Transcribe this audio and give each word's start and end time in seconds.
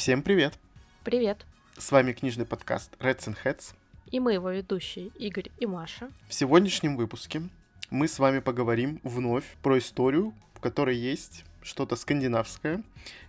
Всем 0.00 0.22
привет! 0.22 0.54
Привет! 1.04 1.44
С 1.76 1.92
вами 1.92 2.14
книжный 2.14 2.46
подкаст 2.46 2.90
Reds 3.00 3.26
and 3.26 3.36
Heads. 3.44 3.74
И 4.10 4.18
мы 4.18 4.32
его 4.32 4.48
ведущие 4.48 5.08
Игорь 5.08 5.50
и 5.58 5.66
Маша. 5.66 6.08
В 6.26 6.32
сегодняшнем 6.32 6.96
выпуске 6.96 7.42
мы 7.90 8.08
с 8.08 8.18
вами 8.18 8.38
поговорим 8.38 8.98
вновь 9.02 9.44
про 9.62 9.76
историю, 9.76 10.32
в 10.54 10.60
которой 10.60 10.96
есть 10.96 11.44
что-то 11.60 11.96
скандинавское 11.96 12.82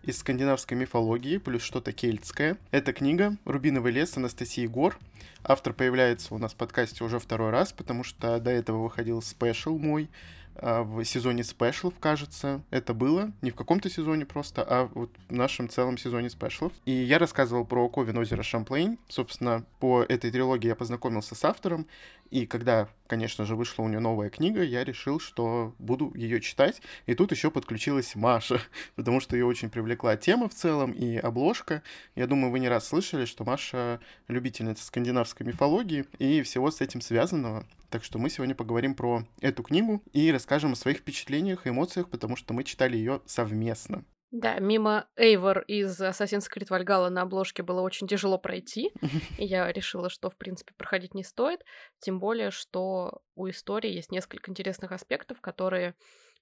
из 0.03 0.19
скандинавской 0.19 0.77
мифологии, 0.77 1.39
плюс 1.39 1.61
что-то 1.61 1.91
кельтское. 1.91 2.57
Это 2.71 2.93
книга 2.93 3.35
«Рубиновый 3.43 3.91
лес» 3.91 4.15
Анастасии 4.15 4.65
Гор. 4.65 4.97
Автор 5.43 5.73
появляется 5.73 6.33
у 6.33 6.37
нас 6.37 6.53
в 6.53 6.55
подкасте 6.55 7.03
уже 7.03 7.19
второй 7.19 7.49
раз, 7.49 7.73
потому 7.73 8.05
что 8.05 8.39
до 8.39 8.49
этого 8.49 8.83
выходил 8.83 9.21
спешл 9.21 9.77
мой 9.77 10.09
в 10.55 11.03
сезоне 11.05 11.43
спешлов, 11.43 11.93
кажется, 11.99 12.61
это 12.69 12.93
было. 12.93 13.31
Не 13.41 13.51
в 13.51 13.55
каком-то 13.55 13.89
сезоне 13.89 14.25
просто, 14.25 14.63
а 14.67 14.89
вот 14.93 15.11
в 15.29 15.33
нашем 15.33 15.69
целом 15.69 15.97
сезоне 15.97 16.29
спешлов. 16.29 16.71
И 16.85 16.91
я 16.91 17.19
рассказывал 17.19 17.65
про 17.65 17.87
Ковен 17.89 18.17
озеро 18.17 18.43
Шамплейн. 18.43 18.97
Собственно, 19.07 19.65
по 19.79 20.03
этой 20.03 20.31
трилогии 20.31 20.67
я 20.67 20.75
познакомился 20.75 21.35
с 21.35 21.45
автором. 21.45 21.87
И 22.31 22.45
когда, 22.45 22.87
конечно 23.07 23.45
же, 23.45 23.57
вышла 23.57 23.83
у 23.83 23.89
нее 23.89 23.99
новая 23.99 24.29
книга, 24.29 24.63
я 24.63 24.85
решил, 24.85 25.19
что 25.19 25.75
буду 25.79 26.13
ее 26.15 26.39
читать. 26.39 26.81
И 27.05 27.13
тут 27.13 27.31
еще 27.31 27.51
подключилась 27.51 28.15
Маша, 28.15 28.61
потому 28.95 29.19
что 29.19 29.35
ее 29.35 29.45
очень 29.45 29.69
привлекла 29.69 30.15
тема 30.15 30.47
в 30.47 30.55
целом 30.55 30.93
и 30.93 31.17
обложка. 31.17 31.83
Я 32.15 32.27
думаю, 32.27 32.51
вы 32.51 32.59
не 32.59 32.69
раз 32.69 32.87
слышали, 32.87 33.25
что 33.25 33.43
Маша 33.43 33.99
любительница 34.29 34.85
скандинавской 34.85 35.45
мифологии 35.45 36.05
и 36.19 36.41
всего 36.41 36.71
с 36.71 36.79
этим 36.79 37.01
связанного. 37.01 37.67
Так 37.89 38.05
что 38.05 38.17
мы 38.17 38.29
сегодня 38.29 38.55
поговорим 38.55 38.95
про 38.95 39.25
эту 39.41 39.61
книгу 39.61 40.01
и 40.13 40.31
расскажем 40.31 40.71
о 40.71 40.77
своих 40.77 40.99
впечатлениях 40.99 41.67
и 41.67 41.69
эмоциях, 41.69 42.09
потому 42.09 42.37
что 42.37 42.53
мы 42.53 42.63
читали 42.63 42.95
ее 42.95 43.21
совместно. 43.25 44.05
Да, 44.31 44.59
мимо 44.59 45.09
Эйвор 45.17 45.59
из 45.67 45.99
Assassin's 46.01 46.47
Creed 46.49 46.69
Valhalla 46.69 47.09
на 47.09 47.23
обложке 47.23 47.63
было 47.63 47.81
очень 47.81 48.07
тяжело 48.07 48.37
пройти. 48.37 48.91
И 49.37 49.45
я 49.45 49.69
решила, 49.71 50.09
что, 50.09 50.29
в 50.29 50.37
принципе, 50.37 50.73
проходить 50.77 51.13
не 51.13 51.23
стоит. 51.23 51.61
Тем 51.99 52.19
более, 52.19 52.49
что 52.49 53.21
у 53.35 53.49
истории 53.49 53.91
есть 53.91 54.09
несколько 54.09 54.49
интересных 54.49 54.93
аспектов, 54.93 55.41
которые 55.41 55.95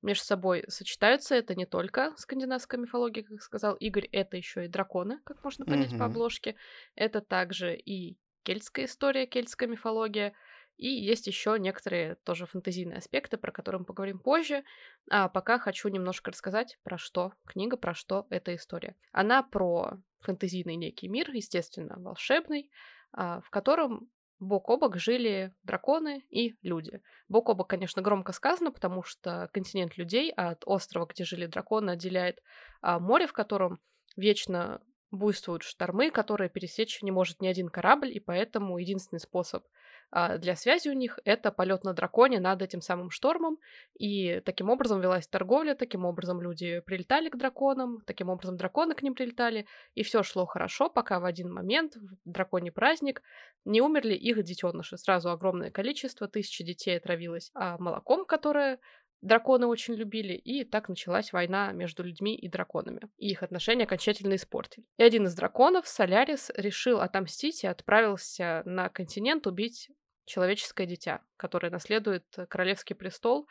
между 0.03 0.23
собой 0.23 0.63
сочетаются. 0.67 1.33
Это 1.33 1.55
не 1.55 1.65
только 1.65 2.13
скандинавская 2.17 2.79
мифология, 2.79 3.23
как 3.23 3.41
сказал 3.41 3.73
Игорь, 3.75 4.07
это 4.11 4.37
еще 4.37 4.65
и 4.65 4.69
драконы, 4.69 5.19
как 5.25 5.43
можно 5.43 5.65
понять 5.65 5.97
по 5.97 6.05
обложке. 6.05 6.55
Это 6.95 7.21
также 7.21 7.75
и 7.75 8.17
кельтская 8.43 8.85
история, 8.85 9.25
кельтская 9.25 9.67
мифология. 9.67 10.33
И 10.79 10.87
есть 10.87 11.27
еще 11.27 11.57
некоторые 11.59 12.15
тоже 12.23 12.45
фэнтезийные 12.45 12.99
аспекты, 12.99 13.37
про 13.37 13.51
которые 13.51 13.79
мы 13.79 13.85
поговорим 13.85 14.17
позже. 14.17 14.63
А 15.11 15.27
пока 15.27 15.59
хочу 15.59 15.89
немножко 15.89 16.31
рассказать, 16.31 16.79
про 16.83 16.97
что 16.97 17.33
книга, 17.45 17.75
про 17.75 17.93
что 17.93 18.27
эта 18.29 18.55
история. 18.55 18.95
Она 19.11 19.43
про 19.43 19.97
фэнтезийный 20.21 20.77
некий 20.77 21.09
мир, 21.09 21.29
естественно, 21.31 21.95
волшебный, 21.99 22.71
а, 23.11 23.41
в 23.41 23.49
котором 23.49 24.09
бок 24.39 24.69
о 24.69 24.77
бок 24.77 24.95
жили 24.95 25.53
драконы 25.63 26.23
и 26.29 26.55
люди. 26.61 27.01
Бок 27.27 27.49
о 27.49 27.55
бок, 27.55 27.69
конечно, 27.69 28.01
громко 28.01 28.31
сказано, 28.31 28.71
потому 28.71 29.03
что 29.03 29.49
континент 29.51 29.97
людей 29.97 30.31
от 30.31 30.63
острова, 30.65 31.07
где 31.07 31.25
жили 31.25 31.45
драконы, 31.45 31.91
отделяет 31.91 32.39
а, 32.81 32.99
море, 32.99 33.27
в 33.27 33.33
котором 33.33 33.81
вечно 34.15 34.81
буйствуют 35.11 35.63
штормы, 35.63 36.09
которые 36.09 36.49
пересечь 36.49 37.01
не 37.01 37.11
может 37.11 37.41
ни 37.41 37.47
один 37.47 37.67
корабль, 37.67 38.15
и 38.15 38.21
поэтому 38.21 38.77
единственный 38.77 39.19
способ 39.19 39.65
для 40.11 40.55
связи 40.55 40.89
у 40.89 40.93
них 40.93 41.19
это 41.23 41.51
полет 41.51 41.83
на 41.83 41.93
драконе 41.93 42.39
над 42.39 42.61
этим 42.61 42.81
самым 42.81 43.09
штормом, 43.09 43.57
и 43.97 44.41
таким 44.41 44.69
образом 44.69 45.01
велась 45.01 45.27
торговля, 45.27 45.75
таким 45.75 46.05
образом 46.05 46.41
люди 46.41 46.79
прилетали 46.81 47.29
к 47.29 47.37
драконам, 47.37 48.01
таким 48.05 48.29
образом 48.29 48.57
драконы 48.57 48.95
к 48.95 49.03
ним 49.03 49.13
прилетали, 49.13 49.65
и 49.93 50.03
все 50.03 50.23
шло 50.23 50.45
хорошо, 50.45 50.89
пока 50.89 51.19
в 51.19 51.25
один 51.25 51.51
момент, 51.51 51.95
в 51.95 52.17
драконий 52.25 52.71
праздник, 52.71 53.21
не 53.65 53.81
умерли 53.81 54.13
их 54.13 54.41
детеныши. 54.43 54.97
Сразу 54.97 55.29
огромное 55.29 55.71
количество, 55.71 56.27
тысячи 56.27 56.63
детей 56.63 56.97
отравилось 56.97 57.51
а 57.53 57.77
молоком, 57.77 58.25
которое 58.25 58.79
драконы 59.21 59.67
очень 59.67 59.95
любили, 59.95 60.33
и 60.33 60.63
так 60.63 60.89
началась 60.89 61.33
война 61.33 61.71
между 61.71 62.03
людьми 62.03 62.35
и 62.35 62.47
драконами. 62.47 63.01
И 63.17 63.29
их 63.29 63.43
отношения 63.43 63.83
окончательно 63.83 64.35
испортили. 64.35 64.85
И 64.97 65.03
один 65.03 65.25
из 65.25 65.35
драконов, 65.35 65.87
Солярис, 65.87 66.51
решил 66.55 67.01
отомстить 67.01 67.63
и 67.63 67.67
отправился 67.67 68.61
на 68.65 68.89
континент 68.89 69.45
убить 69.47 69.89
человеческое 70.29 70.85
дитя, 70.85 71.21
которое 71.35 71.69
наследует 71.69 72.25
королевский 72.47 72.95
престол, 72.95 73.47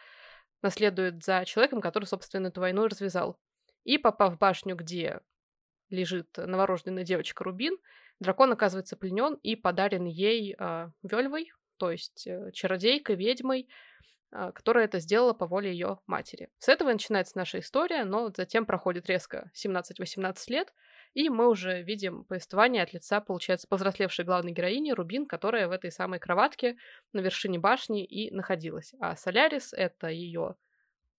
наследует 0.63 1.23
за 1.23 1.45
человеком, 1.45 1.81
который, 1.81 2.05
собственно, 2.05 2.47
эту 2.47 2.61
войну 2.61 2.87
развязал. 2.87 3.39
И 3.85 3.99
попав 3.99 4.35
в 4.35 4.39
башню, 4.39 4.77
где 4.77 5.21
лежит 5.91 6.29
новорожденная 6.37 7.05
девочка 7.05 7.45
Рубин, 7.45 7.77
дракон 8.21 8.53
оказывается 8.53 8.97
пленен 8.97 9.35
и 9.43 9.57
подарен 9.57 10.05
ей 10.05 10.55
э, 10.59 10.91
Вельвой, 11.03 11.51
то 11.79 11.91
есть 11.91 12.27
э, 12.27 12.51
чародейкой, 12.53 13.17
ведьмой, 13.17 13.69
а, 14.31 14.53
которая 14.53 14.85
это 14.85 14.99
сделала 14.99 15.33
по 15.33 15.47
воле 15.47 15.73
ее 15.73 16.01
матери. 16.07 16.51
С 16.59 16.69
этого 16.69 16.93
начинается 16.93 17.39
наша 17.39 17.61
история, 17.61 18.05
но 18.05 18.31
затем 18.37 18.67
проходит 18.67 19.09
резко 19.09 19.51
17-18 19.55 20.37
лет, 20.49 20.73
и 21.15 21.29
мы 21.29 21.49
уже 21.49 21.83
видим 21.83 22.25
повествование 22.25 22.83
от 22.83 22.93
лица, 22.93 23.21
получается, 23.21 23.67
повзрослевшей 23.69 24.25
главной 24.25 24.53
героини 24.53 24.93
Рубин, 24.93 25.27
которая 25.27 25.69
в 25.69 25.73
этой 25.73 25.91
самой 25.91 26.19
кроватке 26.19 26.77
на 27.13 27.21
вершине 27.21 27.59
башни 27.59 28.05
и 28.05 28.31
находилась. 28.31 28.95
А 29.01 29.17
Солярис— 29.17 29.73
это 29.77 30.09
ее 30.09 30.57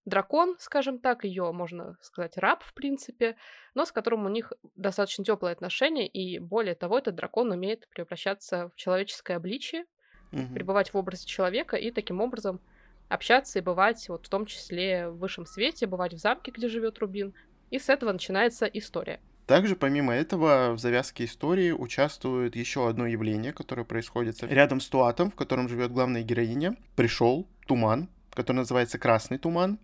дракон, 0.06 0.56
скажем 0.60 1.00
так, 1.00 1.24
ее, 1.24 1.52
можно 1.52 1.98
сказать, 2.02 2.38
раб, 2.38 2.64
в 2.64 2.74
принципе, 2.74 3.38
но 3.76 3.86
с 3.86 3.92
которым 3.92 4.26
у 4.26 4.30
них 4.30 4.52
достаточно 4.76 5.24
теплые 5.24 5.54
отношения, 5.54 6.08
и 6.08 6.40
более 6.40 6.76
того, 6.76 6.98
этот 6.98 7.16
дракон 7.16 7.52
умеет 7.52 7.88
превращаться 7.90 8.70
в 8.70 8.76
человеческое 8.76 9.36
обличие, 9.38 9.86
угу. 10.32 10.54
пребывать 10.54 10.94
в 10.94 10.98
образе 10.98 11.26
человека 11.26 11.78
и 11.78 11.92
таким 11.92 12.22
образом 12.22 12.60
общаться 13.08 13.60
и 13.60 13.62
бывать, 13.62 14.08
вот 14.10 14.28
в 14.28 14.30
том 14.30 14.46
числе 14.46 15.10
в 15.10 15.18
высшем 15.18 15.46
свете, 15.46 15.88
бывать 15.88 16.14
в 16.14 16.18
замке, 16.18 16.52
где 16.52 16.68
живет 16.68 17.00
Рубин. 17.00 17.34
И 17.72 17.80
с 17.80 17.90
этого 17.90 18.12
начинается 18.12 18.66
история. 18.66 19.20
Также, 19.50 19.76
помимо 19.76 20.14
этого, 20.14 20.74
в 20.74 20.80
завязке 20.80 21.26
истории 21.26 21.72
участвует 21.72 22.56
еще 22.56 22.88
одно 22.88 23.08
явление, 23.08 23.52
которое 23.52 23.84
происходит 23.84 24.44
рядом 24.44 24.80
с 24.80 24.88
Туатом, 24.88 25.32
в 25.32 25.36
котором 25.36 25.68
живет 25.68 25.92
главная 25.92 26.22
героиня. 26.22 26.76
Пришел 26.96 27.48
туман, 27.66 28.10
который 28.36 28.58
называется 28.58 29.00
Красный 29.00 29.40
туман 29.40 29.80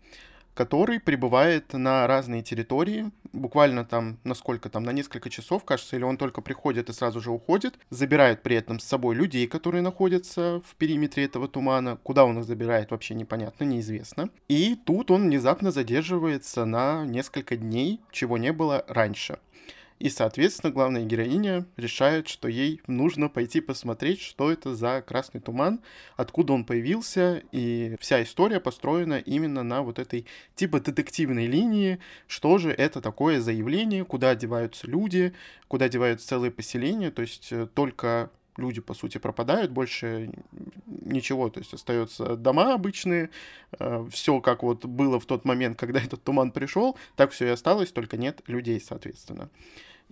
который 0.54 1.02
прибывает 1.02 1.74
на 1.74 2.08
разные 2.08 2.42
территории, 2.42 3.12
буквально 3.34 3.84
там, 3.84 4.18
насколько 4.24 4.70
там, 4.70 4.84
на 4.84 4.92
несколько 4.92 5.30
часов, 5.30 5.66
кажется, 5.66 5.98
или 5.98 6.04
он 6.04 6.18
только 6.18 6.42
приходит 6.42 6.90
и 6.90 6.94
сразу 6.94 7.20
же 7.20 7.30
уходит, 7.30 7.78
забирает 7.90 8.42
при 8.42 8.56
этом 8.56 8.80
с 8.80 8.86
собой 8.86 9.16
людей, 9.16 9.48
которые 9.48 9.82
находятся 9.82 10.62
в 10.66 10.76
периметре 10.78 11.26
этого 11.26 11.50
тумана, 11.50 11.98
куда 12.02 12.24
он 12.24 12.40
их 12.40 12.46
забирает, 12.46 12.92
вообще 12.92 13.16
непонятно, 13.16 13.66
неизвестно. 13.66 14.30
И 14.48 14.76
тут 14.86 15.12
он 15.12 15.24
внезапно 15.24 15.72
задерживается 15.72 16.64
на 16.64 17.06
несколько 17.06 17.58
дней, 17.58 18.00
чего 18.12 18.38
не 18.38 18.54
было 18.54 18.86
раньше. 18.88 19.40
И, 19.98 20.10
соответственно, 20.10 20.74
главная 20.74 21.06
героиня 21.06 21.66
решает, 21.78 22.28
что 22.28 22.50
ей 22.50 22.82
нужно 22.86 23.30
пойти 23.30 23.62
посмотреть, 23.62 24.20
что 24.20 24.52
это 24.52 24.76
за 24.76 25.02
красный 25.02 25.40
туман, 25.40 25.80
откуда 26.18 26.52
он 26.52 26.66
появился, 26.66 27.44
и 27.54 27.96
вся 28.02 28.22
история 28.22 28.60
построена 28.60 29.20
именно 29.20 29.64
на 29.64 29.84
вот 29.84 29.98
этой 29.98 30.26
типа 30.56 30.82
детективной 30.82 31.48
линии, 31.48 32.00
что 32.28 32.58
же 32.58 32.72
это 32.72 33.00
такое 33.00 33.40
заявление, 33.40 34.04
куда 34.04 34.36
деваются 34.36 34.86
люди, 34.86 35.34
куда 35.70 35.88
деваются 35.88 36.28
целые 36.28 36.52
поселения, 36.52 37.10
то 37.10 37.22
есть 37.22 37.48
э, 37.52 37.66
только 37.74 38.32
люди, 38.58 38.82
по 38.82 38.94
сути, 38.94 39.18
пропадают, 39.18 39.72
больше 39.72 40.32
ничего, 40.88 41.50
то 41.50 41.60
есть 41.60 41.74
остаются 41.74 42.36
дома 42.36 42.74
обычные, 42.74 43.30
э, 43.80 44.06
все 44.12 44.40
как 44.42 44.64
вот 44.64 44.86
было 44.86 45.20
в 45.20 45.26
тот 45.26 45.46
момент, 45.46 45.78
когда 45.78 46.00
этот 46.04 46.24
туман 46.24 46.52
пришел, 46.52 46.98
так 47.16 47.32
все 47.32 47.48
и 47.48 47.50
осталось, 47.50 47.92
только 47.92 48.18
нет 48.18 48.42
людей, 48.48 48.80
соответственно. 48.80 49.50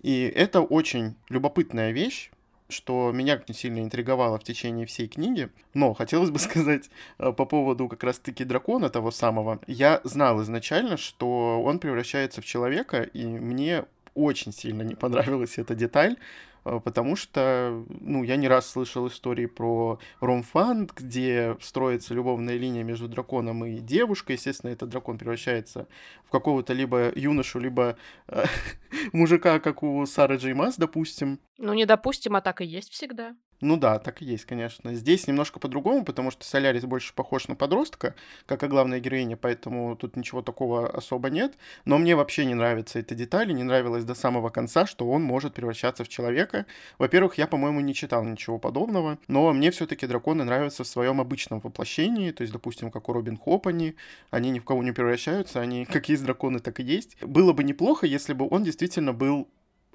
И 0.02 0.32
это 0.36 0.62
очень 0.62 1.16
любопытная 1.30 1.92
вещь, 1.92 2.32
что 2.70 3.12
меня 3.14 3.42
не 3.48 3.54
сильно 3.54 3.80
интриговало 3.80 4.40
в 4.40 4.44
течение 4.44 4.86
всей 4.86 5.08
книги. 5.08 5.50
Но 5.74 5.94
хотелось 5.94 6.32
бы 6.32 6.40
сказать 6.40 6.90
э, 7.20 7.32
по 7.32 7.46
поводу 7.46 7.88
как 7.88 8.04
раз-таки 8.04 8.44
дракона 8.44 8.90
того 8.90 9.12
самого. 9.12 9.60
Я 9.68 10.02
знал 10.04 10.42
изначально, 10.42 10.98
что 10.98 11.62
он 11.64 11.80
превращается 11.80 12.42
в 12.42 12.46
человека, 12.46 13.02
и 13.02 13.26
мне 13.26 13.86
очень 14.16 14.52
сильно 14.52 14.84
не 14.84 14.96
понравилась 14.96 15.58
эта 15.58 15.76
деталь, 15.76 16.18
потому 16.64 17.16
что, 17.16 17.84
ну, 17.90 18.24
я 18.24 18.36
не 18.36 18.48
раз 18.48 18.70
слышал 18.70 19.08
истории 19.08 19.46
про 19.46 20.00
ромфан, 20.20 20.90
где 20.96 21.58
строится 21.62 22.14
любовная 22.14 22.56
линия 22.56 22.84
между 22.84 23.08
драконом 23.08 23.66
и 23.66 23.80
девушкой. 23.80 24.34
Естественно, 24.34 24.72
этот 24.72 24.90
дракон 24.90 25.18
превращается 25.18 25.88
в 26.26 26.32
какого-то 26.32 26.74
либо 26.74 27.12
юношу, 27.16 27.60
либо 27.60 27.98
э, 28.28 28.46
мужика, 29.14 29.60
как 29.60 29.84
у 29.84 30.06
Сары 30.06 30.38
Джеймас, 30.38 30.78
допустим. 30.78 31.40
Ну, 31.58 31.74
не 31.74 31.86
допустим, 31.86 32.36
а 32.36 32.42
так 32.42 32.62
и 32.62 32.66
есть 32.66 32.92
всегда. 32.92 33.36
Ну 33.64 33.78
да, 33.78 33.98
так 33.98 34.22
и 34.22 34.26
есть, 34.26 34.44
конечно. 34.44 34.94
Здесь 34.94 35.26
немножко 35.26 35.58
по-другому, 35.58 36.04
потому 36.04 36.32
что 36.32 36.44
Солярис 36.44 36.84
больше 36.84 37.14
похож 37.14 37.48
на 37.48 37.56
подростка, 37.56 38.14
как 38.46 38.62
и 38.62 38.68
главная 38.68 39.00
героиня, 39.00 39.38
поэтому 39.38 39.96
тут 39.96 40.18
ничего 40.18 40.42
такого 40.42 40.90
особо 40.90 41.30
нет. 41.30 41.54
Но 41.86 41.98
мне 41.98 42.18
вообще 42.18 42.44
не 42.44 42.56
нравится 42.56 43.00
эта 43.00 43.16
деталь, 43.16 43.54
не 43.54 43.64
нравилось 43.64 44.04
до 44.04 44.16
самого 44.16 44.50
конца, 44.50 44.86
что 44.86 45.10
он 45.10 45.24
может 45.24 45.54
превращаться 45.54 46.04
в 46.04 46.10
человека. 46.10 46.66
Во-первых, 46.98 47.38
я, 47.38 47.48
по-моему, 47.48 47.80
не 47.80 47.94
читал 47.94 48.26
ничего 48.26 48.60
подобного, 48.60 49.18
но 49.30 49.54
мне 49.54 49.72
все-таки 49.72 50.08
драконы 50.08 50.44
нравятся 50.44 50.84
в 50.84 50.88
своем 50.88 51.22
обычном 51.22 51.62
воплощении, 51.62 52.32
то 52.32 52.42
есть, 52.42 52.52
допустим, 52.52 52.92
как 52.92 53.08
у 53.08 53.14
Робин 53.14 53.38
Хоп 53.38 53.68
они, 53.68 53.96
они 54.30 54.50
ни 54.50 54.60
в 54.60 54.66
кого 54.66 54.84
не 54.84 54.92
превращаются, 54.92 55.62
они 55.62 55.86
как 55.92 56.10
есть 56.10 56.26
драконы, 56.26 56.60
так 56.60 56.82
и 56.82 56.84
есть. 56.84 57.16
Было 57.22 57.54
бы 57.54 57.64
неплохо, 57.64 58.08
если 58.08 58.34
бы 58.34 58.46
он 58.50 58.64
действительно 58.64 59.14
был 59.14 59.48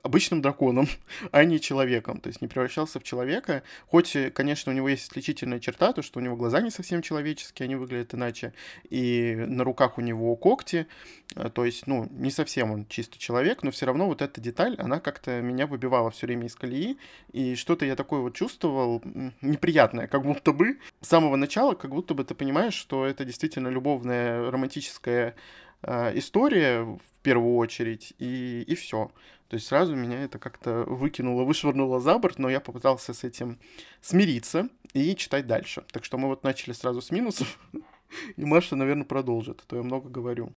обычным 0.03 0.43
драконом, 0.43 0.89
а 1.33 1.45
не 1.45 1.61
человеком, 1.61 2.21
то 2.21 2.29
есть 2.29 2.41
не 2.41 2.49
превращался 2.49 3.01
в 3.01 3.05
человека, 3.05 3.63
хоть, 3.87 4.17
конечно, 4.35 4.73
у 4.73 4.75
него 4.75 4.89
есть 4.89 5.11
отличительная 5.11 5.61
черта, 5.61 5.93
то, 5.93 6.03
что 6.03 6.19
у 6.19 6.23
него 6.23 6.37
глаза 6.37 6.61
не 6.61 6.71
совсем 6.71 7.03
человеческие, 7.03 7.65
они 7.65 7.77
выглядят 7.77 8.15
иначе, 8.15 8.53
и 8.91 9.35
на 9.37 9.65
руках 9.65 9.99
у 9.99 10.01
него 10.01 10.35
когти, 10.37 10.87
э, 11.35 11.51
то 11.51 11.65
есть, 11.65 11.87
ну, 11.87 12.09
не 12.11 12.31
совсем 12.31 12.71
он 12.71 12.87
чисто 12.87 13.19
человек, 13.19 13.63
но 13.63 13.71
все 13.71 13.87
равно 13.87 14.07
вот 14.07 14.23
эта 14.23 14.41
деталь, 14.41 14.77
она 14.79 15.01
как-то 15.01 15.41
меня 15.41 15.67
выбивала 15.67 16.11
все 16.11 16.27
время 16.27 16.47
из 16.47 16.55
колеи, 16.55 16.99
и 17.33 17.55
что-то 17.55 17.85
я 17.85 17.97
такое 17.97 18.21
вот 18.21 18.35
чувствовал 18.35 19.03
неприятное, 19.41 20.07
как 20.07 20.23
будто 20.23 20.53
бы 20.53 20.79
с 21.01 21.09
самого 21.09 21.37
начала, 21.37 21.75
как 21.75 21.91
будто 21.91 22.15
бы 22.15 22.25
ты 22.25 22.35
понимаешь, 22.35 22.75
что 22.75 23.07
это 23.07 23.25
действительно 23.25 23.69
любовная 23.69 24.51
романтическая 24.51 25.29
э, 25.29 25.35
история 25.85 26.83
в 26.83 27.21
первую 27.23 27.57
очередь, 27.57 28.15
и, 28.19 28.63
и 28.63 28.75
все. 28.75 29.11
То 29.49 29.55
есть 29.55 29.67
сразу 29.67 29.95
меня 29.95 30.25
это 30.25 30.39
как-то 30.39 30.85
выкинуло, 30.85 31.45
вышвырнуло 31.45 32.01
за 32.01 32.19
борт, 32.19 32.39
но 32.39 32.51
я 32.51 32.61
попытался 32.61 33.15
с 33.15 33.25
этим 33.25 33.59
смириться 34.03 34.69
и 34.93 35.17
читать 35.17 35.47
дальше. 35.47 35.85
Так 35.91 36.05
что 36.05 36.19
мы 36.19 36.29
вот 36.29 36.45
начали 36.45 36.73
сразу 36.73 37.01
с 37.01 37.11
минусов, 37.11 37.59
и 38.37 38.45
Маша, 38.45 38.77
наверное, 38.77 39.05
продолжит, 39.05 39.63
а 39.63 39.67
то 39.67 39.77
я 39.77 39.83
много 39.83 40.09
говорю. 40.11 40.53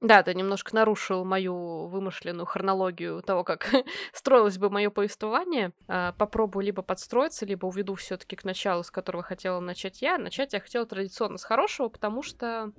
Да, 0.00 0.22
ты 0.22 0.34
немножко 0.34 0.74
нарушил 0.74 1.24
мою 1.24 1.86
вымышленную 1.86 2.44
хронологию 2.44 3.22
того, 3.22 3.42
как 3.42 3.72
строилось 4.12 4.58
бы 4.58 4.68
мое 4.68 4.90
повествование. 4.90 5.72
А, 5.88 6.12
попробую 6.12 6.66
либо 6.66 6.82
подстроиться, 6.82 7.46
либо 7.46 7.64
уведу 7.64 7.94
все-таки 7.94 8.36
к 8.36 8.44
началу, 8.44 8.82
с 8.84 8.90
которого 8.90 9.22
хотела 9.22 9.60
начать 9.60 10.02
я. 10.02 10.18
Начать 10.18 10.52
я 10.52 10.60
хотела 10.60 10.84
традиционно 10.84 11.38
с 11.38 11.44
хорошего, 11.44 11.88
потому 11.88 12.22
что 12.22 12.72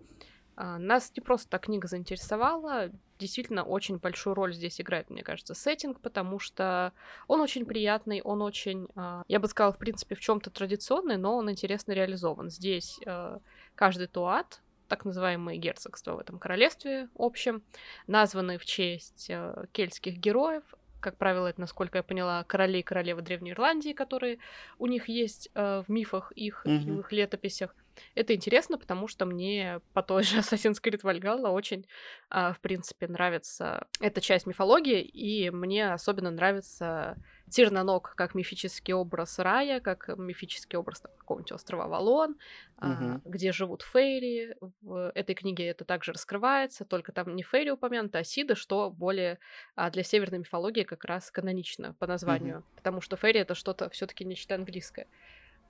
нас 0.55 1.11
не 1.15 1.21
просто 1.21 1.49
так 1.49 1.63
книга 1.63 1.87
заинтересовала, 1.87 2.89
действительно 3.19 3.63
очень 3.63 3.97
большую 3.97 4.33
роль 4.33 4.53
здесь 4.53 4.79
играет, 4.79 5.09
мне 5.09 5.23
кажется, 5.23 5.53
сеттинг, 5.53 5.99
потому 5.99 6.39
что 6.39 6.93
он 7.27 7.41
очень 7.41 7.65
приятный, 7.65 8.21
он 8.21 8.41
очень, 8.41 8.87
а, 8.95 9.23
я 9.27 9.39
бы 9.39 9.47
сказала, 9.47 9.73
в 9.73 9.77
принципе, 9.77 10.15
в 10.15 10.19
чем-то 10.19 10.49
традиционный, 10.49 11.17
но 11.17 11.35
он 11.35 11.49
интересно 11.49 11.93
реализован. 11.93 12.49
Здесь 12.49 12.99
а, 13.05 13.39
каждый 13.75 14.07
туат, 14.07 14.61
так 14.87 15.03
называемые 15.05 15.57
герцогства 15.57 16.13
в 16.15 16.19
этом 16.19 16.37
королевстве 16.37 17.09
общем, 17.15 17.63
названы 18.07 18.57
в 18.57 18.65
честь 18.65 19.31
кельтских 19.71 20.17
героев, 20.17 20.63
как 21.05 21.17
правило, 21.17 21.45
это, 21.45 21.61
насколько 21.61 21.99
я 21.99 22.03
поняла, 22.03 22.43
короли 22.45 22.79
и 22.79 22.83
королевы 22.83 23.21
Древней 23.21 23.51
Ирландии, 23.51 23.93
которые 23.93 24.39
у 24.79 24.87
них 24.87 25.07
есть 25.07 25.51
э, 25.53 25.83
в 25.87 25.91
мифах 25.91 26.31
их 26.31 26.65
mm-hmm. 26.65 26.83
и 26.83 26.91
в 26.91 26.99
их 27.01 27.11
летописях. 27.11 27.75
Это 28.13 28.35
интересно, 28.35 28.77
потому 28.77 29.07
что 29.07 29.25
мне 29.25 29.81
по 29.93 30.03
той 30.03 30.23
же 30.23 30.37
Assassin's 30.37 30.81
Creed 30.81 31.01
Valhalla 31.01 31.49
очень, 31.49 31.85
э, 32.31 32.53
в 32.53 32.59
принципе, 32.59 33.07
нравится 33.07 33.87
эта 33.99 34.21
часть 34.21 34.45
мифологии, 34.45 35.01
и 35.01 35.49
мне 35.49 35.91
особенно 35.93 36.31
нравится 36.31 37.17
Тирнанок 37.49 38.15
как 38.15 38.33
мифический 38.33 38.93
образ 38.93 39.37
рая, 39.39 39.79
как 39.79 40.09
мифический 40.17 40.77
образ 40.77 41.01
какого-нибудь 41.17 41.51
острова 41.51 41.87
Валон, 41.87 42.31
угу. 42.31 42.37
а, 42.77 43.21
где 43.23 43.51
живут 43.51 43.83
фейри. 43.83 44.55
В 44.81 45.11
этой 45.13 45.35
книге 45.35 45.67
это 45.67 45.85
также 45.85 46.11
раскрывается, 46.11 46.85
только 46.85 47.11
там 47.11 47.35
не 47.35 47.43
фейри 47.43 47.69
упомянуты, 47.69 48.17
а 48.17 48.23
сиды, 48.23 48.55
что 48.55 48.89
более 48.89 49.39
а, 49.75 49.91
для 49.91 50.03
северной 50.03 50.39
мифологии 50.39 50.83
как 50.83 51.05
раз 51.05 51.29
канонично 51.29 51.93
по 51.99 52.07
названию, 52.07 52.59
угу. 52.59 52.65
потому 52.75 53.01
что 53.01 53.15
фейри 53.15 53.39
это 53.39 53.53
что-то 53.53 53.89
все-таки 53.89 54.25
нечто 54.25 54.55
английское. 54.55 55.07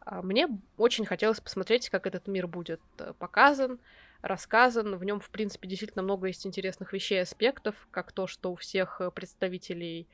А 0.05 0.21
мне 0.21 0.47
очень 0.77 1.05
хотелось 1.05 1.41
посмотреть, 1.41 1.89
как 1.89 2.05
этот 2.05 2.27
мир 2.27 2.45
будет 2.47 2.79
э, 2.99 3.13
показан, 3.17 3.79
рассказан. 4.21 4.95
В 4.97 5.03
нем, 5.03 5.19
в 5.19 5.29
принципе, 5.31 5.67
действительно 5.67 6.03
много 6.03 6.27
есть 6.27 6.45
интересных 6.45 6.93
вещей 6.93 7.21
аспектов, 7.21 7.75
как 7.89 8.11
то, 8.11 8.27
что 8.27 8.51
у 8.51 8.55
всех 8.55 9.01
э, 9.01 9.09
представителей 9.09 10.07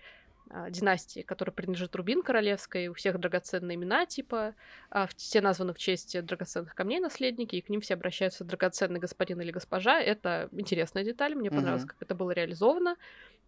династии, 0.70 1.22
которая 1.22 1.54
принадлежит 1.54 1.96
Рубин 1.96 2.22
Королевской, 2.22 2.88
у 2.88 2.94
всех 2.94 3.20
драгоценные 3.20 3.76
имена, 3.76 4.06
типа, 4.06 4.56
а, 4.90 5.08
все 5.16 5.42
названы 5.42 5.74
в 5.74 5.78
честь 5.78 6.20
драгоценных 6.26 6.76
камней 6.76 7.00
наследники, 7.00 7.56
и 7.56 7.62
к 7.62 7.70
ним 7.70 7.82
все 7.82 7.94
обращаются 7.94 8.44
драгоценный 8.44 9.00
господин 9.00 9.40
или 9.42 9.52
госпожа. 9.52 10.00
Это 10.00 10.50
интересная 10.52 11.04
деталь, 11.04 11.36
мне 11.36 11.50
понравилось, 11.50 11.84
mm-hmm. 11.84 11.88
как 11.88 12.02
это 12.02 12.16
было 12.16 12.32
реализовано. 12.32 12.98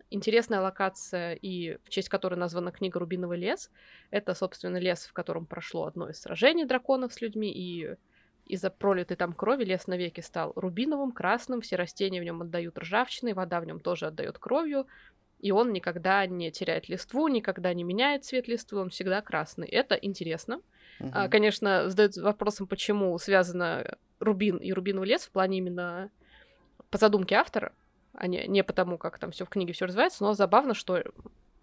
Интересная 0.09 0.61
локация, 0.61 1.33
и 1.33 1.77
в 1.83 1.89
честь 1.89 2.09
которой 2.09 2.35
названа 2.35 2.71
книга 2.71 3.00
«Рубиновый 3.00 3.38
лес». 3.38 3.71
Это, 4.11 4.33
собственно, 4.33 4.77
лес, 4.77 5.05
в 5.05 5.13
котором 5.13 5.45
прошло 5.45 5.85
одно 5.85 6.09
из 6.09 6.21
сражений 6.21 6.65
драконов 6.65 7.13
с 7.13 7.21
людьми, 7.21 7.51
и 7.51 7.95
из-за 8.45 8.69
пролитой 8.69 9.15
там 9.15 9.33
крови 9.33 9.63
лес 9.63 9.88
навеки 9.88 10.21
стал 10.21 10.53
рубиновым, 10.55 11.11
красным, 11.11 11.61
все 11.61 11.75
растения 11.75 12.19
в 12.19 12.23
нем 12.23 12.41
отдают 12.41 12.77
ржавчиной, 12.77 13.33
вода 13.33 13.59
в 13.59 13.65
нем 13.65 13.79
тоже 13.79 14.07
отдает 14.07 14.38
кровью, 14.38 14.85
и 15.43 15.51
он 15.51 15.73
никогда 15.73 16.25
не 16.25 16.51
теряет 16.51 16.87
листву, 16.87 17.27
никогда 17.27 17.73
не 17.73 17.83
меняет 17.83 18.23
цвет 18.23 18.47
листвы, 18.47 18.79
он 18.79 18.89
всегда 18.89 19.21
красный. 19.21 19.67
Это 19.67 19.95
интересно. 19.95 20.61
Uh-huh. 21.01 21.09
А, 21.11 21.27
конечно, 21.27 21.89
задают 21.89 22.15
вопросом, 22.15 22.65
почему 22.65 23.17
связано 23.19 23.97
рубин 24.21 24.55
и 24.55 24.71
рубиновый 24.71 25.09
лес 25.09 25.23
в 25.23 25.31
плане 25.31 25.57
именно 25.57 26.09
по 26.89 26.97
задумке 26.97 27.35
автора, 27.35 27.73
а 28.13 28.27
не, 28.27 28.47
не 28.47 28.63
потому, 28.63 28.97
как 28.97 29.19
там 29.19 29.31
все 29.31 29.43
в 29.43 29.49
книге 29.49 29.73
все 29.73 29.85
развивается, 29.85 30.23
но 30.23 30.33
забавно, 30.33 30.73
что 30.73 31.03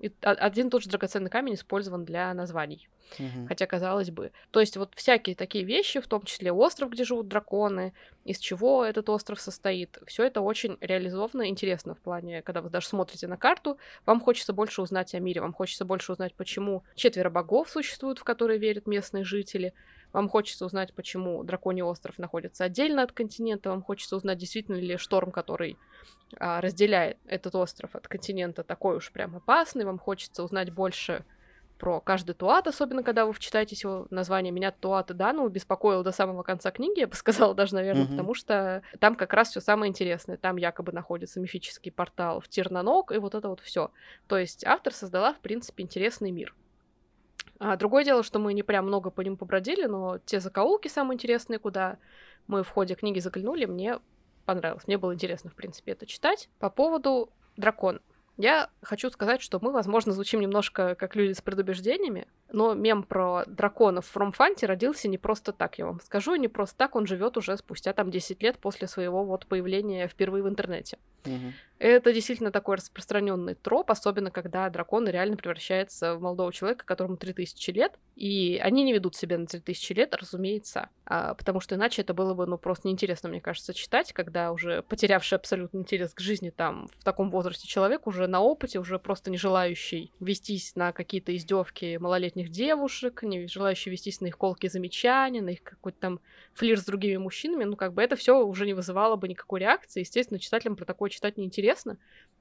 и 0.01 0.11
один 0.23 0.69
и 0.69 0.71
тот 0.71 0.83
же 0.83 0.89
драгоценный 0.89 1.31
камень 1.31 1.55
использован 1.55 2.05
для 2.05 2.33
названий. 2.33 2.89
Угу. 3.19 3.49
Хотя, 3.49 3.67
казалось 3.67 4.11
бы. 4.11 4.33
То 4.51 4.61
есть 4.61 4.77
вот 4.77 4.95
всякие 4.95 5.37
такие 5.37 5.65
вещи, 5.65 6.01
в 6.01 6.07
том 6.07 6.23
числе 6.23 6.53
остров, 6.53 6.91
где 6.91 7.05
живут 7.05 7.29
драконы, 7.29 7.93
из 8.25 8.39
чего 8.39 8.85
этот 8.85 9.09
остров 9.11 9.41
состоит, 9.41 9.99
все 10.07 10.25
это 10.25 10.41
очень 10.41 10.79
реализовано, 10.81 11.49
интересно 11.49 11.95
в 11.95 11.99
плане, 11.99 12.43
когда 12.43 12.63
вы 12.63 12.71
даже 12.71 12.87
смотрите 12.87 13.27
на 13.27 13.37
карту, 13.37 13.79
вам 14.07 14.21
хочется 14.21 14.53
больше 14.53 14.81
узнать 14.83 15.15
о 15.15 15.21
мире, 15.21 15.41
вам 15.41 15.53
хочется 15.53 15.85
больше 15.85 16.13
узнать, 16.13 16.35
почему 16.35 16.83
четверо 16.95 17.31
богов 17.31 17.69
существуют, 17.71 18.19
в 18.19 18.25
которые 18.25 18.59
верят 18.59 18.87
местные 18.87 19.25
жители, 19.25 19.75
вам 20.13 20.29
хочется 20.29 20.67
узнать, 20.67 20.93
почему 20.95 21.43
Драконий 21.45 21.83
остров 21.83 22.19
находится 22.19 22.65
отдельно 22.65 23.03
от 23.03 23.13
континента, 23.13 23.71
вам 23.71 23.83
хочется 23.83 24.17
узнать, 24.17 24.39
действительно 24.39 24.77
ли 24.77 24.97
шторм, 24.97 25.31
который 25.31 25.77
а, 26.39 26.61
разделяет 26.61 27.19
этот 27.27 27.55
остров 27.55 27.95
от 27.95 28.09
континента, 28.09 28.65
такой 28.65 28.97
уж 28.97 29.13
прям 29.13 29.37
опасный, 29.37 29.85
вам 29.85 29.99
хочется 29.99 30.43
узнать 30.43 30.73
больше 30.73 31.25
про 31.81 31.99
каждый 31.99 32.35
туат, 32.35 32.69
особенно 32.69 33.03
когда 33.03 33.25
вы 33.25 33.33
вчитаетесь 33.33 33.83
его 33.85 34.07
название. 34.11 34.53
Меня 34.53 34.71
туат 34.71 35.11
и 35.11 35.15
Дану 35.15 35.49
беспокоил 35.49 36.03
до 36.03 36.13
самого 36.13 36.43
конца 36.43 36.71
книги, 36.71 37.01
я 37.01 37.07
бы 37.07 37.17
сказала 37.17 37.55
даже, 37.57 37.75
наверное, 37.75 38.05
mm-hmm. 38.05 38.11
потому 38.11 38.35
что 38.35 38.83
там 39.01 39.17
как 39.17 39.33
раз 39.33 39.49
все 39.49 39.61
самое 39.61 39.89
интересное. 39.89 40.37
Там 40.37 40.57
якобы 40.59 40.93
находится 40.93 41.41
мифический 41.41 41.91
портал 41.91 42.41
в 42.41 42.49
Терноног, 42.49 43.13
и 43.13 43.19
вот 43.19 43.35
это 43.35 43.49
вот 43.49 43.61
все. 43.61 43.91
То 44.29 44.37
есть 44.37 44.65
автор 44.65 44.93
создала, 44.93 45.33
в 45.33 45.41
принципе, 45.41 45.83
интересный 45.83 46.31
мир. 46.31 46.55
А 47.59 47.77
другое 47.77 48.05
дело, 48.05 48.23
что 48.23 48.39
мы 48.39 48.55
не 48.55 48.63
прям 48.63 48.87
много 48.87 49.11
по 49.11 49.21
ним 49.21 49.37
побродили, 49.37 49.85
но 49.85 50.19
те 50.19 50.41
закоулки 50.41 50.89
самые 50.89 51.15
интересные, 51.15 51.59
куда 51.59 51.99
мы 52.47 52.63
в 52.63 52.69
ходе 52.71 52.95
книги 52.95 53.19
заглянули, 53.19 53.67
мне 53.67 53.99
понравилось. 54.47 54.87
Мне 54.87 54.99
было 54.99 55.15
интересно, 55.15 55.51
в 55.51 55.55
принципе, 55.55 55.93
это 55.93 56.07
читать. 56.07 56.49
По 56.59 56.71
поводу 56.71 57.31
дракона. 57.57 58.01
Я 58.37 58.71
хочу 58.83 59.11
сказать, 59.11 59.43
что 59.43 59.59
мы, 59.61 59.71
возможно, 59.71 60.13
звучим 60.13 60.41
немножко 60.41 60.95
как 60.95 61.15
люди 61.15 61.33
с 61.33 61.43
предубеждениями, 61.43 62.27
но 62.51 62.73
мем 62.73 63.03
про 63.03 63.45
драконов 63.47 64.07
в 64.07 64.17
Ромфанте 64.17 64.65
родился 64.65 65.09
не 65.09 65.19
просто 65.19 65.53
так, 65.53 65.79
я 65.79 65.85
вам 65.85 66.01
скажу, 66.01 66.35
не 66.37 66.49
просто 66.49 66.75
так 66.79 66.97
он 66.97 67.07
живет 67.07 67.37
уже 67.37 67.59
спустя 67.59 67.93
там 67.93 68.11
10 68.11 68.43
лет 68.43 68.59
после 68.59 68.89
своего 68.89 69.25
вот 69.25 69.47
появления 69.47 70.09
впервые 70.09 70.43
в 70.43 70.49
интернете. 70.49 70.99
Угу. 71.27 71.53
Это 71.81 72.13
действительно 72.13 72.51
такой 72.51 72.77
распространенный 72.77 73.55
троп, 73.55 73.91
особенно 73.91 74.31
когда 74.31 74.69
дракон 74.69 75.09
реально 75.09 75.37
превращается 75.37 76.15
в 76.15 76.21
молодого 76.21 76.53
человека, 76.53 76.85
которому 76.85 77.17
3000 77.17 77.71
лет, 77.71 77.99
и 78.17 78.61
они 78.63 78.83
не 78.83 78.93
ведут 78.93 79.17
себя 79.17 79.39
на 79.39 79.47
3000 79.47 79.93
лет, 79.95 80.15
разумеется, 80.15 80.91
а, 81.07 81.33
потому 81.35 81.61
что 81.61 81.77
иначе 81.77 82.03
это 82.03 82.13
было 82.13 82.35
бы, 82.35 82.47
ну, 82.47 82.59
просто 82.59 82.87
неинтересно, 82.87 83.31
мне 83.31 83.41
кажется, 83.41 83.73
читать, 83.73 84.13
когда 84.13 84.53
уже 84.53 84.83
потерявший 84.83 85.37
абсолютно 85.37 85.79
интерес 85.79 86.13
к 86.13 86.21
жизни 86.21 86.51
там 86.51 86.89
в 86.99 87.03
таком 87.03 87.31
возрасте 87.31 87.67
человек 87.67 88.07
уже 88.07 88.27
на 88.27 88.41
опыте, 88.41 88.79
уже 88.79 88.99
просто 88.99 89.31
не 89.31 89.39
желающий 89.39 90.13
вестись 90.21 90.77
на 90.77 90.93
какие-то 90.93 91.35
издевки 91.35 91.97
малолетних 91.97 92.41
них 92.41 92.51
девушек, 92.51 93.23
не 93.23 93.47
желающие 93.47 93.91
вестись 93.91 94.21
на 94.21 94.27
их 94.27 94.37
колкие 94.37 94.71
замечания, 94.71 95.43
на 95.43 95.51
их 95.51 95.63
какой-то 95.63 95.99
там 95.99 96.21
флир 96.53 96.79
с 96.79 96.85
другими 96.85 97.17
мужчинами, 97.17 97.65
ну, 97.65 97.77
как 97.77 97.95
бы 97.95 98.03
это 98.03 98.17
все 98.17 98.45
уже 98.45 98.67
не 98.67 98.75
вызывало 98.75 99.17
бы 99.17 99.29
никакой 99.29 99.61
реакции. 99.61 100.01
Естественно, 100.01 100.39
читателям 100.39 100.77
про 100.77 100.85
такое 100.85 101.11
читать 101.11 101.37
неинтересно. 101.37 101.70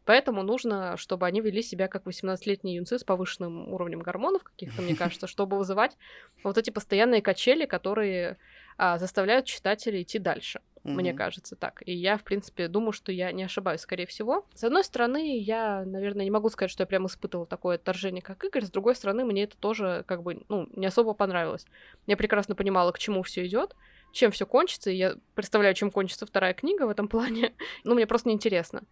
Поэтому 0.05 0.41
нужно, 0.41 0.97
чтобы 0.97 1.27
они 1.27 1.39
вели 1.39 1.61
себя 1.61 1.87
как 1.87 2.05
18-летние 2.05 2.77
юнцы 2.77 2.97
с 2.97 3.03
повышенным 3.03 3.71
уровнем 3.71 3.99
гормонов 3.99 4.43
каких-то, 4.43 4.81
мне 4.81 4.95
кажется, 4.97 5.27
чтобы 5.27 5.57
вызывать 5.57 5.97
вот 6.43 6.57
эти 6.57 6.71
постоянные 6.71 7.21
качели, 7.21 7.65
которые 7.65 8.37
а, 8.77 8.97
заставляют 8.97 9.45
читателей 9.45 10.01
идти 10.01 10.17
дальше. 10.17 10.61
Mm-hmm. 10.83 10.91
Мне 10.91 11.13
кажется 11.13 11.55
так. 11.55 11.83
И 11.85 11.93
я, 11.93 12.17
в 12.17 12.23
принципе, 12.23 12.67
думаю, 12.69 12.93
что 12.93 13.11
я 13.11 13.31
не 13.31 13.43
ошибаюсь, 13.43 13.81
скорее 13.81 14.07
всего. 14.07 14.47
С 14.55 14.63
одной 14.63 14.83
стороны, 14.83 15.37
я, 15.37 15.83
наверное, 15.85 16.23
не 16.23 16.31
могу 16.31 16.49
сказать, 16.49 16.71
что 16.71 16.83
я 16.83 16.87
прям 16.87 17.05
испытывала 17.05 17.45
такое 17.45 17.75
отторжение, 17.75 18.21
как 18.21 18.43
Игорь. 18.43 18.65
С 18.65 18.71
другой 18.71 18.95
стороны, 18.95 19.25
мне 19.25 19.43
это 19.43 19.57
тоже, 19.57 20.05
как 20.07 20.23
бы, 20.23 20.41
ну, 20.47 20.67
не 20.75 20.87
особо 20.87 21.13
понравилось. 21.13 21.65
Я 22.07 22.17
прекрасно 22.17 22.55
понимала, 22.55 22.91
к 22.91 22.99
чему 22.99 23.21
все 23.21 23.45
идет 23.45 23.75
чем 24.11 24.31
все 24.31 24.45
кончится, 24.45 24.89
и 24.89 24.95
я 24.95 25.15
представляю, 25.35 25.75
чем 25.75 25.91
кончится 25.91 26.25
вторая 26.25 26.53
книга 26.53 26.87
в 26.87 26.89
этом 26.89 27.07
плане. 27.07 27.53
ну, 27.83 27.95
мне 27.95 28.07
просто 28.07 28.29
неинтересно. 28.29 28.83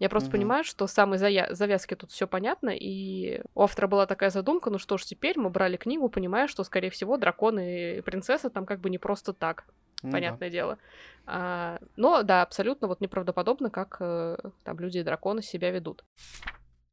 Я 0.00 0.08
просто 0.08 0.28
угу. 0.28 0.38
понимаю, 0.38 0.64
что 0.64 0.86
самой 0.86 1.18
зая- 1.18 1.52
завязки 1.52 1.94
тут 1.94 2.10
все 2.10 2.26
понятно, 2.26 2.70
и 2.70 3.42
у 3.54 3.62
автора 3.62 3.86
была 3.86 4.06
такая 4.06 4.30
задумка, 4.30 4.70
ну 4.70 4.78
что 4.78 4.96
ж, 4.96 5.04
теперь 5.04 5.38
мы 5.38 5.50
брали 5.50 5.76
книгу, 5.76 6.08
понимая, 6.08 6.48
что, 6.48 6.64
скорее 6.64 6.88
всего, 6.88 7.18
драконы 7.18 7.98
и 7.98 8.00
принцесса 8.00 8.48
там 8.48 8.64
как 8.64 8.80
бы 8.80 8.88
не 8.88 8.96
просто 8.96 9.34
так, 9.34 9.66
ну, 10.02 10.10
понятное 10.10 10.48
дело. 10.48 10.78
А, 11.26 11.78
но 11.96 12.22
да, 12.22 12.40
абсолютно 12.40 12.88
вот 12.88 13.02
неправдоподобно, 13.02 13.68
как 13.68 13.98
э, 14.00 14.38
там 14.64 14.80
люди 14.80 14.98
и 14.98 15.02
драконы 15.02 15.42
себя 15.42 15.70
ведут. 15.70 16.02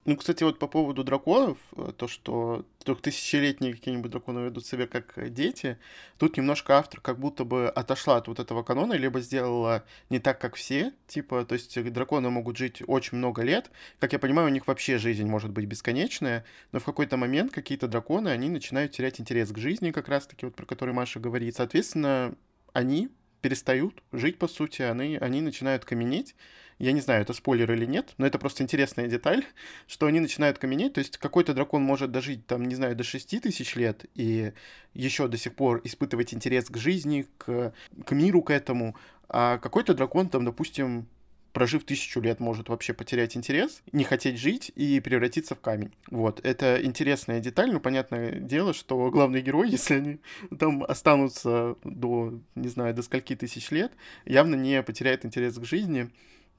Ну, 0.07 0.15
кстати, 0.15 0.41
вот 0.41 0.57
по 0.57 0.67
поводу 0.67 1.03
драконов, 1.03 1.57
э, 1.75 1.91
то, 1.97 2.07
что 2.07 2.65
трехтысячелетние 2.85 3.73
какие-нибудь 3.73 4.09
драконы 4.09 4.39
ведут 4.39 4.65
себя 4.65 4.87
как 4.87 5.33
дети, 5.33 5.77
тут 6.17 6.37
немножко 6.37 6.77
автор 6.77 7.01
как 7.01 7.19
будто 7.19 7.43
бы 7.43 7.67
отошла 7.67 8.15
от 8.15 8.29
вот 8.29 8.39
этого 8.39 8.63
канона, 8.63 8.93
либо 8.93 9.19
сделала 9.19 9.83
не 10.09 10.19
так, 10.19 10.39
как 10.39 10.55
все, 10.55 10.93
типа, 11.07 11.43
то 11.43 11.55
есть 11.55 11.77
драконы 11.91 12.29
могут 12.29 12.55
жить 12.55 12.81
очень 12.87 13.17
много 13.17 13.41
лет, 13.41 13.69
как 13.99 14.13
я 14.13 14.19
понимаю, 14.19 14.47
у 14.47 14.51
них 14.51 14.65
вообще 14.65 14.97
жизнь 14.97 15.27
может 15.27 15.51
быть 15.51 15.65
бесконечная, 15.65 16.45
но 16.71 16.79
в 16.79 16.85
какой-то 16.85 17.17
момент 17.17 17.51
какие-то 17.51 17.89
драконы, 17.89 18.29
они 18.29 18.47
начинают 18.47 18.93
терять 18.93 19.19
интерес 19.19 19.51
к 19.51 19.57
жизни, 19.57 19.91
как 19.91 20.07
раз-таки, 20.07 20.45
вот 20.45 20.55
про 20.55 20.65
который 20.65 20.93
Маша 20.93 21.19
говорит, 21.19 21.57
соответственно, 21.57 22.33
они 22.71 23.09
перестают 23.41 24.03
жить, 24.11 24.37
по 24.37 24.47
сути, 24.47 24.81
они, 24.81 25.17
они 25.17 25.41
начинают 25.41 25.85
каменеть, 25.85 26.35
я 26.79 26.91
не 26.91 27.01
знаю, 27.01 27.23
это 27.23 27.33
спойлер 27.33 27.71
или 27.71 27.85
нет, 27.85 28.13
но 28.17 28.27
это 28.27 28.37
просто 28.37 28.63
интересная 28.63 29.07
деталь, 29.07 29.43
что 29.87 30.05
они 30.05 30.19
начинают 30.19 30.57
каменеть, 30.57 30.93
то 30.93 30.99
есть 30.99 31.17
какой-то 31.17 31.53
дракон 31.53 31.83
может 31.83 32.11
дожить, 32.11 32.45
там, 32.45 32.65
не 32.65 32.75
знаю, 32.75 32.95
до 32.95 33.03
6 33.03 33.41
тысяч 33.41 33.75
лет 33.75 34.05
и 34.15 34.53
еще 34.93 35.27
до 35.27 35.37
сих 35.37 35.55
пор 35.55 35.81
испытывать 35.83 36.33
интерес 36.33 36.69
к 36.69 36.77
жизни, 36.77 37.25
к, 37.37 37.73
к 38.05 38.11
миру, 38.11 38.41
к 38.41 38.51
этому, 38.51 38.95
а 39.29 39.57
какой-то 39.57 39.93
дракон, 39.93 40.29
там, 40.29 40.45
допустим, 40.45 41.07
прожив 41.57 41.85
тысячу 41.85 42.21
лет, 42.21 42.39
может 42.39 42.69
вообще 42.69 42.93
потерять 42.93 43.35
интерес, 43.35 43.81
не 43.91 44.03
хотеть 44.03 44.37
жить 44.37 44.71
и 44.75 44.99
превратиться 44.99 45.55
в 45.55 45.59
камень. 45.59 45.91
Вот, 46.11 46.39
это 46.45 46.79
интересная 46.85 47.39
деталь, 47.39 47.71
но 47.71 47.79
понятное 47.79 48.33
дело, 48.33 48.75
что 48.75 49.09
главный 49.09 49.41
герой, 49.41 49.67
если 49.71 49.95
они 49.95 50.19
там 50.59 50.83
останутся 50.83 51.75
до, 51.83 52.39
не 52.53 52.67
знаю, 52.67 52.93
до 52.93 53.01
скольки 53.01 53.35
тысяч 53.35 53.71
лет, 53.71 53.91
явно 54.25 54.53
не 54.53 54.83
потеряет 54.83 55.25
интерес 55.25 55.57
к 55.57 55.65
жизни, 55.65 56.11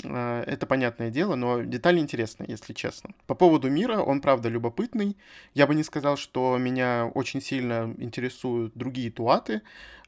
Э, 0.05 0.45
это 0.47 0.67
понятное 0.67 1.11
дело, 1.11 1.35
но 1.35 1.63
детали 1.63 1.99
интересные, 1.99 2.49
если 2.49 2.73
честно. 2.73 3.11
По 3.27 3.35
поводу 3.35 3.71
мира, 3.71 3.99
он 3.99 4.21
правда 4.21 4.49
любопытный. 4.49 5.17
Я 5.55 5.67
бы 5.67 5.75
не 5.75 5.83
сказал, 5.83 6.17
что 6.17 6.57
меня 6.59 7.11
очень 7.15 7.41
сильно 7.41 7.95
интересуют 7.99 8.73
другие 8.75 9.11
туаты. 9.11 9.63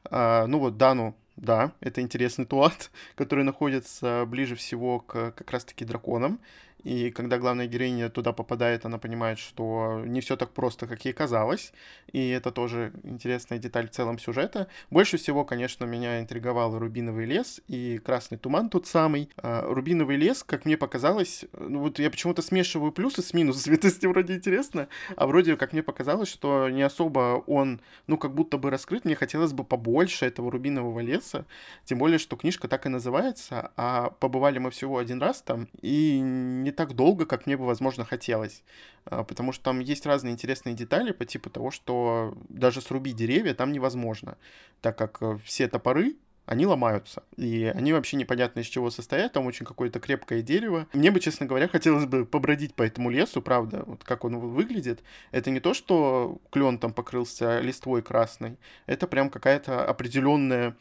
Э, 0.09 0.45
ну 0.47 0.59
вот 0.59 0.77
Дану 0.77 1.15
да, 1.35 1.73
это 1.79 2.01
интересный 2.01 2.45
туат, 2.51 2.91
который 3.15 3.43
находится 3.43 4.25
ближе 4.27 4.55
всего 4.55 4.99
к 4.99 5.31
как 5.31 5.51
раз-таки 5.51 5.85
драконам. 5.85 6.39
И 6.83 7.11
когда 7.11 7.37
главная 7.37 7.67
героиня 7.67 8.09
туда 8.09 8.33
попадает, 8.33 8.85
она 8.85 8.97
понимает, 8.97 9.39
что 9.39 10.01
не 10.05 10.21
все 10.21 10.35
так 10.35 10.51
просто, 10.51 10.87
как 10.87 11.05
ей 11.05 11.13
казалось. 11.13 11.73
И 12.11 12.29
это 12.29 12.51
тоже 12.51 12.93
интересная 13.03 13.59
деталь 13.59 13.87
в 13.87 13.91
целом 13.91 14.19
сюжета. 14.19 14.67
Больше 14.89 15.17
всего, 15.17 15.45
конечно, 15.45 15.85
меня 15.85 16.19
интриговал 16.19 16.77
Рубиновый 16.77 17.25
лес 17.25 17.61
и 17.67 17.99
Красный 18.03 18.37
туман 18.37 18.69
тот 18.69 18.87
самый. 18.87 19.29
А, 19.37 19.63
Рубиновый 19.67 20.15
лес, 20.15 20.43
как 20.43 20.65
мне 20.65 20.77
показалось, 20.77 21.45
ну 21.53 21.79
вот 21.79 21.99
я 21.99 22.09
почему-то 22.09 22.41
смешиваю 22.41 22.91
плюсы 22.91 23.21
с 23.21 23.33
минусами, 23.33 23.75
то 23.77 23.87
есть 23.87 24.03
вроде 24.05 24.35
интересно, 24.35 24.87
а 25.15 25.27
вроде, 25.27 25.55
как 25.57 25.73
мне 25.73 25.83
показалось, 25.83 26.29
что 26.29 26.69
не 26.69 26.81
особо 26.81 27.43
он, 27.47 27.81
ну, 28.07 28.17
как 28.17 28.33
будто 28.33 28.57
бы 28.57 28.69
раскрыт. 28.69 29.05
Мне 29.05 29.15
хотелось 29.15 29.53
бы 29.53 29.63
побольше 29.63 30.25
этого 30.25 30.51
Рубинового 30.51 30.99
леса, 30.99 31.45
тем 31.85 31.97
более, 31.97 32.19
что 32.19 32.35
книжка 32.35 32.67
так 32.67 32.85
и 32.85 32.89
называется, 32.89 33.71
а 33.75 34.09
побывали 34.19 34.59
мы 34.59 34.71
всего 34.71 34.97
один 34.97 35.21
раз 35.21 35.41
там, 35.41 35.67
и 35.81 36.19
не 36.19 36.70
не 36.71 36.75
так 36.75 36.93
долго, 36.93 37.25
как 37.25 37.45
мне 37.45 37.57
бы, 37.57 37.65
возможно, 37.65 38.05
хотелось. 38.05 38.63
А, 39.05 39.23
потому 39.23 39.51
что 39.51 39.65
там 39.65 39.79
есть 39.79 40.05
разные 40.05 40.33
интересные 40.33 40.73
детали 40.73 41.11
по 41.11 41.25
типу 41.25 41.49
того, 41.49 41.69
что 41.69 42.33
даже 42.49 42.81
срубить 42.81 43.17
деревья 43.17 43.53
там 43.53 43.71
невозможно, 43.71 44.37
так 44.81 44.97
как 44.97 45.17
э, 45.21 45.37
все 45.43 45.67
топоры 45.67 46.15
они 46.45 46.65
ломаются. 46.65 47.23
И 47.37 47.71
они 47.75 47.93
вообще 47.93 48.17
непонятно 48.17 48.61
из 48.61 48.65
чего 48.65 48.89
состоят, 48.89 49.33
там 49.33 49.45
очень 49.45 49.65
какое-то 49.65 49.99
крепкое 49.99 50.41
дерево. 50.41 50.87
Мне 50.91 51.11
бы, 51.11 51.19
честно 51.19 51.45
говоря, 51.45 51.67
хотелось 51.67 52.05
бы 52.05 52.25
побродить 52.25 52.73
по 52.73 52.83
этому 52.83 53.09
лесу, 53.09 53.41
правда, 53.41 53.83
вот 53.85 54.03
как 54.03 54.25
он 54.25 54.37
выглядит. 54.39 55.03
Это 55.31 55.51
не 55.51 55.59
то, 55.59 55.73
что 55.73 56.39
клен 56.51 56.77
там 56.79 56.93
покрылся 56.93 57.59
листвой 57.59 58.01
красной, 58.01 58.57
это 58.85 59.07
прям 59.07 59.29
какая-то 59.29 59.85
определенная 59.85 60.75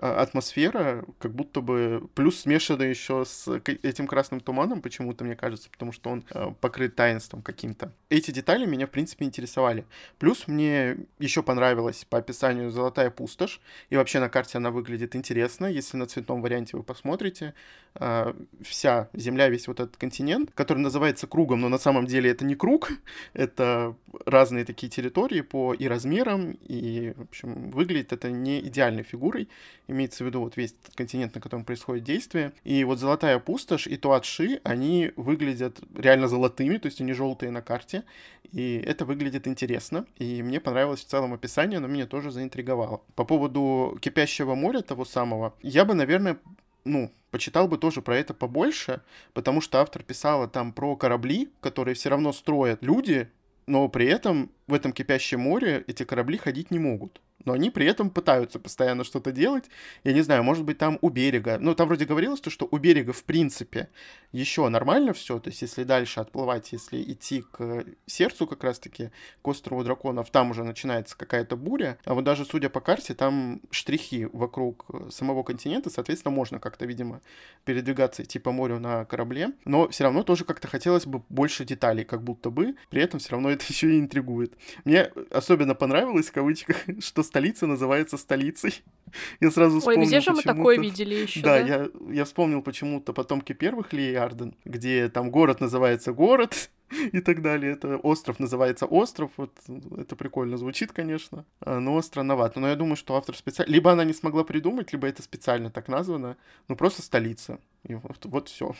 атмосфера, 0.00 1.04
как 1.18 1.32
будто 1.34 1.60
бы 1.60 2.08
плюс 2.14 2.40
смешана 2.40 2.82
еще 2.82 3.24
с 3.24 3.48
этим 3.82 4.06
красным 4.06 4.40
туманом, 4.40 4.82
почему-то, 4.82 5.24
мне 5.24 5.36
кажется, 5.36 5.70
потому 5.70 5.92
что 5.92 6.10
он 6.10 6.24
э, 6.30 6.52
покрыт 6.60 6.94
таинством 6.94 7.42
каким-то. 7.42 7.92
Эти 8.10 8.30
детали 8.30 8.66
меня, 8.66 8.86
в 8.86 8.90
принципе, 8.90 9.24
интересовали. 9.24 9.84
Плюс 10.18 10.48
мне 10.48 10.96
еще 11.18 11.42
понравилась 11.42 12.04
по 12.04 12.18
описанию 12.18 12.70
золотая 12.70 13.10
пустошь, 13.10 13.60
и 13.90 13.96
вообще 13.96 14.20
на 14.20 14.28
карте 14.28 14.58
она 14.58 14.70
выглядит 14.70 15.16
интересно, 15.16 15.66
если 15.66 15.96
на 15.96 16.06
цветном 16.06 16.42
варианте 16.42 16.76
вы 16.76 16.82
посмотрите. 16.82 17.54
Э, 17.94 18.34
вся 18.62 19.08
земля, 19.14 19.48
весь 19.48 19.68
вот 19.68 19.80
этот 19.80 19.96
континент, 19.96 20.50
который 20.54 20.78
называется 20.78 21.26
кругом, 21.26 21.60
но 21.60 21.68
на 21.68 21.78
самом 21.78 22.06
деле 22.06 22.30
это 22.30 22.44
не 22.44 22.54
круг, 22.54 22.90
это 23.32 23.96
разные 24.24 24.64
такие 24.64 24.90
территории 24.90 25.40
по 25.40 25.72
и 25.72 25.88
размерам, 25.88 26.58
и, 26.68 27.14
в 27.16 27.22
общем, 27.22 27.70
выглядит 27.70 28.12
это 28.12 28.30
не 28.30 28.60
идеальной 28.60 29.02
фигурой, 29.02 29.48
имеется 29.88 30.24
в 30.24 30.26
виду 30.26 30.40
вот 30.40 30.56
весь 30.56 30.74
этот 30.82 30.94
континент, 30.94 31.34
на 31.34 31.40
котором 31.40 31.64
происходит 31.64 32.04
действие. 32.04 32.52
И 32.64 32.84
вот 32.84 32.98
Золотая 32.98 33.38
пустошь 33.38 33.86
и 33.86 33.96
Туатши, 33.96 34.60
они 34.64 35.12
выглядят 35.16 35.78
реально 35.94 36.28
золотыми, 36.28 36.78
то 36.78 36.86
есть 36.86 37.00
они 37.00 37.12
желтые 37.12 37.50
на 37.50 37.62
карте, 37.62 38.04
и 38.52 38.82
это 38.84 39.04
выглядит 39.04 39.46
интересно, 39.46 40.06
и 40.16 40.42
мне 40.42 40.60
понравилось 40.60 41.00
в 41.00 41.06
целом 41.06 41.34
описание, 41.34 41.78
но 41.78 41.88
меня 41.88 42.06
тоже 42.06 42.30
заинтриговало. 42.30 43.02
По 43.14 43.24
поводу 43.24 43.98
Кипящего 44.00 44.54
моря 44.54 44.80
того 44.80 45.04
самого, 45.04 45.54
я 45.62 45.84
бы, 45.84 45.94
наверное, 45.94 46.38
ну, 46.84 47.12
почитал 47.30 47.68
бы 47.68 47.78
тоже 47.78 48.02
про 48.02 48.16
это 48.16 48.34
побольше, 48.34 49.02
потому 49.34 49.60
что 49.60 49.80
автор 49.80 50.02
писала 50.02 50.48
там 50.48 50.72
про 50.72 50.96
корабли, 50.96 51.50
которые 51.60 51.94
все 51.94 52.08
равно 52.08 52.32
строят 52.32 52.82
люди, 52.82 53.28
но 53.66 53.88
при 53.88 54.06
этом 54.06 54.50
в 54.68 54.74
этом 54.74 54.92
кипящем 54.92 55.40
море 55.40 55.84
эти 55.86 56.04
корабли 56.04 56.38
ходить 56.38 56.70
не 56.70 56.78
могут 56.78 57.20
но 57.46 57.52
они 57.54 57.70
при 57.70 57.86
этом 57.86 58.10
пытаются 58.10 58.58
постоянно 58.58 59.04
что-то 59.04 59.32
делать. 59.32 59.64
Я 60.04 60.12
не 60.12 60.20
знаю, 60.20 60.42
может 60.44 60.64
быть, 60.64 60.76
там 60.76 60.98
у 61.00 61.08
берега, 61.08 61.58
ну, 61.58 61.74
там 61.74 61.86
вроде 61.86 62.04
говорилось 62.04 62.40
то, 62.40 62.50
что 62.50 62.68
у 62.70 62.76
берега, 62.76 63.12
в 63.12 63.24
принципе, 63.24 63.88
еще 64.32 64.68
нормально 64.68 65.14
все, 65.14 65.38
то 65.38 65.48
есть 65.48 65.62
если 65.62 65.84
дальше 65.84 66.20
отплывать, 66.20 66.72
если 66.72 67.00
идти 67.00 67.42
к 67.50 67.84
сердцу 68.06 68.46
как 68.46 68.64
раз-таки, 68.64 69.10
к 69.40 69.48
острову 69.48 69.82
драконов, 69.84 70.30
там 70.30 70.50
уже 70.50 70.64
начинается 70.64 71.16
какая-то 71.16 71.56
буря, 71.56 71.98
а 72.04 72.14
вот 72.14 72.24
даже 72.24 72.44
судя 72.44 72.68
по 72.68 72.80
карте, 72.80 73.14
там 73.14 73.62
штрихи 73.70 74.26
вокруг 74.32 74.86
самого 75.10 75.42
континента, 75.42 75.88
соответственно, 75.88 76.34
можно 76.34 76.58
как-то, 76.58 76.84
видимо, 76.84 77.22
передвигаться, 77.64 78.24
идти 78.24 78.38
по 78.38 78.52
морю 78.52 78.80
на 78.80 79.04
корабле, 79.04 79.52
но 79.64 79.88
все 79.88 80.04
равно 80.04 80.24
тоже 80.24 80.44
как-то 80.44 80.68
хотелось 80.68 81.06
бы 81.06 81.22
больше 81.28 81.64
деталей, 81.64 82.04
как 82.04 82.22
будто 82.22 82.50
бы, 82.50 82.74
при 82.90 83.02
этом 83.02 83.20
все 83.20 83.30
равно 83.30 83.50
это 83.50 83.64
еще 83.68 83.94
и 83.94 84.00
интригует. 84.00 84.54
Мне 84.84 85.12
особенно 85.30 85.74
понравилось, 85.74 86.28
в 86.28 86.32
кавычках, 86.32 86.76
что 87.00 87.22
столица 87.36 87.66
называется 87.66 88.16
столицей. 88.16 88.82
Я 89.40 89.50
сразу 89.50 89.78
вспомнил 89.78 90.00
Ой, 90.00 90.06
где 90.06 90.20
же 90.20 90.32
мы 90.32 90.42
такое 90.42 90.78
видели 90.78 91.14
еще? 91.14 91.42
Да, 91.42 91.60
да? 91.60 91.66
Я, 91.66 91.88
я 92.10 92.24
вспомнил 92.24 92.62
почему-то 92.62 93.12
потомки 93.12 93.52
первых 93.52 93.92
Ли 93.92 94.14
Арден, 94.14 94.54
где 94.64 95.10
там 95.10 95.30
город 95.30 95.60
называется 95.60 96.14
город, 96.14 96.70
и 97.12 97.20
так 97.20 97.42
далее. 97.42 97.72
Это 97.72 97.98
остров 97.98 98.40
называется 98.40 98.86
остров. 98.86 99.30
Вот 99.36 99.52
это 99.98 100.16
прикольно 100.16 100.56
звучит, 100.56 100.92
конечно, 100.92 101.44
а, 101.60 101.78
но 101.78 102.00
странновато. 102.00 102.58
Но 102.58 102.68
я 102.68 102.76
думаю, 102.76 102.96
что 102.96 103.16
автор 103.16 103.36
специально... 103.36 103.70
Либо 103.70 103.92
она 103.92 104.04
не 104.04 104.14
смогла 104.14 104.42
придумать, 104.42 104.92
либо 104.94 105.06
это 105.06 105.22
специально 105.22 105.70
так 105.70 105.88
названо. 105.88 106.38
Ну, 106.68 106.76
просто 106.76 107.02
столица. 107.02 107.58
И 107.86 107.94
вот, 107.94 108.24
вот 108.24 108.48
все. 108.48 108.74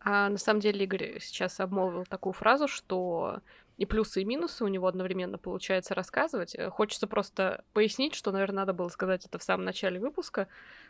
А 0.00 0.28
на 0.28 0.38
самом 0.38 0.60
деле 0.60 0.84
Игорь 0.84 1.18
сейчас 1.20 1.58
обмолвил 1.58 2.04
такую 2.04 2.34
фразу, 2.34 2.68
что 2.68 3.40
и 3.76 3.84
плюсы, 3.84 4.22
и 4.22 4.24
минусы 4.24 4.64
у 4.64 4.68
него 4.68 4.86
одновременно 4.86 5.38
получается 5.38 5.94
рассказывать. 5.94 6.54
Э, 6.54 6.70
хочется 6.70 7.06
просто 7.06 7.64
пояснить, 7.72 8.14
что, 8.14 8.32
наверное, 8.32 8.62
надо 8.62 8.72
было 8.72 8.88
сказать 8.88 9.26
это 9.26 9.38
в 9.38 9.42
самом 9.42 9.64
начале 9.64 10.00
выпуска, 10.00 10.48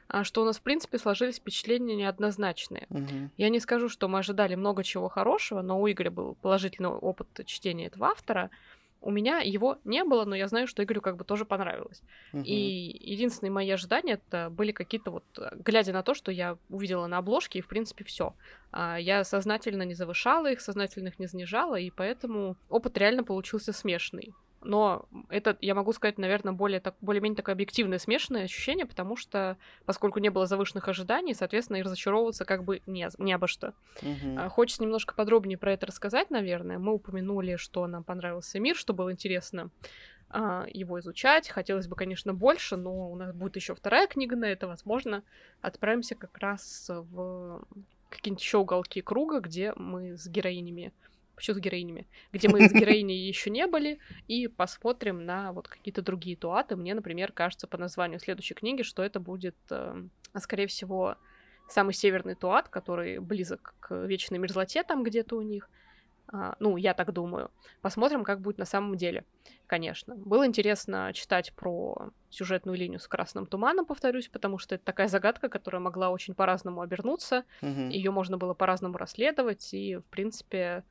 а, 0.08 0.22
что 0.22 0.42
у 0.42 0.44
нас, 0.44 0.58
в 0.58 0.62
принципе, 0.62 0.98
сложились 0.98 1.36
впечатления 1.36 1.96
неоднозначные. 1.96 2.86
Мгм. 2.90 3.32
Я 3.36 3.48
не 3.48 3.58
скажу, 3.58 3.88
что 3.88 4.08
мы 4.08 4.20
ожидали 4.20 4.54
много 4.54 4.84
чего 4.84 5.08
хорошего, 5.08 5.62
но 5.62 5.80
у 5.80 5.90
Игоря 5.90 6.10
был 6.10 6.36
положительный 6.36 6.90
опыт 6.90 7.28
чтения 7.46 7.86
этого 7.86 8.08
автора. 8.08 8.50
У 9.00 9.10
меня 9.10 9.38
его 9.38 9.78
не 9.84 10.02
было, 10.04 10.24
но 10.24 10.34
я 10.34 10.48
знаю, 10.48 10.66
что 10.66 10.82
Игорю 10.82 11.00
как 11.00 11.16
бы 11.16 11.24
тоже 11.24 11.44
понравилось. 11.44 12.02
Мгм. 12.32 12.42
И 12.44 12.98
единственные 13.00 13.52
мои 13.52 13.70
ожидания 13.70 14.14
это 14.14 14.50
были 14.50 14.72
какие-то 14.72 15.10
вот, 15.10 15.24
э, 15.38 15.50
глядя 15.64 15.92
на 15.92 16.02
то, 16.02 16.14
что 16.14 16.32
я 16.32 16.58
увидела 16.68 17.06
на 17.06 17.18
обложке, 17.18 17.58
и 17.58 17.62
в 17.62 17.68
принципе 17.68 18.04
все. 18.04 18.34
Я 18.98 19.24
сознательно 19.24 19.84
не 19.84 19.94
завышала 19.94 20.50
их, 20.50 20.60
сознательно 20.60 21.08
их 21.08 21.18
не 21.18 21.26
занижала, 21.26 21.76
и 21.76 21.90
поэтому 21.90 22.56
опыт 22.68 22.98
реально 22.98 23.24
получился 23.24 23.72
смешанный. 23.72 24.34
Но 24.66 25.08
это, 25.28 25.56
я 25.61 25.75
могу 25.75 25.92
сказать, 25.92 26.18
наверное, 26.18 26.52
более 26.52 26.80
так, 26.80 26.96
более-менее 27.00 27.37
такое 27.37 27.54
объективное 27.54 27.99
смешанное 27.99 28.44
ощущение, 28.44 28.85
потому 28.85 29.16
что, 29.16 29.56
поскольку 29.85 30.18
не 30.18 30.28
было 30.28 30.46
завышенных 30.46 30.88
ожиданий, 30.88 31.35
соответственно, 31.35 31.76
и 31.76 31.82
разочаровываться 31.82 32.44
как 32.44 32.64
бы 32.64 32.82
не, 32.87 33.08
не 33.18 33.32
обо 33.32 33.46
что. 33.46 33.75
А, 34.37 34.49
Хочется 34.49 34.82
немножко 34.82 35.14
подробнее 35.14 35.56
про 35.56 35.73
это 35.73 35.87
рассказать, 35.87 36.30
наверное. 36.30 36.78
Мы 36.78 36.92
упомянули, 36.92 37.56
что 37.56 37.87
нам 37.87 38.02
понравился 38.02 38.58
мир, 38.58 38.75
что 38.75 38.92
было 38.92 39.12
интересно 39.12 39.70
а, 40.28 40.66
его 40.68 40.99
изучать. 40.99 41.49
Хотелось 41.49 41.87
бы, 41.87 41.94
конечно, 41.94 42.35
больше, 42.35 42.76
но 42.76 43.11
у 43.11 43.14
нас 43.14 43.32
будет 43.32 43.54
еще 43.54 43.75
вторая 43.75 44.08
книга 44.08 44.35
на 44.35 44.46
это, 44.46 44.66
возможно. 44.66 45.23
Отправимся 45.61 46.16
как 46.16 46.37
раз 46.38 46.90
в 46.90 47.64
какие-нибудь 48.11 48.42
еще 48.42 48.58
уголки 48.58 49.00
круга, 49.00 49.38
где 49.38 49.73
мы 49.76 50.16
с 50.16 50.26
героинями 50.26 50.92
Почему 51.36 51.56
с 51.56 51.60
героинями? 51.60 52.08
Где 52.32 52.48
мы 52.48 52.68
с 52.68 52.72
героиней 52.72 53.28
еще 53.28 53.50
не 53.50 53.66
были, 53.66 53.98
и 54.26 54.48
посмотрим 54.48 55.24
на 55.24 55.52
вот 55.52 55.68
какие-то 55.68 56.02
другие 56.02 56.36
туаты. 56.36 56.76
Мне, 56.76 56.94
например, 56.94 57.30
кажется 57.30 57.66
по 57.66 57.78
названию 57.78 58.18
следующей 58.18 58.54
книги, 58.54 58.82
что 58.82 59.02
это 59.02 59.20
будет, 59.20 59.56
э, 59.70 60.02
скорее 60.38 60.66
всего, 60.66 61.16
самый 61.68 61.92
северный 61.92 62.34
туат, 62.34 62.68
который 62.68 63.18
близок 63.18 63.74
к 63.80 63.94
вечной 64.06 64.38
мерзлоте 64.38 64.82
там 64.82 65.02
где-то 65.02 65.36
у 65.36 65.42
них. 65.42 65.68
А, 66.28 66.56
ну, 66.58 66.76
я 66.76 66.94
так 66.94 67.12
думаю. 67.12 67.50
Посмотрим, 67.82 68.24
как 68.24 68.40
будет 68.40 68.58
на 68.58 68.64
самом 68.64 68.96
деле, 68.96 69.24
конечно. 69.66 70.16
Было 70.16 70.46
интересно 70.46 71.12
читать 71.14 71.52
про 71.54 72.10
сюжетную 72.30 72.76
линию 72.76 72.98
с 72.98 73.06
красным 73.06 73.46
туманом, 73.46 73.86
повторюсь, 73.86 74.28
потому 74.28 74.58
что 74.58 74.74
это 74.74 74.84
такая 74.84 75.06
загадка, 75.08 75.48
которая 75.48 75.80
могла 75.80 76.10
очень 76.10 76.34
по-разному 76.34 76.80
обернуться. 76.80 77.44
Мгм. 77.62 77.90
Ее 77.90 78.10
можно 78.10 78.38
было 78.38 78.54
по-разному 78.54 78.98
расследовать, 78.98 79.72
и, 79.72 79.96
в 79.96 80.04
принципе, 80.06 80.82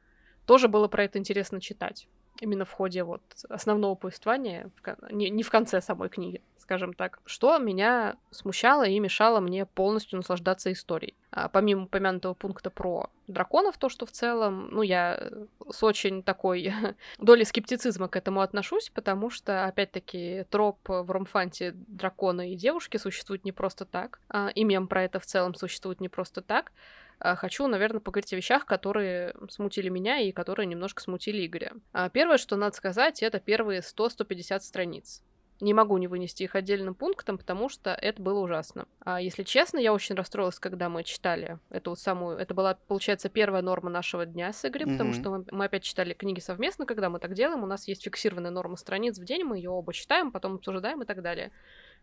тоже 0.45 0.67
было 0.67 0.87
про 0.87 1.03
это 1.03 1.19
интересно 1.19 1.61
читать. 1.61 2.07
Именно 2.41 2.65
в 2.65 2.71
ходе 2.71 3.03
вот 3.03 3.21
основного 3.49 3.95
повествования, 3.95 4.69
не, 5.09 5.29
не 5.29 5.41
в 5.41 5.49
конце 5.49 5.79
самой 5.81 6.09
книги, 6.09 6.41
скажем 6.57 6.93
так. 6.93 7.19
Что 7.25 7.57
меня 7.59 8.17
смущало 8.29 8.83
и 8.83 8.99
мешало 8.99 9.39
мне 9.39 9.65
полностью 9.65 10.17
наслаждаться 10.17 10.69
историей. 10.73 11.15
А, 11.31 11.47
помимо 11.47 11.83
упомянутого 11.83 12.33
пункта 12.33 12.69
про 12.69 13.09
драконов, 13.27 13.77
то, 13.77 13.87
что 13.87 14.05
в 14.05 14.11
целом, 14.11 14.69
ну, 14.71 14.81
я 14.81 15.31
с 15.69 15.81
очень 15.81 16.23
такой 16.23 16.73
долей 17.19 17.45
скептицизма 17.45 18.09
к 18.09 18.17
этому 18.17 18.41
отношусь, 18.41 18.89
потому 18.89 19.29
что, 19.29 19.65
опять-таки, 19.65 20.45
троп 20.49 20.79
в 20.87 21.09
ромфанте 21.09 21.71
дракона 21.73 22.51
и 22.51 22.55
девушки 22.55 22.97
существует 22.97 23.45
не 23.45 23.53
просто 23.53 23.85
так, 23.85 24.19
а, 24.27 24.49
и 24.49 24.65
мем 24.65 24.87
про 24.87 25.03
это 25.03 25.21
в 25.21 25.25
целом 25.25 25.55
существует 25.55 26.01
не 26.01 26.09
просто 26.09 26.41
так. 26.41 26.73
А, 27.19 27.35
хочу, 27.35 27.67
наверное, 27.67 27.99
поговорить 28.01 28.33
о 28.33 28.35
вещах, 28.35 28.65
которые 28.65 29.33
смутили 29.49 29.89
меня 29.89 30.19
и 30.19 30.31
которые 30.31 30.65
немножко 30.65 31.01
смутили 31.01 31.45
Игоря. 31.45 31.73
А, 31.93 32.09
Первое, 32.09 32.37
что 32.37 32.55
надо 32.55 32.75
сказать, 32.75 33.23
это 33.23 33.39
первые 33.39 33.81
100-150 33.81 34.59
страниц. 34.59 35.21
Не 35.61 35.73
могу 35.73 35.97
не 35.97 36.07
вынести 36.07 36.43
их 36.43 36.53
отдельным 36.55 36.95
пунктом, 36.95 37.37
потому 37.37 37.69
что 37.69 37.91
это 37.91 38.21
было 38.21 38.39
ужасно. 38.41 38.87
А 38.99 39.21
если 39.21 39.43
честно, 39.43 39.77
я 39.77 39.93
очень 39.93 40.13
расстроилась, 40.15 40.59
когда 40.59 40.89
мы 40.89 41.05
читали 41.05 41.59
эту 41.69 41.91
вот 41.91 41.99
самую... 41.99 42.37
Это 42.37 42.53
была, 42.53 42.77
получается, 42.87 43.29
первая 43.29 43.61
норма 43.61 43.89
нашего 43.89 44.25
дня 44.25 44.51
с 44.51 44.65
Игорем, 44.65 44.89
потому 44.89 45.11
Мгм. 45.11 45.19
что 45.19 45.29
мы, 45.29 45.45
мы 45.51 45.65
опять 45.65 45.83
читали 45.83 46.13
книги 46.13 46.41
совместно, 46.41 46.85
когда 46.85 47.09
мы 47.09 47.19
так 47.19 47.33
делаем. 47.33 47.63
У 47.63 47.67
нас 47.67 47.87
есть 47.87 48.03
фиксированная 48.03 48.51
норма 48.51 48.75
страниц 48.75 49.17
в 49.17 49.23
день, 49.23 49.45
мы 49.45 49.55
ее 49.55 49.69
оба 49.69 49.93
читаем, 49.93 50.33
потом 50.33 50.55
обсуждаем 50.55 51.01
и 51.03 51.05
так 51.05 51.21
далее. 51.21 51.53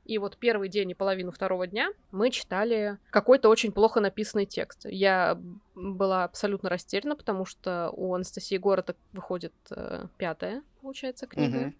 И 0.04 0.18
вот 0.18 0.36
первый 0.36 0.68
день 0.68 0.90
и 0.90 0.94
половину 0.94 1.30
второго 1.30 1.66
дня 1.66 1.92
мы 2.10 2.30
читали 2.30 2.98
какой-то 3.10 3.48
очень 3.48 3.70
плохо 3.70 4.00
написанный 4.00 4.46
текст. 4.46 4.84
Я 4.84 5.38
была 5.74 6.24
абсолютно 6.24 6.68
растеряна, 6.68 7.14
потому 7.14 7.44
что 7.44 7.90
у 7.92 8.14
Анастасии 8.14 8.56
Города 8.56 8.96
выходит 9.12 9.54
э, 9.70 10.06
пятая, 10.18 10.62
получается, 10.80 11.26
книга. 11.26 11.58
Мгм. 11.58 11.76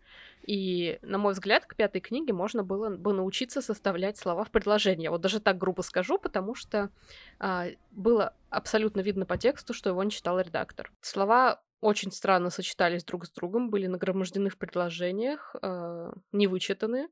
И, 0.47 0.99
на 1.03 1.19
мой 1.19 1.35
взгляд, 1.35 1.67
к 1.67 1.77
пятой 1.77 2.01
книге 2.01 2.33
можно 2.33 2.65
было 2.65 2.91
бы 2.91 3.13
научиться 3.13 3.61
составлять 3.61 4.17
слова 4.17 4.45
в 4.45 4.51
предложение. 4.51 5.11
Вот 5.11 5.21
даже 5.21 5.41
так 5.41 5.59
грубо 5.59 5.83
скажу, 5.83 6.19
потому 6.19 6.55
что 6.55 6.91
а, 7.39 7.67
было 7.93 8.35
абсолютно 8.51 9.01
видно 9.01 9.25
по 9.25 9.37
тексту, 9.37 9.73
что 9.73 9.91
его 9.91 10.03
не 10.03 10.11
читал 10.11 10.41
редактор. 10.41 10.91
Слова 11.01 11.63
очень 11.81 12.13
странно 12.13 12.51
сочетались 12.51 13.05
друг 13.05 13.27
с 13.27 13.31
другом, 13.31 13.69
были 13.69 13.89
нагромождены 13.89 14.51
в 14.51 14.57
предложениях, 14.57 15.55
э, 15.61 16.13
не 16.31 16.47
вычитаны. 16.47 17.09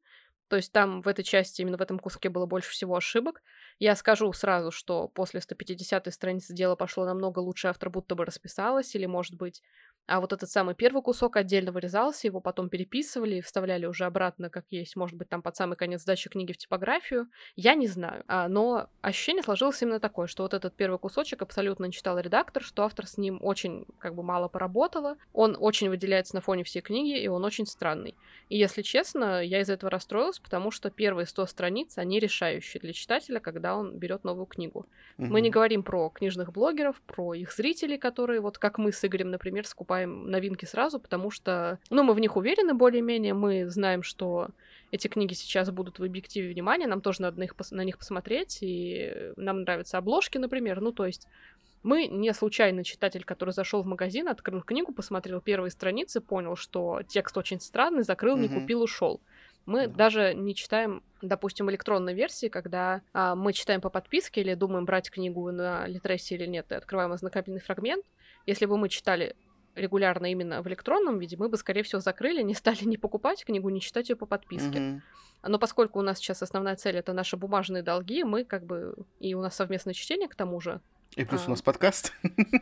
То 0.50 0.56
есть 0.56 0.72
там 0.72 1.00
в 1.00 1.06
этой 1.08 1.22
части, 1.22 1.62
именно 1.62 1.78
в 1.78 1.82
этом 1.82 2.00
куске 2.00 2.28
было 2.28 2.44
больше 2.44 2.70
всего 2.72 2.96
ошибок. 2.96 3.42
Я 3.78 3.94
скажу 3.94 4.32
сразу, 4.32 4.72
что 4.72 5.06
после 5.08 5.40
150 5.40 6.12
страницы 6.12 6.52
дело 6.52 6.74
пошло 6.74 7.04
намного 7.06 7.38
лучше, 7.38 7.68
автор 7.68 7.88
будто 7.88 8.16
бы 8.16 8.24
расписалась, 8.26 8.96
или, 8.96 9.06
может 9.06 9.36
быть, 9.36 9.62
а 10.06 10.20
вот 10.20 10.32
этот 10.32 10.50
самый 10.50 10.74
первый 10.74 11.02
кусок 11.02 11.36
отдельно 11.36 11.70
вырезался, 11.70 12.26
его 12.26 12.40
потом 12.40 12.68
переписывали 12.68 13.36
и 13.36 13.40
вставляли 13.40 13.86
уже 13.86 14.06
обратно, 14.06 14.50
как 14.50 14.64
есть, 14.70 14.96
может 14.96 15.16
быть, 15.16 15.28
там 15.28 15.40
под 15.40 15.54
самый 15.54 15.76
конец 15.76 16.02
сдачи 16.02 16.28
книги 16.28 16.52
в 16.52 16.58
типографию. 16.58 17.28
Я 17.54 17.74
не 17.74 17.86
знаю. 17.86 18.24
А, 18.26 18.48
но 18.48 18.88
ощущение 19.02 19.44
сложилось 19.44 19.80
именно 19.82 20.00
такое, 20.00 20.26
что 20.26 20.42
вот 20.42 20.52
этот 20.52 20.74
первый 20.74 20.98
кусочек 20.98 21.42
абсолютно 21.42 21.84
не 21.84 21.92
читал 21.92 22.18
редактор, 22.18 22.62
что 22.62 22.82
автор 22.82 23.06
с 23.06 23.18
ним 23.18 23.38
очень 23.40 23.86
как 23.98 24.16
бы 24.16 24.24
мало 24.24 24.48
поработала. 24.48 25.16
Он 25.32 25.56
очень 25.58 25.88
выделяется 25.88 26.34
на 26.34 26.40
фоне 26.40 26.64
всей 26.64 26.82
книги, 26.82 27.16
и 27.16 27.28
он 27.28 27.44
очень 27.44 27.66
странный. 27.66 28.16
И 28.48 28.58
если 28.58 28.82
честно, 28.82 29.40
я 29.44 29.60
из 29.60 29.70
этого 29.70 29.90
расстроилась, 29.90 30.40
потому 30.40 30.72
что 30.72 30.90
первые 30.90 31.26
100 31.26 31.46
страниц, 31.46 31.98
они 31.98 32.18
решающие 32.18 32.80
для 32.80 32.92
читателя, 32.92 33.38
когда 33.38 33.76
он 33.76 33.96
берет 33.96 34.24
новую 34.24 34.46
книгу. 34.46 34.86
Мы 35.18 35.40
не 35.40 35.50
говорим 35.50 35.84
про 35.84 36.08
книжных 36.08 36.52
блогеров, 36.52 37.00
про 37.02 37.34
их 37.34 37.52
зрителей, 37.52 37.96
которые, 37.96 38.40
вот 38.40 38.58
как 38.58 38.78
мы 38.78 38.90
с 38.90 39.04
Игорем, 39.04 39.30
например, 39.30 39.66
скупаем 39.66 39.99
новинки 40.06 40.64
сразу, 40.64 40.98
потому 40.98 41.30
что, 41.30 41.78
ну, 41.90 42.02
мы 42.02 42.14
в 42.14 42.20
них 42.20 42.36
уверены 42.36 42.74
более-менее, 42.74 43.34
мы 43.34 43.68
знаем, 43.68 44.02
что 44.02 44.48
эти 44.90 45.08
книги 45.08 45.34
сейчас 45.34 45.70
будут 45.70 45.98
в 45.98 46.04
объективе 46.04 46.52
внимания, 46.52 46.86
нам 46.86 47.00
тоже 47.00 47.22
надо 47.22 47.38
на, 47.38 47.44
их, 47.44 47.54
на 47.70 47.84
них 47.84 47.98
посмотреть, 47.98 48.58
и 48.62 49.12
нам 49.36 49.62
нравятся 49.62 49.98
обложки, 49.98 50.38
например, 50.38 50.80
ну, 50.80 50.92
то 50.92 51.06
есть 51.06 51.26
мы 51.82 52.06
не 52.08 52.32
случайный 52.34 52.84
читатель, 52.84 53.24
который 53.24 53.52
зашел 53.52 53.82
в 53.82 53.86
магазин, 53.86 54.28
открыл 54.28 54.60
книгу, 54.62 54.92
посмотрел 54.92 55.40
первые 55.40 55.70
страницы, 55.70 56.20
понял, 56.20 56.54
что 56.56 57.00
текст 57.08 57.36
очень 57.38 57.60
странный, 57.60 58.02
закрыл, 58.02 58.36
не 58.36 58.48
купил, 58.48 58.82
ушел. 58.82 59.20
Мы 59.66 59.86
Да. 59.86 59.94
даже 59.94 60.34
не 60.34 60.54
читаем, 60.54 61.02
допустим, 61.22 61.70
электронной 61.70 62.14
версии, 62.14 62.48
когда 62.48 63.02
а, 63.12 63.34
мы 63.34 63.52
читаем 63.52 63.80
по 63.80 63.88
подписке 63.90 64.40
или 64.40 64.54
думаем 64.54 64.84
брать 64.84 65.10
книгу 65.10 65.50
на 65.52 65.86
Литресе 65.86 66.34
или 66.34 66.46
нет, 66.46 66.70
и 66.72 66.74
открываем 66.74 67.12
ознакомительный 67.12 67.60
фрагмент. 67.60 68.04
Если 68.46 68.66
бы 68.66 68.76
мы 68.76 68.88
читали 68.88 69.36
регулярно 69.74 70.30
именно 70.30 70.62
в 70.62 70.68
электронном 70.68 71.18
виде, 71.18 71.36
мы 71.36 71.48
бы, 71.48 71.56
скорее 71.56 71.82
всего, 71.82 72.00
закрыли, 72.00 72.42
не 72.42 72.54
стали 72.54 72.84
не 72.84 72.96
покупать 72.96 73.44
книгу, 73.44 73.68
не 73.70 73.80
читать 73.80 74.10
ее 74.10 74.16
по 74.16 74.26
подписке. 74.26 74.80
Мгм. 74.80 75.02
Но 75.42 75.58
поскольку 75.58 75.98
у 75.98 76.02
нас 76.02 76.18
сейчас 76.18 76.42
основная 76.42 76.76
цель 76.76 76.96
это 76.96 77.12
наши 77.12 77.36
бумажные 77.36 77.82
долги, 77.82 78.24
мы 78.24 78.44
как 78.44 78.64
бы 78.64 78.94
и 79.20 79.34
у 79.34 79.40
нас 79.40 79.54
совместное 79.56 79.94
чтение 79.94 80.28
к 80.28 80.34
тому 80.34 80.60
же, 80.60 80.80
И 81.16 81.24
плюс 81.24 81.42
А. 81.44 81.46
у 81.46 81.50
нас 81.50 81.62
подкаст. 81.62 82.12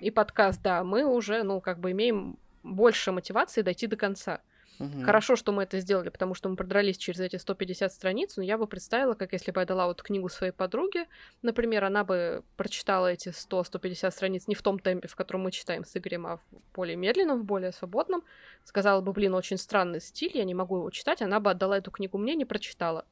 и 0.01 0.11
подкаст, 0.11 0.63
да, 0.63 0.85
мы 0.85 1.05
уже, 1.05 1.43
ну, 1.43 1.61
как 1.61 1.81
бы 1.81 1.91
имеем 1.91 2.39
больше 2.63 3.13
мотивации 3.13 3.63
дойти 3.63 3.87
до 3.87 3.97
конца. 3.97 4.41
Мгм. 4.79 5.05
Хорошо, 5.05 5.37
что 5.37 5.53
мы 5.53 5.65
это 5.65 5.81
сделали, 5.81 6.09
потому 6.09 6.35
что 6.35 6.49
мы 6.49 6.57
продрались 6.57 6.99
через 6.99 7.21
эти 7.21 7.37
150 7.37 7.93
страниц, 7.93 8.37
но 8.37 8.43
я 8.43 8.59
бы 8.59 8.67
представила, 8.67 9.15
как 9.15 9.33
если 9.33 9.51
бы 9.51 9.61
я 9.61 9.67
дала 9.67 9.87
вот 9.87 10.03
книгу 10.03 10.29
своей 10.29 10.53
подруге, 10.53 11.07
например, 11.43 11.85
она 11.85 12.05
бы 12.05 12.45
прочитала 12.57 13.13
эти 13.13 13.29
100-150 13.29 14.11
страниц 14.11 14.47
не 14.47 14.55
в 14.55 14.63
том 14.63 14.79
темпе, 14.79 15.09
в 15.09 15.17
котором 15.17 15.43
мы 15.43 15.51
читаем 15.51 15.85
с 15.85 15.97
Игорем, 15.97 16.27
а 16.27 16.37
в 16.37 16.43
более 16.75 16.97
медленном, 16.97 17.41
в 17.41 17.45
более 17.45 17.73
свободном, 17.73 18.23
сказала 18.65 19.01
бы, 19.01 19.13
блин, 19.13 19.35
очень 19.35 19.59
странный 19.59 20.01
стиль, 20.01 20.33
я 20.35 20.45
не 20.45 20.55
могу 20.55 20.77
его 20.77 20.91
читать, 20.91 21.23
она 21.23 21.41
бы 21.41 21.51
отдала 21.51 21.79
эту 21.79 21.91
книгу 21.91 22.19
мне, 22.19 22.35
не 22.35 22.45
прочитала 22.45 23.05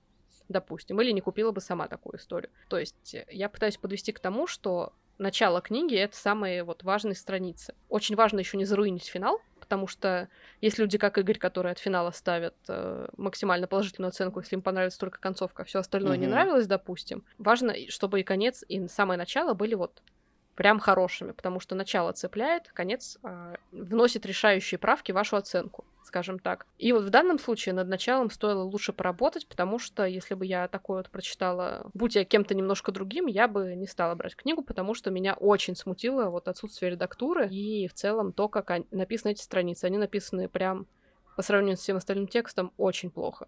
допустим, 0.49 1.01
или 1.01 1.11
не 1.11 1.21
купила 1.21 1.53
бы 1.53 1.61
сама 1.61 1.89
такую 1.89 2.19
историю. 2.19 2.51
То 2.69 2.79
есть 2.79 3.15
э, 3.15 3.27
я 3.31 3.49
пытаюсь 3.49 3.77
подвести 3.77 4.13
к 4.13 4.21
тому, 4.21 4.47
что 4.47 4.93
начало 5.19 5.61
книги— 5.61 5.95
это 5.97 6.17
самые 6.17 6.63
вот 6.63 6.83
важные 6.83 7.15
страницы. 7.15 7.75
Очень 7.89 8.17
важно 8.17 8.41
еще 8.41 8.57
не 8.57 8.65
заруинить 8.65 9.07
финал, 9.07 9.41
потому 9.67 9.89
что 9.89 10.29
есть 10.61 10.79
люди, 10.79 10.97
как 10.97 11.19
Игорь, 11.19 11.39
которые 11.39 11.73
от 11.73 11.79
финала 11.81 12.13
ставят 12.13 12.55
э, 12.69 13.09
максимально 13.17 13.67
положительную 13.67 14.11
оценку, 14.11 14.39
если 14.41 14.55
им 14.55 14.63
понравится 14.63 14.99
только 14.99 15.19
концовка, 15.21 15.63
а 15.63 15.65
все 15.67 15.81
остальное 15.81 16.17
не 16.17 16.27
Мгм. 16.27 16.31
нравилось, 16.37 16.69
допустим. 16.69 17.25
Важно, 17.37 17.75
чтобы 17.89 18.21
и 18.21 18.23
конец, 18.23 18.65
и 18.69 18.87
самое 18.87 19.19
начало 19.19 19.55
были 19.55 19.75
вот 19.75 20.03
прям 20.55 20.79
хорошими, 20.79 21.33
потому 21.33 21.59
что 21.59 21.75
начало 21.75 22.13
цепляет, 22.13 22.69
конец 22.69 23.19
э, 23.25 23.57
вносит 23.73 24.25
решающие 24.25 24.79
правки 24.79 25.11
в 25.11 25.17
вашу 25.17 25.37
оценку, 25.37 25.85
скажем 26.07 26.39
так. 26.39 26.67
И 26.79 26.93
вот 26.93 27.05
в 27.05 27.11
данном 27.11 27.39
случае 27.39 27.75
над 27.75 27.89
началом 27.89 28.31
стоило 28.31 28.63
лучше 28.63 28.93
поработать, 28.93 29.47
потому 29.47 29.79
что 29.79 30.05
если 30.05 30.35
бы 30.35 30.47
я 30.47 30.69
такое 30.69 30.99
вот 30.99 31.11
прочитала, 31.11 31.91
будь 31.95 32.15
я 32.15 32.25
кем-то 32.25 32.55
немножко 32.55 32.93
другим, 32.93 33.27
я 33.27 33.49
бы 33.49 33.75
не 33.75 33.87
стала 33.87 34.15
брать 34.15 34.37
книгу, 34.37 34.63
потому 34.63 34.95
что 34.95 35.11
меня 35.11 35.35
очень 35.35 35.77
смутило 35.77 36.31
вот 36.31 36.49
отсутствие 36.49 36.93
редактуры 36.93 37.49
и 37.49 37.89
в 37.89 37.95
целом 37.95 38.33
то, 38.33 38.49
как 38.49 38.71
они, 38.71 38.87
написаны 38.91 39.33
эти 39.33 39.43
страницы. 39.43 39.85
Они 39.85 39.99
написаны 39.99 40.49
прям 40.49 40.87
по 41.37 41.43
сравнению 41.43 41.77
с 41.77 41.81
всем 41.81 41.97
остальным 41.97 42.29
текстом 42.29 42.73
очень 42.77 43.11
плохо. 43.11 43.47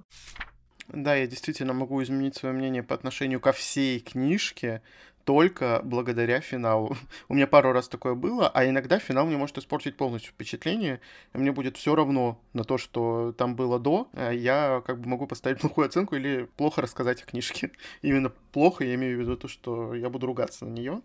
Да, 0.88 1.14
я 1.14 1.26
действительно 1.26 1.74
могу 1.74 2.02
изменить 2.02 2.36
свое 2.36 2.54
мнение 2.54 2.82
по 2.82 2.94
отношению 2.94 3.40
ко 3.40 3.52
всей 3.52 4.00
книжке, 4.00 4.82
только 5.28 5.82
благодаря 5.84 6.40
финалу. 6.40 6.96
У 7.28 7.34
меня 7.34 7.46
пару 7.46 7.72
раз 7.72 7.86
такое 7.86 8.14
было, 8.14 8.48
а 8.48 8.66
иногда 8.66 8.98
финал 8.98 9.26
мне 9.26 9.36
может 9.36 9.58
испортить 9.58 9.94
полностью 9.94 10.32
впечатление, 10.32 11.02
мне 11.34 11.52
будет 11.52 11.76
все 11.76 11.94
равно 11.94 12.40
на 12.54 12.64
то, 12.64 12.78
что 12.78 13.34
там 13.36 13.54
было 13.54 13.78
до, 13.78 14.08
а 14.14 14.30
я 14.30 14.82
как 14.86 15.00
бы 15.02 15.08
могу 15.10 15.26
поставить 15.26 15.60
плохую 15.60 15.84
оценку 15.84 16.16
или 16.16 16.48
плохо 16.56 16.80
рассказать 16.80 17.20
о 17.20 17.26
книжке. 17.26 17.72
Именно 18.00 18.30
плохо 18.52 18.84
я 18.84 18.94
имею 18.94 19.18
в 19.18 19.20
виду 19.20 19.36
то, 19.36 19.48
что 19.48 19.94
я 19.94 20.08
буду 20.08 20.26
ругаться 20.26 20.64
на 20.64 20.70
нее. 20.70 21.02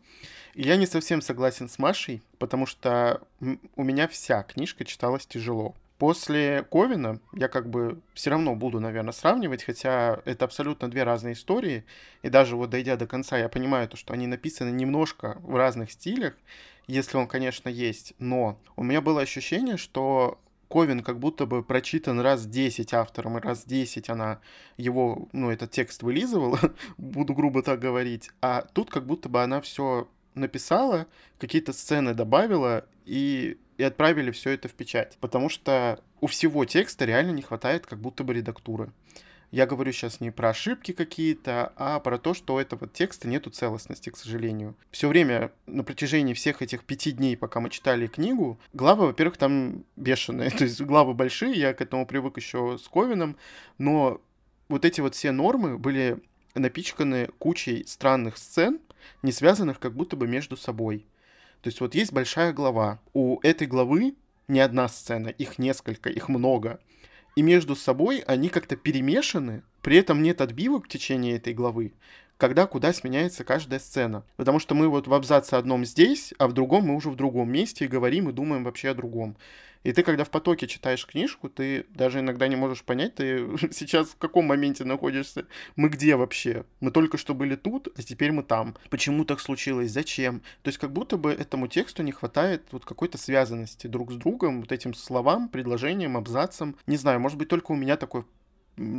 Я 0.55 0.77
не 0.77 0.85
совсем 0.85 1.21
согласен 1.21 1.67
с 1.67 1.77
Машей, 1.77 2.21
потому 2.39 2.65
что 2.65 3.21
у 3.75 3.83
меня 3.83 4.07
вся 4.07 4.43
книжка 4.43 4.85
читалась 4.85 5.25
тяжело. 5.25 5.75
После 6.03 6.63
Ковина 6.69 7.21
я 7.31 7.47
как 7.47 7.69
бы 7.69 8.01
все 8.13 8.29
равно 8.29 8.57
буду, 8.57 8.81
наверное, 8.81 9.13
сравнивать, 9.13 9.63
хотя 9.63 10.19
это 10.25 10.43
абсолютно 10.43 10.91
две 10.91 11.03
разные 11.03 11.31
истории. 11.31 11.85
И 12.23 12.27
даже 12.27 12.57
вот 12.57 12.71
дойдя 12.71 12.97
до 12.97 13.07
конца, 13.07 13.37
я 13.37 13.47
понимаю 13.47 13.87
то, 13.87 13.95
что 13.95 14.13
они 14.13 14.27
написаны 14.27 14.69
немножко 14.71 15.37
в 15.43 15.55
разных 15.55 15.91
стилях, 15.91 16.33
если 16.87 17.15
он, 17.15 17.25
конечно, 17.25 17.69
есть. 17.69 18.15
Но 18.19 18.59
у 18.75 18.83
меня 18.83 18.99
было 18.99 19.21
ощущение, 19.21 19.77
что 19.77 20.41
Ковин 20.67 21.03
как 21.03 21.19
будто 21.19 21.45
бы 21.45 21.63
прочитан 21.63 22.19
раз 22.19 22.45
10 22.47 22.93
автором, 22.93 23.37
и 23.37 23.41
раз 23.41 23.63
10 23.63 24.09
она 24.09 24.41
его, 24.75 25.29
ну, 25.31 25.51
этот 25.51 25.71
текст 25.71 26.03
вылизывала, 26.03 26.59
буду 26.97 27.33
грубо 27.33 27.63
так 27.63 27.79
говорить. 27.79 28.29
А 28.41 28.63
тут 28.73 28.89
как 28.89 29.05
будто 29.05 29.29
бы 29.29 29.41
она 29.41 29.61
все 29.61 30.09
написала, 30.35 31.07
какие-то 31.37 31.71
сцены 31.71 32.13
добавила, 32.13 32.85
и 33.05 33.57
и 33.77 33.83
отправили 33.83 34.31
все 34.31 34.51
это 34.51 34.67
в 34.67 34.73
печать. 34.73 35.17
Потому 35.19 35.49
что 35.49 35.99
у 36.21 36.27
всего 36.27 36.65
текста 36.65 37.05
реально 37.05 37.31
не 37.31 37.41
хватает 37.41 37.85
как 37.85 37.99
будто 37.99 38.23
бы 38.23 38.33
редактуры. 38.33 38.91
Я 39.51 39.67
говорю 39.67 39.91
сейчас 39.91 40.19
не 40.19 40.31
про 40.31 40.49
ошибки 40.49 40.93
какие-то, 40.93 41.73
а 41.75 41.99
про 41.99 42.17
то, 42.17 42.33
что 42.33 42.55
у 42.55 42.59
этого 42.59 42.87
текста 42.87 43.27
нету 43.27 43.51
целостности, 43.51 44.09
к 44.09 44.17
сожалению. 44.17 44.75
Все 44.89 45.07
время 45.07 45.51
на 45.67 45.83
протяжении 45.83 46.33
всех 46.33 46.63
этих 46.63 46.83
пяти 46.83 47.11
дней, 47.11 47.37
пока 47.37 47.59
мы 47.59 47.69
читали 47.69 48.07
книгу, 48.07 48.59
главы, 48.73 49.07
во-первых, 49.07 49.37
там 49.37 49.83
бешеные. 49.95 50.49
То 50.57 50.63
есть 50.63 50.81
главы 50.81 51.13
большие, 51.13 51.53
я 51.53 51.73
к 51.75 51.81
этому 51.81 52.07
привык 52.07 52.37
еще 52.37 52.79
с 52.83 52.87
Ковином, 52.87 53.37
но 53.77 54.21
вот 54.69 54.85
эти 54.85 55.01
вот 55.01 55.13
все 55.13 55.31
нормы 55.31 55.77
были 55.77 56.17
напичканы 56.55 57.27
кучей 57.37 57.85
странных 57.85 58.37
сцен, 58.37 58.79
не 59.21 59.31
связанных 59.31 59.79
как 59.79 59.93
будто 59.93 60.15
бы 60.15 60.27
между 60.27 60.57
собой. 60.57 61.05
То 61.63 61.69
есть 61.69 61.79
вот 61.79 61.95
есть 61.95 62.11
большая 62.11 62.51
глава. 62.51 62.99
У 63.13 63.39
этой 63.41 63.67
главы 63.67 64.15
не 64.49 64.59
одна 64.59 64.89
сцена, 64.89 65.29
их 65.29 65.57
несколько, 65.57 66.09
их 66.09 66.27
много. 66.27 66.81
И 67.37 67.41
между 67.41 67.77
собой 67.77 68.19
они 68.27 68.49
как-то 68.49 68.75
перемешаны, 68.75 69.63
при 69.81 69.95
этом 69.95 70.21
нет 70.21 70.41
отбивок 70.41 70.85
в 70.85 70.87
течение 70.89 71.37
этой 71.37 71.53
главы 71.53 71.93
когда 72.43 72.67
куда 72.67 72.91
сменяется 72.91 73.45
каждая 73.45 73.79
сцена. 73.79 74.25
Потому 74.35 74.59
что 74.59 74.75
мы 74.75 74.89
вот 74.89 75.07
в 75.07 75.13
абзаце 75.13 75.53
одном 75.53 75.85
здесь, 75.85 76.33
а 76.39 76.49
в 76.49 76.51
другом 76.51 76.87
мы 76.87 76.95
уже 76.97 77.09
в 77.09 77.15
другом 77.15 77.49
месте 77.49 77.85
и 77.85 77.87
говорим 77.87 78.27
и 78.27 78.33
думаем 78.33 78.65
вообще 78.65 78.89
о 78.89 78.93
другом. 78.93 79.37
И 79.83 79.93
ты, 79.93 80.03
когда 80.03 80.25
в 80.25 80.29
потоке 80.29 80.67
читаешь 80.67 81.05
книжку, 81.05 81.47
ты 81.47 81.85
даже 81.91 82.19
иногда 82.19 82.49
не 82.49 82.57
можешь 82.57 82.83
понять, 82.83 83.15
ты 83.15 83.47
сейчас 83.71 84.09
в 84.09 84.17
каком 84.17 84.45
моменте 84.45 84.83
находишься. 84.83 85.45
Мы 85.77 85.87
где 85.87 86.17
вообще? 86.17 86.65
Мы 86.81 86.91
только 86.91 87.17
что 87.17 87.33
были 87.33 87.55
тут, 87.55 87.87
а 87.97 88.01
теперь 88.01 88.33
мы 88.33 88.43
там. 88.43 88.75
Почему 88.89 89.23
так 89.23 89.39
случилось? 89.39 89.91
Зачем? 89.91 90.41
То 90.63 90.67
есть 90.67 90.79
как 90.79 90.91
будто 90.91 91.15
бы 91.15 91.31
этому 91.31 91.69
тексту 91.69 92.03
не 92.03 92.11
хватает 92.11 92.63
вот 92.71 92.83
какой-то 92.83 93.17
связанности 93.17 93.87
друг 93.87 94.11
с 94.11 94.15
другом, 94.15 94.59
вот 94.59 94.73
этим 94.73 94.93
словам, 94.93 95.47
предложением, 95.47 96.17
абзацам. 96.17 96.75
Не 96.87 96.97
знаю, 96.97 97.21
может 97.21 97.37
быть, 97.37 97.47
только 97.47 97.71
у 97.71 97.75
меня 97.75 97.95
такой 97.95 98.25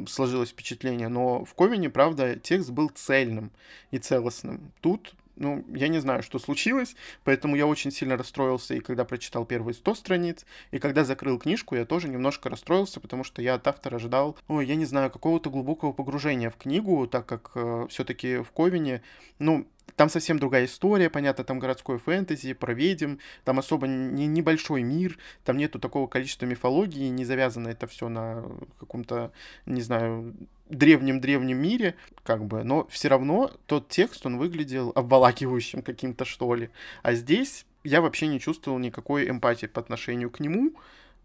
сложилось 0.07 0.51
впечатление, 0.51 1.09
но 1.09 1.45
в 1.45 1.55
Ковине, 1.55 1.91
правда, 1.91 2.37
текст 2.37 2.71
был 2.71 2.91
цельным 2.91 3.51
и 3.91 3.99
целостным. 3.99 4.73
Тут 4.81 5.15
ну, 5.37 5.65
я 5.75 5.89
не 5.89 5.99
знаю, 5.99 6.23
что 6.23 6.39
случилось, 6.39 6.95
поэтому 7.25 7.57
я 7.57 7.67
очень 7.67 7.91
сильно 7.91 8.17
расстроился, 8.17 8.75
и 8.75 8.81
когда 8.81 9.05
прочитал 9.05 9.45
первые 9.45 9.75
100 9.75 9.95
страниц, 9.95 10.47
и 10.71 10.79
когда 10.79 11.05
закрыл 11.05 11.39
книжку, 11.39 11.75
я 11.75 11.85
тоже 11.85 12.09
немножко 12.09 12.49
расстроился, 12.49 13.01
потому 13.01 13.25
что 13.25 13.43
я 13.43 13.55
от 13.55 13.67
автора 13.67 13.99
ждал, 13.99 14.37
ой, 14.49 14.67
я 14.67 14.75
не 14.75 14.85
знаю, 14.85 15.11
какого-то 15.11 15.51
глубокого 15.51 15.93
погружения 15.93 16.51
в 16.51 16.57
книгу, 16.57 17.07
так 17.07 17.27
как 17.27 17.53
э, 17.55 17.87
все-таки 17.91 18.39
в 18.39 18.51
Ковине, 18.53 19.03
ну, 19.39 19.67
там 19.97 20.09
совсем 20.09 20.39
другая 20.39 20.65
история, 20.65 21.09
понятно, 21.09 21.45
там 21.45 21.59
городской 21.59 21.99
фэнтези, 21.99 22.53
про 22.55 22.75
ведьм, 22.75 23.17
там 23.45 23.59
особо 23.59 23.87
не, 23.87 24.27
небольшой 24.27 24.83
мир, 24.83 25.19
там 25.45 25.57
нету 25.57 25.79
такого 25.79 26.07
количества 26.07 26.47
мифологии, 26.47 27.09
не 27.09 27.25
завязано 27.25 27.69
это 27.69 27.87
все 27.87 28.09
на 28.09 28.45
каком-то, 28.81 29.33
не 29.67 29.83
знаю, 29.83 30.35
древнем-древнем 30.69 31.57
мире, 31.57 31.95
как 32.23 32.45
бы, 32.45 32.65
но 32.65 32.87
все 32.89 33.09
равно 33.09 33.51
тот 33.67 33.89
текст, 33.89 34.25
он 34.27 34.39
выглядел 34.39 34.93
обволакивающим 34.95 35.83
каким-то, 35.83 36.25
что 36.25 36.55
ли. 36.55 36.71
А 37.03 37.15
здесь 37.15 37.67
я 37.85 38.01
вообще 38.01 38.27
не 38.27 38.41
чувствовал 38.41 38.79
никакой 38.79 39.29
эмпатии 39.29 39.67
по 39.67 39.81
отношению 39.81 40.31
к 40.31 40.41
нему, 40.41 40.75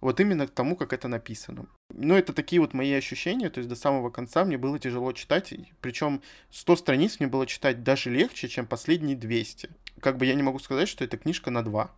вот 0.02 0.20
именно 0.20 0.48
к 0.48 0.52
тому, 0.52 0.76
как 0.76 0.94
это 0.94 1.08
написано. 1.08 1.66
Но 1.94 2.18
это 2.18 2.34
такие 2.34 2.62
вот 2.62 2.74
мои 2.74 2.94
ощущения, 2.94 3.50
то 3.50 3.60
есть 3.60 3.70
до 3.70 3.76
самого 3.76 4.10
конца 4.10 4.46
мне 4.46 4.58
было 4.58 4.80
тяжело 4.80 5.12
читать, 5.12 5.54
причем 5.82 6.22
100 6.52 6.76
страниц 6.78 7.20
мне 7.20 7.28
было 7.28 7.46
читать 7.46 7.84
даже 7.84 8.10
легче, 8.10 8.48
чем 8.48 8.66
последние 8.66 9.18
200. 9.18 9.70
Как 10.00 10.18
бы 10.18 10.26
я 10.26 10.36
не 10.36 10.44
могу 10.44 10.60
сказать, 10.60 10.88
что 10.88 11.04
это 11.04 11.18
книжка 11.18 11.52
на 11.52 11.64
2. 11.64 11.92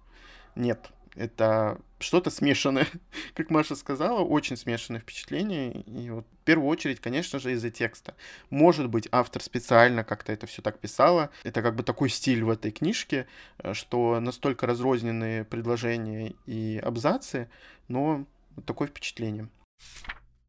Нет, 0.55 0.89
это 1.15 1.79
что-то 1.99 2.29
смешанное, 2.29 2.87
как 3.33 3.49
Маша 3.49 3.75
сказала, 3.75 4.21
очень 4.21 4.57
смешанное 4.57 5.01
впечатление. 5.01 5.81
И 5.81 6.09
вот 6.09 6.25
в 6.25 6.43
первую 6.43 6.67
очередь, 6.69 6.99
конечно 6.99 7.39
же, 7.39 7.51
из-за 7.53 7.69
текста. 7.69 8.15
Может 8.49 8.89
быть, 8.89 9.07
автор 9.11 9.41
специально 9.41 10.03
как-то 10.03 10.31
это 10.31 10.47
все 10.47 10.61
так 10.61 10.79
писала. 10.79 11.29
Это 11.43 11.61
как 11.61 11.75
бы 11.75 11.83
такой 11.83 12.09
стиль 12.09 12.43
в 12.43 12.49
этой 12.49 12.71
книжке, 12.71 13.27
э, 13.59 13.73
что 13.73 14.19
настолько 14.19 14.67
разрозненные 14.67 15.43
предложения 15.43 16.33
и 16.45 16.79
абзацы, 16.83 17.49
но 17.87 18.25
такое 18.65 18.87
впечатление. 18.87 19.49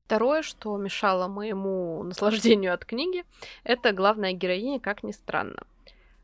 Второе, 0.06 0.42
что 0.42 0.76
мешало 0.76 1.28
моему 1.28 2.02
наслаждению 2.04 2.74
от 2.74 2.84
книги, 2.84 3.24
это 3.64 3.92
главная 3.92 4.32
героиня, 4.32 4.80
как 4.80 5.02
ни 5.02 5.12
странно. 5.12 5.64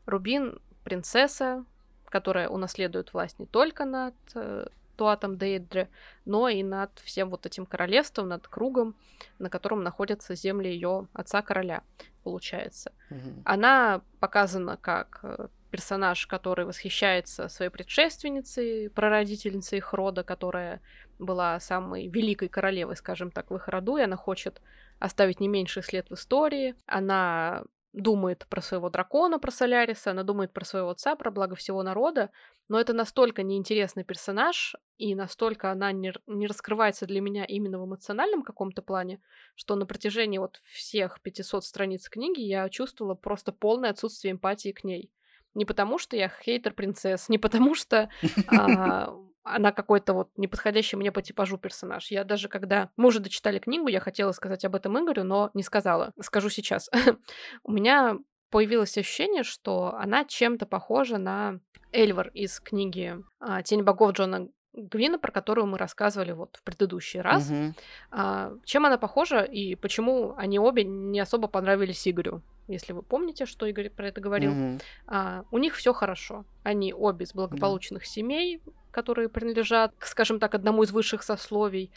Рубин 0.05 0.59
принцесса, 0.83 1.65
которая 2.09 2.49
унаследует 2.49 3.13
власть 3.13 3.39
не 3.39 3.45
только 3.45 3.85
над 3.85 4.15
э, 4.35 4.67
Туатом 4.99 5.37
Дейдре, 5.37 5.89
но 6.25 6.49
и 6.49 6.61
над 6.61 6.91
всем 6.99 7.29
вот 7.29 7.45
этим 7.45 7.65
королевством, 7.65 8.27
над 8.27 8.47
кругом, 8.47 8.95
на 9.39 9.49
котором 9.49 9.81
находятся 9.81 10.35
земли 10.35 10.69
ее 10.69 11.07
отца-короля, 11.13 11.83
получается. 12.23 12.91
Mm-hmm. 13.09 13.41
Она 13.45 14.01
показана 14.19 14.75
как 14.75 15.19
э, 15.23 15.47
персонаж, 15.71 16.27
который 16.27 16.65
восхищается 16.65 17.47
своей 17.47 17.71
предшественницей, 17.71 18.89
прародительницей 18.89 19.77
их 19.77 19.93
рода, 19.93 20.23
которая 20.23 20.81
была 21.17 21.59
самой 21.59 22.07
великой 22.07 22.49
королевой, 22.49 22.97
скажем 22.97 23.31
так, 23.31 23.51
в 23.51 23.55
их 23.55 23.67
роду, 23.67 23.97
и 23.97 24.01
она 24.01 24.15
хочет 24.15 24.61
оставить 24.99 25.39
не 25.39 25.47
меньший 25.47 25.83
след 25.83 26.09
в 26.09 26.13
истории. 26.13 26.75
Она 26.85 27.63
думает 27.93 28.45
про 28.49 28.61
своего 28.61 28.89
дракона, 28.89 29.39
про 29.39 29.51
Соляриса, 29.51 30.11
она 30.11 30.23
думает 30.23 30.53
про 30.53 30.65
своего 30.65 30.89
отца, 30.89 31.15
про 31.15 31.31
благо 31.31 31.55
всего 31.55 31.81
народа, 31.83 32.29
но 32.67 32.79
это 32.79 32.93
настолько 32.93 33.41
неинтересный 33.41 34.03
персонаж, 34.03 34.75
и 34.97 35.15
настолько 35.15 35.71
она 35.71 35.91
не, 35.91 36.13
не 36.27 36.47
раскрывается 36.47 37.07
для 37.07 37.19
меня 37.19 37.45
именно 37.45 37.79
в 37.79 37.85
эмоциональном 37.85 38.43
каком-то 38.43 38.81
плане, 38.81 39.21
что 39.55 39.75
на 39.75 39.85
протяжении 39.85 40.37
вот 40.37 40.59
всех 40.63 41.19
500 41.21 41.63
страниц 41.65 42.09
книги 42.09 42.41
я 42.41 42.69
чувствовала 42.69 43.15
просто 43.15 43.51
полное 43.51 43.89
отсутствие 43.89 44.33
эмпатии 44.33 44.71
к 44.71 44.83
ней. 44.83 45.11
Не 45.55 45.65
потому, 45.65 45.97
что 45.97 46.15
я 46.15 46.29
хейтер 46.29 46.73
принцесс, 46.73 47.27
не 47.27 47.39
потому, 47.39 47.73
что 47.73 48.09
а, 48.47 49.15
она 49.49 49.71
какой-то 49.71 50.13
вот 50.13 50.29
неподходящий 50.37 50.95
мне 50.95 51.11
по 51.11 51.21
типажу 51.21 51.57
персонаж. 51.57 52.11
Я 52.11 52.23
даже 52.23 52.47
когда 52.47 52.89
мы 52.97 53.07
уже 53.07 53.19
дочитали 53.19 53.59
книгу, 53.59 53.87
я 53.87 53.99
хотела 53.99 54.31
сказать 54.31 54.65
об 54.65 54.75
этом 54.75 54.97
Игорю, 54.99 55.23
но 55.23 55.51
не 55.53 55.63
сказала. 55.63 56.13
Скажу 56.21 56.49
сейчас. 56.49 56.89
У 57.63 57.71
меня 57.71 58.17
появилось 58.49 58.97
ощущение, 58.97 59.43
что 59.43 59.93
она 59.95 60.25
чем-то 60.25 60.65
похожа 60.65 61.17
на 61.17 61.59
Эльвар 61.91 62.29
из 62.33 62.59
книги 62.59 63.17
а, 63.39 63.63
«Тень 63.63 63.83
богов» 63.83 64.13
Джона 64.13 64.49
Гвина, 64.79 65.19
про 65.19 65.31
которую 65.31 65.67
мы 65.67 65.77
рассказывали 65.77 66.31
вот 66.31 66.57
в 66.57 66.63
предыдущий 66.63 67.21
раз. 67.21 67.49
Угу. 67.49 67.73
А, 68.11 68.53
чем 68.65 68.85
она 68.85 68.97
похожа 68.97 69.41
и 69.41 69.75
почему 69.75 70.33
они 70.37 70.59
обе 70.59 70.83
не 70.83 71.19
особо 71.19 71.47
понравились 71.47 72.07
Игорю? 72.07 72.41
Если 72.67 72.93
вы 72.93 73.01
помните, 73.01 73.45
что 73.45 73.65
Игорь 73.65 73.89
про 73.89 74.07
это 74.07 74.21
говорил, 74.21 74.51
угу. 74.51 74.79
а, 75.07 75.43
у 75.51 75.57
них 75.57 75.75
все 75.75 75.93
хорошо. 75.93 76.45
Они 76.63 76.93
обе 76.93 77.25
из 77.25 77.33
благополучных 77.33 78.03
да. 78.03 78.07
семей, 78.07 78.61
которые 78.91 79.29
принадлежат, 79.29 79.93
скажем 79.99 80.39
так, 80.39 80.55
одному 80.55 80.83
из 80.83 80.91
высших 80.91 81.23
сословий 81.23 81.91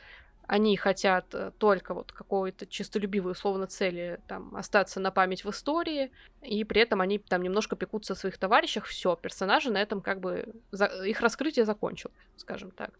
они 0.52 0.76
хотят 0.76 1.34
э, 1.34 1.50
только 1.56 1.94
вот 1.94 2.12
какой-то 2.12 2.66
чистолюбивой 2.66 3.32
условно 3.32 3.66
цели 3.66 4.20
там 4.28 4.54
остаться 4.54 5.00
на 5.00 5.10
память 5.10 5.46
в 5.46 5.50
истории, 5.50 6.12
и 6.42 6.62
при 6.64 6.82
этом 6.82 7.00
они 7.00 7.18
там 7.18 7.40
немножко 7.40 7.74
пекутся 7.74 8.12
о 8.12 8.16
своих 8.16 8.36
товарищах, 8.36 8.84
все, 8.84 9.16
персонажи 9.16 9.70
на 9.70 9.78
этом 9.80 10.02
как 10.02 10.20
бы 10.20 10.54
за... 10.70 10.84
их 11.06 11.22
раскрытие 11.22 11.64
закончил, 11.64 12.10
скажем 12.36 12.70
так. 12.70 12.90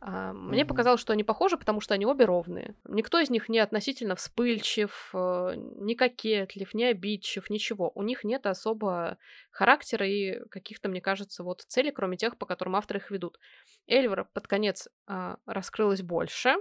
Мне 0.00 0.62
mm-hmm. 0.62 0.66
показалось, 0.66 1.00
что 1.00 1.12
они 1.12 1.24
похожи, 1.24 1.56
потому 1.56 1.80
что 1.80 1.94
они 1.94 2.06
обе 2.06 2.24
ровные. 2.24 2.76
Никто 2.84 3.18
из 3.18 3.30
них 3.30 3.48
не 3.48 3.58
относительно 3.58 4.14
вспыльчив, 4.14 5.10
э, 5.12 5.54
не 5.56 5.96
кокетлив, 5.96 6.72
не 6.72 6.84
обидчив, 6.84 7.50
ничего. 7.50 7.90
У 7.96 8.02
них 8.02 8.22
нет 8.22 8.46
особо 8.46 9.18
характера 9.50 10.06
и 10.06 10.38
каких-то, 10.50 10.88
мне 10.88 11.00
кажется, 11.00 11.42
вот 11.42 11.62
целей, 11.62 11.90
кроме 11.90 12.16
тех, 12.16 12.36
по 12.36 12.46
которым 12.46 12.76
авторы 12.76 13.00
их 13.00 13.10
ведут. 13.10 13.40
Эльвара 13.88 14.28
под 14.32 14.46
конец 14.46 14.88
а, 15.06 15.38
раскрылась 15.46 16.02
больше, 16.02 16.56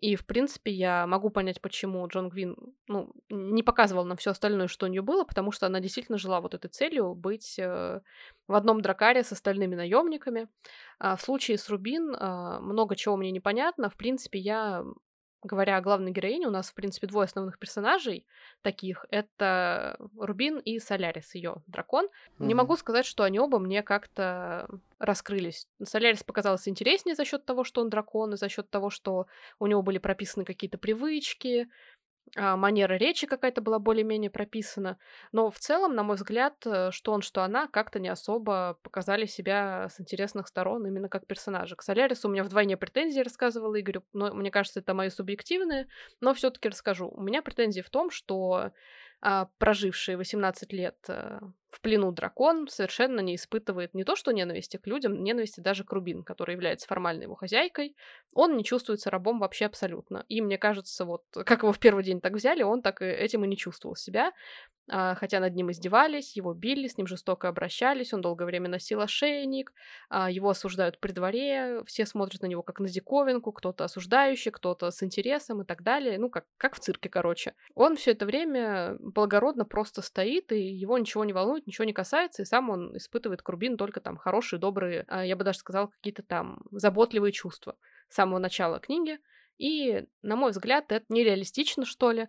и, 0.00 0.14
в 0.14 0.24
принципе, 0.24 0.70
я 0.70 1.06
могу 1.08 1.28
понять, 1.28 1.60
почему 1.60 2.06
Джон 2.06 2.28
Гвин 2.28 2.56
ну, 2.86 3.12
не 3.30 3.64
показывал 3.64 4.04
нам 4.04 4.16
все 4.16 4.30
остальное, 4.30 4.68
что 4.68 4.86
у 4.86 4.88
нее 4.88 5.02
было, 5.02 5.24
потому 5.24 5.50
что 5.50 5.66
она 5.66 5.80
действительно 5.80 6.18
жила 6.18 6.40
вот 6.40 6.54
этой 6.54 6.68
целью 6.68 7.14
быть 7.14 7.58
э, 7.58 8.00
в 8.46 8.54
одном 8.54 8.80
дракаре 8.80 9.24
с 9.24 9.32
остальными 9.32 9.74
наемниками. 9.74 10.48
А 11.00 11.16
в 11.16 11.20
случае 11.20 11.58
с 11.58 11.68
Рубин 11.68 12.14
э, 12.14 12.58
много 12.60 12.94
чего 12.94 13.16
мне 13.16 13.32
непонятно. 13.32 13.90
В 13.90 13.96
принципе, 13.96 14.38
я 14.38 14.84
говоря 15.42 15.76
о 15.76 15.80
главной 15.80 16.10
героине, 16.10 16.46
у 16.46 16.50
нас, 16.50 16.70
в 16.70 16.74
принципе, 16.74 17.06
двое 17.06 17.26
основных 17.26 17.58
персонажей 17.58 18.26
таких. 18.62 19.06
Это 19.10 19.96
Рубин 20.16 20.58
и 20.58 20.78
Солярис, 20.78 21.34
ее 21.34 21.62
дракон. 21.66 22.06
Mm-hmm. 22.06 22.46
Не 22.46 22.54
могу 22.54 22.76
сказать, 22.76 23.06
что 23.06 23.22
они 23.22 23.38
оба 23.38 23.58
мне 23.58 23.82
как-то 23.82 24.68
раскрылись. 24.98 25.68
Солярис 25.82 26.24
показался 26.24 26.70
интереснее 26.70 27.14
за 27.14 27.24
счет 27.24 27.44
того, 27.44 27.64
что 27.64 27.80
он 27.80 27.88
дракон, 27.88 28.34
и 28.34 28.36
за 28.36 28.48
счет 28.48 28.68
того, 28.70 28.90
что 28.90 29.26
у 29.58 29.66
него 29.66 29.82
были 29.82 29.98
прописаны 29.98 30.44
какие-то 30.44 30.78
привычки, 30.78 31.68
манера 32.36 32.94
речи 32.94 33.26
какая-то 33.26 33.60
была 33.60 33.78
более-менее 33.78 34.30
прописана. 34.30 34.98
Но 35.32 35.50
в 35.50 35.58
целом, 35.58 35.94
на 35.94 36.02
мой 36.02 36.16
взгляд, 36.16 36.54
э, 36.66 36.90
что 36.90 37.12
он, 37.12 37.22
что 37.22 37.42
она 37.42 37.68
как-то 37.68 37.98
не 38.00 38.08
особо 38.08 38.78
показали 38.82 39.26
себя 39.26 39.88
с 39.90 40.00
интересных 40.00 40.48
сторон 40.48 40.86
именно 40.86 41.08
как 41.08 41.26
персонажи. 41.26 41.76
К 41.76 41.82
Солярису 41.82 42.28
у 42.28 42.30
меня 42.30 42.44
вдвойне 42.44 42.76
претензии, 42.76 43.20
рассказывала 43.20 43.80
Игорю, 43.80 44.04
но 44.12 44.32
мне 44.34 44.50
кажется, 44.50 44.80
это 44.80 44.94
мои 44.94 45.10
субъективные, 45.10 45.88
но 46.20 46.34
все 46.34 46.50
таки 46.50 46.68
расскажу. 46.68 47.08
У 47.08 47.22
меня 47.22 47.42
претензии 47.42 47.80
в 47.80 47.90
том, 47.90 48.10
что 48.10 48.72
а, 49.20 49.48
проживший 49.58 50.16
18 50.16 50.72
лет 50.72 50.96
э, 51.08 51.40
в 51.70 51.80
плену 51.80 52.12
дракон 52.12 52.68
совершенно 52.68 53.20
не 53.20 53.34
испытывает 53.34 53.94
не 53.94 54.04
то 54.04 54.16
что 54.16 54.32
ненависти 54.32 54.76
к 54.78 54.86
людям, 54.86 55.22
ненависти 55.22 55.60
даже 55.60 55.84
к 55.84 55.92
Рубин, 55.92 56.22
которая 56.22 56.56
является 56.56 56.86
формальной 56.86 57.24
его 57.24 57.34
хозяйкой. 57.34 57.96
Он 58.34 58.56
не 58.56 58.64
чувствуется 58.64 59.10
рабом 59.10 59.38
вообще 59.38 59.66
абсолютно. 59.66 60.24
И 60.28 60.40
мне 60.40 60.58
кажется, 60.58 61.04
вот 61.04 61.24
как 61.32 61.62
его 61.62 61.72
в 61.72 61.78
первый 61.78 62.04
день 62.04 62.20
так 62.20 62.32
взяли, 62.32 62.62
он 62.62 62.82
так 62.82 63.02
и 63.02 63.04
этим 63.04 63.44
и 63.44 63.48
не 63.48 63.56
чувствовал 63.56 63.96
себя. 63.96 64.32
А, 64.90 65.14
хотя 65.14 65.40
над 65.40 65.54
ним 65.54 65.70
издевались, 65.70 66.36
его 66.36 66.54
били, 66.54 66.88
с 66.88 66.96
ним 66.96 67.06
жестоко 67.06 67.48
обращались, 67.48 68.14
он 68.14 68.22
долгое 68.22 68.46
время 68.46 68.68
носил 68.68 69.00
ошейник, 69.00 69.72
а, 70.08 70.30
его 70.30 70.48
осуждают 70.48 70.98
при 70.98 71.12
дворе, 71.12 71.82
все 71.86 72.06
смотрят 72.06 72.40
на 72.42 72.46
него 72.46 72.62
как 72.62 72.80
на 72.80 72.88
диковинку, 72.88 73.52
кто-то 73.52 73.84
осуждающий, 73.84 74.50
кто-то 74.50 74.90
с 74.90 75.02
интересом 75.02 75.62
и 75.62 75.66
так 75.66 75.82
далее, 75.82 76.18
ну, 76.18 76.30
как, 76.30 76.46
как 76.56 76.74
в 76.74 76.80
цирке, 76.80 77.10
короче. 77.10 77.54
Он 77.74 77.96
все 77.96 78.12
это 78.12 78.24
время 78.24 78.96
благородно 79.00 79.66
просто 79.66 80.00
стоит, 80.00 80.52
и 80.52 80.60
его 80.60 80.96
ничего 80.96 81.24
не 81.24 81.34
волнует, 81.34 81.57
ничего 81.66 81.84
не 81.84 81.92
касается, 81.92 82.42
и 82.42 82.46
сам 82.46 82.70
он 82.70 82.96
испытывает 82.96 83.42
к 83.42 83.48
Рубин 83.48 83.76
только 83.76 84.00
там 84.00 84.16
хорошие, 84.16 84.58
добрые, 84.58 85.04
а, 85.08 85.24
я 85.24 85.36
бы 85.36 85.44
даже 85.44 85.58
сказала, 85.58 85.88
какие-то 85.88 86.22
там 86.22 86.62
заботливые 86.70 87.32
чувства 87.32 87.76
с 88.08 88.14
самого 88.14 88.38
начала 88.38 88.80
книги. 88.80 89.18
И, 89.58 90.04
на 90.22 90.36
мой 90.36 90.52
взгляд, 90.52 90.92
это 90.92 91.04
нереалистично, 91.08 91.84
что 91.84 92.12
ли. 92.12 92.28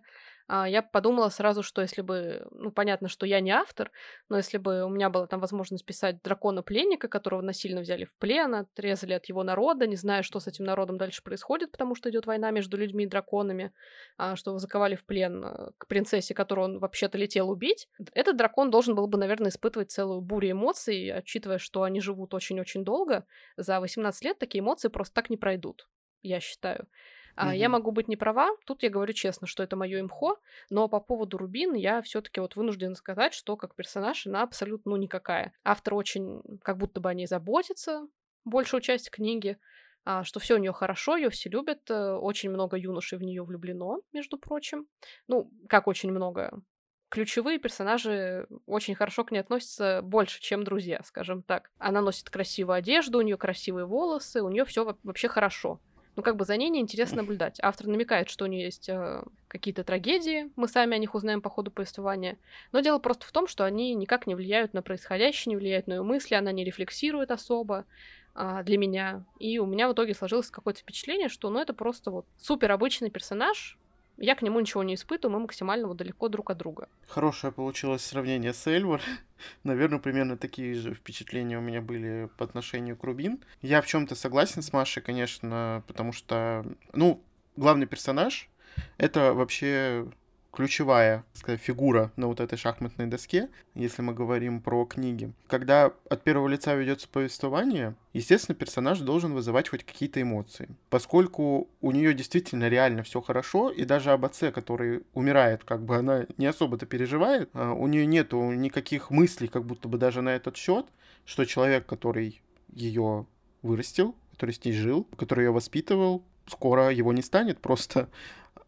А, 0.52 0.68
я 0.68 0.82
подумала 0.82 1.28
сразу, 1.28 1.62
что 1.62 1.80
если 1.80 2.02
бы, 2.02 2.44
ну, 2.50 2.72
понятно, 2.72 3.06
что 3.06 3.24
я 3.24 3.38
не 3.38 3.52
автор, 3.52 3.92
но 4.28 4.36
если 4.36 4.58
бы 4.58 4.82
у 4.82 4.88
меня 4.88 5.08
была 5.08 5.28
там 5.28 5.38
возможность 5.38 5.86
писать 5.86 6.20
дракона-пленника, 6.24 7.06
которого 7.06 7.40
насильно 7.40 7.82
взяли 7.82 8.04
в 8.04 8.12
плен, 8.16 8.56
отрезали 8.56 9.12
от 9.12 9.26
его 9.26 9.44
народа, 9.44 9.86
не 9.86 9.94
зная, 9.94 10.24
что 10.24 10.40
с 10.40 10.48
этим 10.48 10.64
народом 10.64 10.98
дальше 10.98 11.22
происходит, 11.22 11.70
потому 11.70 11.94
что 11.94 12.10
идет 12.10 12.26
война 12.26 12.50
между 12.50 12.76
людьми 12.76 13.04
и 13.04 13.06
драконами, 13.06 13.72
а, 14.16 14.34
что 14.34 14.50
его 14.50 14.58
заковали 14.58 14.96
в 14.96 15.04
плен 15.04 15.44
э, 15.44 15.70
к 15.78 15.86
принцессе, 15.86 16.34
которую 16.34 16.64
он 16.64 16.78
вообще-то 16.80 17.16
летел 17.16 17.48
убить, 17.48 17.88
этот 18.12 18.36
дракон 18.36 18.72
должен 18.72 18.96
был 18.96 19.06
бы, 19.06 19.18
наверное, 19.18 19.50
испытывать 19.50 19.92
целую 19.92 20.20
бурю 20.20 20.50
эмоций, 20.50 21.16
учитывая, 21.16 21.58
что 21.58 21.84
они 21.84 22.00
живут 22.00 22.34
очень-очень 22.34 22.82
долго. 22.82 23.24
За 23.56 23.78
18 23.78 24.24
лет 24.24 24.38
такие 24.40 24.62
эмоции 24.62 24.88
просто 24.88 25.14
так 25.14 25.30
не 25.30 25.36
пройдут, 25.36 25.88
я 26.22 26.40
считаю. 26.40 26.88
А, 27.36 27.54
Я 27.54 27.68
могу 27.68 27.90
быть 27.90 28.08
не 28.08 28.16
права, 28.16 28.50
тут 28.66 28.82
я 28.82 28.90
говорю 28.90 29.12
честно, 29.12 29.46
что 29.46 29.62
это 29.62 29.76
мое 29.76 30.00
имхо, 30.00 30.36
но 30.68 30.88
по 30.88 31.00
поводу 31.00 31.38
Рубин 31.38 31.74
я 31.74 32.02
все-таки 32.02 32.40
вот 32.40 32.56
вынуждена 32.56 32.94
сказать, 32.94 33.34
что 33.34 33.56
как 33.56 33.74
персонаж 33.74 34.26
она 34.26 34.42
абсолютно 34.42 34.90
ну, 34.90 34.96
никакая. 34.96 35.52
Автор 35.64 35.94
очень 35.94 36.42
как 36.62 36.78
будто 36.78 37.00
бы 37.00 37.08
о 37.08 37.14
ней 37.14 37.26
заботится, 37.26 38.06
большую 38.44 38.80
часть 38.80 39.10
книги, 39.10 39.58
а, 40.04 40.24
что 40.24 40.40
все 40.40 40.54
у 40.54 40.58
нее 40.58 40.72
хорошо, 40.72 41.16
ее 41.16 41.30
все 41.30 41.50
любят, 41.50 41.90
э, 41.90 42.12
очень 42.14 42.50
много 42.50 42.76
юношей 42.76 43.18
в 43.18 43.22
нее 43.22 43.42
влюблено, 43.44 44.00
между 44.12 44.38
прочим. 44.38 44.86
Ну, 45.28 45.50
как 45.68 45.86
очень 45.86 46.10
много. 46.10 46.62
Ключевые 47.10 47.58
персонажи 47.58 48.46
очень 48.66 48.94
хорошо 48.94 49.24
к 49.24 49.32
ней 49.32 49.40
относятся 49.40 50.00
больше, 50.02 50.40
чем 50.40 50.62
друзья, 50.62 51.02
скажем 51.04 51.42
так. 51.42 51.70
Она 51.78 52.00
носит 52.00 52.30
красивую 52.30 52.76
одежду, 52.76 53.18
у 53.18 53.22
нее 53.22 53.36
красивые 53.36 53.84
волосы, 53.84 54.42
у 54.42 54.48
нее 54.48 54.64
все 54.64 54.96
вообще 55.02 55.28
хорошо 55.28 55.80
ну, 56.16 56.22
как 56.22 56.36
бы 56.36 56.44
за 56.44 56.56
ней 56.56 56.70
неинтересно 56.70 57.18
наблюдать. 57.18 57.58
Автор 57.62 57.86
намекает, 57.86 58.28
что 58.28 58.44
у 58.44 58.48
нее 58.48 58.64
есть 58.64 58.88
э, 58.88 59.22
какие-то 59.48 59.84
трагедии, 59.84 60.50
мы 60.56 60.68
сами 60.68 60.94
о 60.94 60.98
них 60.98 61.14
узнаем 61.14 61.40
по 61.40 61.50
ходу 61.50 61.70
повествования. 61.70 62.38
Но 62.72 62.80
дело 62.80 62.98
просто 62.98 63.26
в 63.26 63.32
том, 63.32 63.46
что 63.46 63.64
они 63.64 63.94
никак 63.94 64.26
не 64.26 64.34
влияют 64.34 64.74
на 64.74 64.82
происходящее, 64.82 65.50
не 65.50 65.56
влияют 65.56 65.86
на 65.86 65.94
ее 65.94 66.02
мысли, 66.02 66.34
она 66.34 66.52
не 66.52 66.64
рефлексирует 66.64 67.30
особо 67.30 67.86
э, 68.34 68.62
для 68.64 68.78
меня. 68.78 69.24
И 69.38 69.58
у 69.58 69.66
меня 69.66 69.88
в 69.88 69.92
итоге 69.92 70.14
сложилось 70.14 70.50
какое-то 70.50 70.80
впечатление, 70.80 71.28
что 71.28 71.50
ну, 71.50 71.58
это 71.60 71.72
просто 71.72 72.10
вот 72.10 72.26
супер 72.38 72.72
обычный 72.72 73.10
персонаж, 73.10 73.78
я 74.20 74.34
к 74.34 74.42
нему 74.42 74.60
ничего 74.60 74.82
не 74.82 74.94
испытываю, 74.94 75.34
мы 75.34 75.40
максимально 75.40 75.88
вот 75.88 75.96
далеко 75.96 76.28
друг 76.28 76.50
от 76.50 76.58
друга. 76.58 76.88
Хорошее 77.08 77.52
получилось 77.52 78.04
сравнение 78.04 78.52
с 78.52 78.66
Эльвар. 78.66 79.00
Наверное, 79.64 79.98
примерно 79.98 80.36
такие 80.36 80.74
же 80.74 80.94
впечатления 80.94 81.58
у 81.58 81.62
меня 81.62 81.80
были 81.80 82.28
по 82.36 82.44
отношению 82.44 82.96
к 82.96 83.02
Рубин. 83.02 83.42
Я 83.62 83.80
в 83.80 83.86
чем-то 83.86 84.14
согласен 84.14 84.62
с 84.62 84.72
Машей, 84.72 85.02
конечно, 85.02 85.82
потому 85.86 86.12
что, 86.12 86.64
ну, 86.92 87.24
главный 87.56 87.86
персонаж— 87.86 88.50
это 88.98 89.32
вообще 89.32 90.06
ключевая 90.52 91.24
сказать, 91.32 91.60
фигура 91.60 92.12
на 92.16 92.26
вот 92.26 92.40
этой 92.40 92.58
шахматной 92.58 93.06
доске, 93.06 93.48
если 93.74 94.02
мы 94.02 94.12
говорим 94.12 94.60
про 94.60 94.84
книги. 94.84 95.32
Когда 95.46 95.92
от 96.08 96.22
первого 96.22 96.48
лица 96.48 96.74
ведется 96.74 97.08
повествование, 97.08 97.94
естественно, 98.12 98.54
персонаж 98.54 99.00
должен 99.00 99.32
вызывать 99.32 99.68
хоть 99.68 99.84
какие-то 99.84 100.20
эмоции. 100.20 100.68
Поскольку 100.88 101.68
у 101.80 101.92
нее 101.92 102.14
действительно 102.14 102.68
реально 102.68 103.02
все 103.02 103.20
хорошо, 103.20 103.70
и 103.70 103.84
даже 103.84 104.10
об 104.12 104.24
отце, 104.24 104.52
который 104.52 105.02
умирает, 105.14 105.64
как 105.64 105.82
бы 105.84 105.96
она 105.96 106.26
не 106.36 106.46
особо-то 106.46 106.86
переживает, 106.86 107.50
а, 107.52 107.72
у 107.72 107.86
нее 107.86 108.06
нету 108.06 108.38
никаких 108.52 109.10
мыслей, 109.10 109.48
как 109.48 109.64
будто 109.64 109.88
бы 109.88 109.98
даже 109.98 110.22
на 110.22 110.30
этот 110.30 110.56
счет, 110.56 110.86
что 111.24 111.44
человек, 111.44 111.86
который 111.86 112.42
ее 112.72 113.26
вырастил, 113.62 114.14
который 114.32 114.52
с 114.52 114.64
ней 114.64 114.72
жил, 114.72 115.06
который 115.16 115.44
ее 115.44 115.52
воспитывал, 115.52 116.22
скоро 116.46 116.90
его 116.90 117.12
не 117.12 117.22
станет 117.22 117.60
просто. 117.60 118.08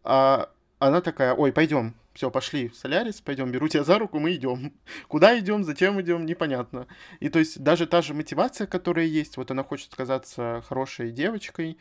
А 0.04 0.50
она 0.86 1.00
такая, 1.00 1.34
ой, 1.34 1.52
пойдем, 1.52 1.94
все, 2.12 2.30
пошли 2.30 2.70
Солярис, 2.74 3.20
пойдем, 3.20 3.52
беру 3.52 3.68
тебя 3.68 3.84
за 3.84 3.98
руку, 3.98 4.18
мы 4.18 4.34
идем. 4.34 4.72
Куда 5.08 5.38
идем, 5.38 5.62
зачем 5.64 6.00
идем, 6.00 6.26
непонятно. 6.26 6.88
И 7.20 7.28
то 7.28 7.38
есть 7.38 7.62
даже 7.62 7.86
та 7.86 8.02
же 8.02 8.14
мотивация, 8.14 8.66
которая 8.66 9.06
есть, 9.06 9.36
вот 9.36 9.50
она 9.50 9.62
хочет 9.62 9.94
казаться 9.94 10.62
хорошей 10.66 11.12
девочкой, 11.12 11.78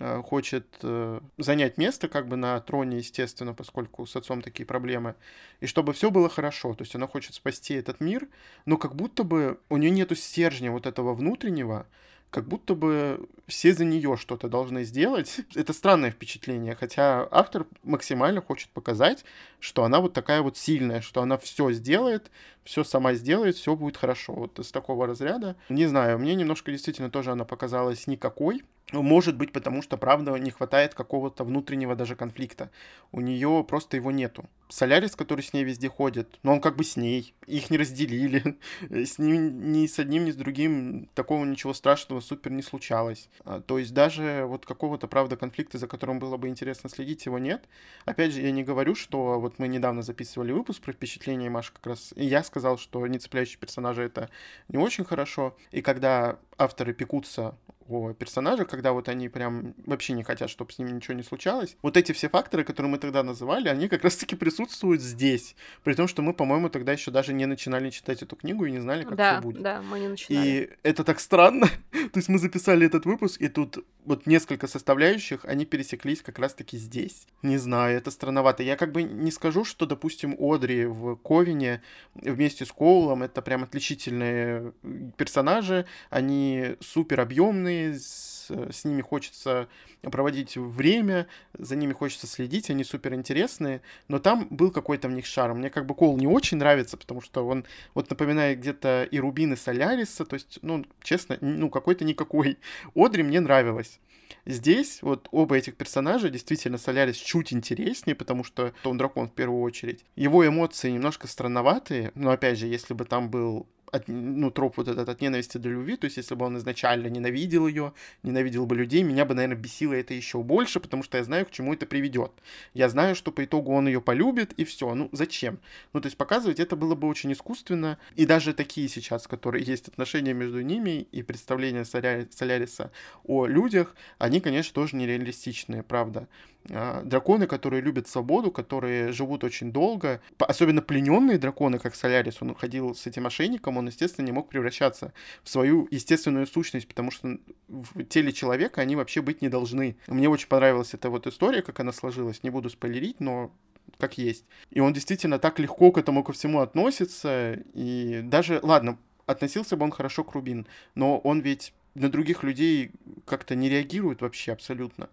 э, 0.00 0.20
хочет 0.22 0.66
э, 0.82 1.20
занять 1.38 1.78
место 1.78 2.08
как 2.08 2.26
бы 2.26 2.34
на 2.34 2.58
троне, 2.60 2.98
естественно, 2.98 3.54
поскольку 3.54 4.04
с 4.04 4.16
отцом 4.16 4.42
такие 4.42 4.66
проблемы, 4.66 5.14
и 5.60 5.66
чтобы 5.66 5.92
все 5.92 6.10
было 6.10 6.28
хорошо, 6.28 6.74
то 6.74 6.82
есть 6.82 6.96
она 6.96 7.06
хочет 7.06 7.34
спасти 7.34 7.74
этот 7.74 8.00
мир, 8.00 8.28
но 8.66 8.76
как 8.76 8.96
будто 8.96 9.22
бы 9.22 9.60
у 9.68 9.76
нее 9.76 9.90
нету 9.90 10.16
стержня 10.16 10.72
вот 10.72 10.86
этого 10.86 11.14
внутреннего, 11.14 11.86
как 12.30 12.46
будто 12.46 12.74
бы 12.74 13.28
все 13.46 13.74
за 13.74 13.84
нее 13.84 14.16
что-то 14.16 14.48
должны 14.48 14.84
сделать. 14.84 15.40
Это 15.54 15.72
странное 15.72 16.10
впечатление, 16.10 16.74
хотя 16.74 17.26
автор 17.30 17.66
максимально 17.82 18.40
хочет 18.40 18.70
показать, 18.70 19.24
что 19.60 19.84
она 19.84 20.00
вот 20.00 20.12
такая 20.12 20.42
вот 20.42 20.56
сильная, 20.56 21.00
что 21.00 21.22
она 21.22 21.38
все 21.38 21.70
сделает, 21.70 22.30
все 22.64 22.84
сама 22.84 23.14
сделает, 23.14 23.56
все 23.56 23.76
будет 23.76 23.96
хорошо. 23.96 24.32
Вот 24.32 24.58
из 24.58 24.70
такого 24.72 25.06
разряда. 25.06 25.56
Не 25.68 25.86
знаю, 25.86 26.18
мне 26.18 26.34
немножко 26.34 26.70
действительно 26.70 27.10
тоже 27.10 27.32
она 27.32 27.44
показалась 27.44 28.06
никакой. 28.06 28.62
Может 28.92 29.36
быть, 29.36 29.52
потому 29.52 29.82
что, 29.82 29.96
правда, 29.96 30.34
не 30.36 30.50
хватает 30.50 30.94
какого-то 30.94 31.44
внутреннего 31.44 31.94
даже 31.94 32.16
конфликта. 32.16 32.70
У 33.12 33.20
нее 33.20 33.64
просто 33.68 33.96
его 33.96 34.10
нету. 34.10 34.44
Солярис, 34.68 35.16
который 35.16 35.42
с 35.42 35.52
ней 35.52 35.64
везде 35.64 35.88
ходит, 35.88 36.38
но 36.42 36.52
он 36.52 36.60
как 36.60 36.76
бы 36.76 36.84
с 36.84 36.96
ней. 36.96 37.34
Их 37.46 37.70
не 37.70 37.78
разделили. 37.78 38.58
с 38.90 39.18
ним 39.18 39.72
ни 39.72 39.86
с 39.86 39.98
одним, 39.98 40.24
ни 40.24 40.30
с 40.30 40.36
другим 40.36 41.08
такого 41.14 41.44
ничего 41.44 41.74
страшного 41.74 42.20
супер 42.20 42.50
не 42.50 42.62
случалось. 42.62 43.28
А, 43.44 43.60
то 43.60 43.78
есть 43.78 43.94
даже 43.94 44.44
вот 44.46 44.66
какого-то, 44.66 45.06
правда, 45.06 45.36
конфликта, 45.36 45.78
за 45.78 45.86
которым 45.86 46.18
было 46.18 46.36
бы 46.36 46.48
интересно 46.48 46.90
следить, 46.90 47.26
его 47.26 47.38
нет. 47.38 47.68
Опять 48.04 48.32
же, 48.32 48.40
я 48.40 48.50
не 48.50 48.64
говорю, 48.64 48.94
что 48.94 49.40
вот 49.40 49.49
мы 49.58 49.68
недавно 49.68 50.02
записывали 50.02 50.52
выпуск 50.52 50.82
про 50.82 50.92
впечатление 50.92 51.50
Маши 51.50 51.72
как 51.72 51.86
раз, 51.86 52.12
и 52.16 52.24
я 52.24 52.42
сказал, 52.42 52.78
что 52.78 53.06
не 53.06 53.18
цепляющие 53.18 53.58
персонажи 53.58 54.02
это 54.02 54.30
не 54.68 54.78
очень 54.78 55.04
хорошо. 55.04 55.56
И 55.70 55.82
когда 55.82 56.38
авторы 56.58 56.92
пекутся 56.92 57.56
о 57.90 58.14
персонажах, 58.14 58.68
когда 58.68 58.92
вот 58.92 59.08
они 59.08 59.28
прям 59.28 59.74
вообще 59.86 60.12
не 60.12 60.22
хотят, 60.22 60.50
чтобы 60.50 60.72
с 60.72 60.78
ними 60.78 60.90
ничего 60.90 61.14
не 61.14 61.22
случалось. 61.22 61.76
Вот 61.82 61.96
эти 61.96 62.12
все 62.12 62.28
факторы, 62.28 62.64
которые 62.64 62.90
мы 62.90 62.98
тогда 62.98 63.22
называли, 63.22 63.68
они 63.68 63.88
как 63.88 64.04
раз-таки 64.04 64.36
присутствуют 64.36 65.00
здесь. 65.00 65.56
При 65.84 65.94
том, 65.94 66.08
что 66.08 66.22
мы, 66.22 66.32
по-моему, 66.32 66.68
тогда 66.68 66.92
еще 66.92 67.10
даже 67.10 67.32
не 67.32 67.46
начинали 67.46 67.90
читать 67.90 68.22
эту 68.22 68.36
книгу 68.36 68.64
и 68.64 68.70
не 68.70 68.80
знали, 68.80 69.04
как 69.04 69.16
да, 69.16 69.32
все 69.34 69.42
будет. 69.42 69.62
Да, 69.62 69.82
мы 69.82 70.00
не 70.00 70.08
начинали. 70.08 70.48
И 70.48 70.70
это 70.82 71.04
так 71.04 71.20
странно. 71.20 71.66
То 71.90 72.16
есть 72.18 72.28
мы 72.28 72.38
записали 72.38 72.86
этот 72.86 73.06
выпуск, 73.06 73.40
и 73.40 73.48
тут 73.48 73.84
вот 74.04 74.26
несколько 74.26 74.66
составляющих, 74.66 75.44
они 75.44 75.64
пересеклись 75.64 76.22
как 76.22 76.38
раз-таки 76.38 76.76
здесь. 76.76 77.26
Не 77.42 77.58
знаю, 77.58 77.96
это 77.96 78.10
странновато. 78.10 78.62
Я 78.62 78.76
как 78.76 78.92
бы 78.92 79.02
не 79.02 79.30
скажу, 79.30 79.64
что, 79.64 79.86
допустим, 79.86 80.36
Одри 80.38 80.86
в 80.86 81.16
Ковине 81.16 81.82
вместе 82.14 82.64
с 82.64 82.72
Коулом 82.72 83.22
это 83.22 83.42
прям 83.42 83.62
отличительные 83.62 84.72
персонажи. 85.16 85.86
Они 86.10 86.76
супер 86.80 87.20
объемные, 87.20 87.79
с, 87.88 88.50
с 88.50 88.84
ними 88.84 89.02
хочется 89.02 89.68
проводить 90.02 90.56
время, 90.56 91.26
за 91.58 91.76
ними 91.76 91.92
хочется 91.92 92.26
следить, 92.26 92.70
они 92.70 92.84
супер 92.84 93.14
интересные, 93.14 93.82
но 94.08 94.18
там 94.18 94.46
был 94.50 94.70
какой-то 94.70 95.08
в 95.08 95.12
них 95.12 95.26
шарм. 95.26 95.58
Мне 95.58 95.70
как 95.70 95.86
бы 95.86 95.94
Кол 95.94 96.16
не 96.16 96.26
очень 96.26 96.58
нравится, 96.58 96.96
потому 96.96 97.20
что 97.20 97.46
он 97.46 97.64
вот 97.94 98.10
напоминает 98.10 98.60
где-то 98.60 99.04
и 99.10 99.18
Рубин, 99.18 99.52
и 99.52 99.56
Соляриса, 99.56 100.24
то 100.24 100.34
есть, 100.34 100.58
ну, 100.62 100.84
честно, 101.02 101.36
ну, 101.40 101.70
какой-то 101.70 102.04
никакой. 102.04 102.58
Одри 102.94 103.22
мне 103.22 103.40
нравилась. 103.40 104.00
Здесь 104.46 105.02
вот 105.02 105.28
оба 105.32 105.56
этих 105.56 105.76
персонажа, 105.76 106.30
действительно, 106.30 106.78
Солярис 106.78 107.16
чуть 107.16 107.52
интереснее, 107.52 108.14
потому 108.14 108.44
что 108.44 108.72
он 108.84 108.96
дракон 108.96 109.28
в 109.28 109.32
первую 109.32 109.62
очередь. 109.62 110.04
Его 110.16 110.46
эмоции 110.46 110.90
немножко 110.90 111.26
странноватые, 111.26 112.12
но 112.14 112.30
опять 112.30 112.58
же, 112.58 112.66
если 112.66 112.94
бы 112.94 113.04
там 113.04 113.30
был 113.30 113.66
от, 113.92 114.08
ну, 114.08 114.50
троп 114.50 114.76
вот 114.76 114.88
этот 114.88 115.08
от 115.08 115.20
ненависти 115.20 115.58
до 115.58 115.68
любви, 115.68 115.96
то 115.96 116.06
есть 116.06 116.16
если 116.16 116.34
бы 116.34 116.46
он 116.46 116.56
изначально 116.58 117.08
ненавидел 117.08 117.66
ее, 117.66 117.92
ненавидел 118.22 118.66
бы 118.66 118.76
людей, 118.76 119.02
меня 119.02 119.24
бы, 119.24 119.34
наверное, 119.34 119.56
бесило 119.56 119.94
это 119.94 120.14
еще 120.14 120.42
больше, 120.42 120.80
потому 120.80 121.02
что 121.02 121.18
я 121.18 121.24
знаю, 121.24 121.46
к 121.46 121.50
чему 121.50 121.74
это 121.74 121.86
приведет. 121.86 122.32
Я 122.74 122.88
знаю, 122.88 123.14
что 123.14 123.32
по 123.32 123.44
итогу 123.44 123.72
он 123.72 123.86
ее 123.86 124.00
полюбит, 124.00 124.52
и 124.54 124.64
все. 124.64 124.94
Ну, 124.94 125.08
зачем? 125.12 125.58
Ну, 125.92 126.00
то 126.00 126.06
есть 126.06 126.16
показывать 126.16 126.60
это 126.60 126.76
было 126.76 126.94
бы 126.94 127.08
очень 127.08 127.32
искусственно, 127.32 127.98
и 128.16 128.26
даже 128.26 128.54
такие 128.54 128.88
сейчас, 128.88 129.26
которые 129.26 129.64
есть 129.64 129.88
отношения 129.88 130.32
между 130.32 130.60
ними 130.60 131.06
и 131.12 131.22
представления 131.22 131.84
Соляриса 131.84 132.90
о 133.24 133.46
людях, 133.46 133.94
они, 134.18 134.40
конечно, 134.40 134.74
тоже 134.74 134.96
нереалистичные, 134.96 135.82
правда. 135.82 136.28
А, 136.68 137.02
драконы, 137.02 137.46
которые 137.46 137.80
любят 137.80 138.06
свободу, 138.06 138.50
которые 138.50 139.12
живут 139.12 139.44
очень 139.44 139.72
долго, 139.72 140.20
особенно 140.38 140.82
плененные 140.82 141.38
драконы, 141.38 141.78
как 141.78 141.94
Солярис, 141.94 142.36
он 142.40 142.54
ходил 142.54 142.94
с 142.94 143.06
этим 143.06 143.26
ошейником, 143.26 143.78
он, 143.78 143.86
естественно, 143.86 144.26
не 144.26 144.32
мог 144.32 144.48
превращаться 144.48 145.12
в 145.42 145.48
свою 145.48 145.88
естественную 145.90 146.46
сущность, 146.46 146.86
потому 146.86 147.10
что 147.10 147.38
в 147.68 148.04
теле 148.04 148.32
человека 148.32 148.82
они 148.82 148.94
вообще 148.94 149.22
быть 149.22 149.42
не 149.42 149.48
должны. 149.48 149.96
Мне 150.06 150.28
очень 150.28 150.48
понравилась 150.48 150.94
эта 150.94 151.08
вот 151.08 151.26
история, 151.26 151.62
как 151.62 151.80
она 151.80 151.92
сложилась, 151.92 152.42
не 152.42 152.50
буду 152.50 152.68
спойлерить, 152.68 153.20
но 153.20 153.50
как 153.98 154.18
есть. 154.18 154.44
И 154.70 154.80
он 154.80 154.92
действительно 154.92 155.38
так 155.38 155.58
легко 155.58 155.90
к 155.92 155.98
этому 155.98 156.22
ко 156.22 156.32
всему 156.32 156.60
относится, 156.60 157.58
и 157.74 158.20
даже, 158.22 158.60
ладно, 158.62 158.98
относился 159.26 159.76
бы 159.76 159.84
он 159.84 159.90
хорошо 159.90 160.24
к 160.24 160.32
Рубин, 160.32 160.66
но 160.94 161.18
он 161.18 161.40
ведь 161.40 161.72
на 161.94 162.10
других 162.10 162.42
людей 162.42 162.92
как-то 163.24 163.54
не 163.54 163.68
реагирует 163.68 164.22
вообще 164.22 164.52
абсолютно. 164.52 165.08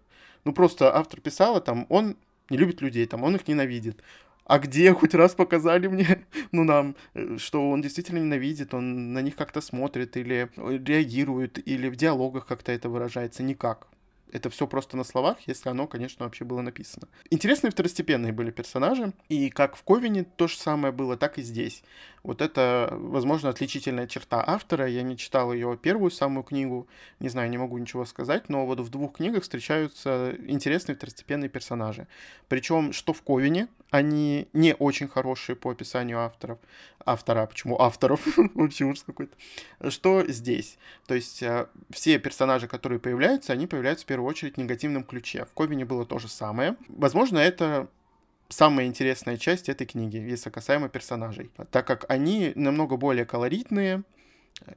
Ну, 0.48 0.54
просто 0.54 0.96
автор 0.96 1.20
писала, 1.20 1.60
там, 1.60 1.84
он 1.90 2.16
не 2.48 2.56
любит 2.56 2.80
людей, 2.80 3.04
там, 3.04 3.22
он 3.22 3.36
их 3.36 3.46
ненавидит. 3.48 4.02
А 4.46 4.58
где 4.58 4.94
хоть 4.94 5.12
раз 5.12 5.34
показали 5.34 5.88
мне, 5.88 6.24
ну, 6.52 6.64
нам, 6.64 6.96
э, 7.12 7.36
что 7.36 7.68
он 7.68 7.82
действительно 7.82 8.20
ненавидит, 8.20 8.72
он 8.72 9.12
на 9.12 9.20
них 9.20 9.36
как-то 9.36 9.60
смотрит 9.60 10.16
или 10.16 10.48
реагирует, 10.56 11.58
или 11.68 11.90
в 11.90 11.96
диалогах 11.96 12.46
как-то 12.46 12.72
это 12.72 12.88
выражается? 12.88 13.42
Никак. 13.42 13.88
Это 14.32 14.50
все 14.50 14.66
просто 14.66 14.96
на 14.96 15.04
словах, 15.04 15.38
если 15.46 15.68
оно, 15.68 15.86
конечно, 15.86 16.24
вообще 16.24 16.44
было 16.44 16.60
написано. 16.60 17.08
Интересные 17.30 17.70
второстепенные 17.70 18.32
были 18.32 18.50
персонажи, 18.50 19.12
и 19.28 19.50
как 19.50 19.76
в 19.76 19.82
Ковине 19.82 20.24
то 20.24 20.48
же 20.48 20.56
самое 20.56 20.92
было, 20.92 21.16
так 21.16 21.38
и 21.38 21.42
здесь. 21.42 21.82
Вот 22.22 22.42
это, 22.42 22.88
возможно, 22.92 23.48
отличительная 23.48 24.06
черта 24.06 24.44
автора. 24.46 24.86
Я 24.86 25.02
не 25.02 25.16
читал 25.16 25.52
ее 25.52 25.78
первую 25.80 26.10
самую 26.10 26.44
книгу, 26.44 26.88
не 27.20 27.28
знаю, 27.28 27.48
не 27.48 27.58
могу 27.58 27.78
ничего 27.78 28.04
сказать, 28.04 28.48
но 28.48 28.66
вот 28.66 28.80
в 28.80 28.90
двух 28.90 29.14
книгах 29.16 29.42
встречаются 29.44 30.34
интересные 30.46 30.96
второстепенные 30.96 31.48
персонажи. 31.48 32.06
Причем, 32.48 32.92
что 32.92 33.12
в 33.12 33.22
Ковине, 33.22 33.68
они 33.90 34.48
не 34.52 34.74
очень 34.74 35.08
хорошие 35.08 35.56
по 35.56 35.70
описанию 35.70 36.20
авторов, 36.20 36.58
автора, 37.04 37.46
почему 37.46 37.80
авторов, 37.80 38.20
вообще 38.54 38.84
ужас 38.84 39.02
какой-то, 39.04 39.34
что 39.90 40.24
здесь. 40.26 40.78
То 41.06 41.14
есть 41.14 41.42
э, 41.42 41.66
все 41.90 42.18
персонажи, 42.18 42.68
которые 42.68 42.98
появляются, 42.98 43.52
они 43.52 43.66
появляются 43.66 44.04
в 44.04 44.08
первую 44.08 44.28
очередь 44.28 44.54
в 44.54 44.58
негативном 44.58 45.04
ключе. 45.04 45.44
В 45.44 45.52
Ковине 45.54 45.84
было 45.84 46.04
то 46.04 46.18
же 46.18 46.28
самое. 46.28 46.76
Возможно, 46.88 47.38
это 47.38 47.88
самая 48.48 48.86
интересная 48.86 49.36
часть 49.36 49.68
этой 49.68 49.86
книги, 49.86 50.16
если 50.16 50.50
касаемо 50.50 50.88
персонажей, 50.88 51.50
так 51.70 51.86
как 51.86 52.04
они 52.08 52.52
намного 52.54 52.96
более 52.96 53.24
колоритные, 53.24 54.02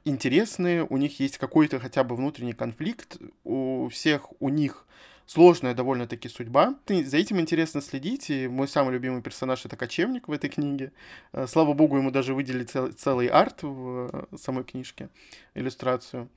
интересные, 0.04 0.84
у 0.84 0.96
них 0.96 1.18
есть 1.20 1.38
какой-то 1.38 1.80
хотя 1.80 2.04
бы 2.04 2.16
внутренний 2.16 2.52
конфликт, 2.52 3.16
у 3.44 3.88
всех 3.88 4.28
у 4.40 4.48
них 4.48 4.86
сложная 5.26 5.74
довольно-таки 5.74 6.28
судьба. 6.28 6.74
За 6.86 7.16
этим 7.16 7.40
интересно 7.40 7.80
следить, 7.80 8.30
и 8.30 8.48
мой 8.48 8.68
самый 8.68 8.92
любимый 8.92 9.22
персонаж— 9.22 9.64
это 9.64 9.76
кочевник 9.76 10.28
в 10.28 10.32
этой 10.32 10.50
книге. 10.50 10.92
Э, 11.32 11.46
слава 11.46 11.72
богу, 11.72 11.96
ему 11.96 12.10
даже 12.10 12.34
выделили 12.34 12.64
цел, 12.64 12.92
целый 12.92 13.28
арт 13.28 13.62
в 13.62 14.10
э, 14.12 14.36
самой 14.36 14.64
книжке, 14.64 15.08
иллюстрацию. 15.54 16.28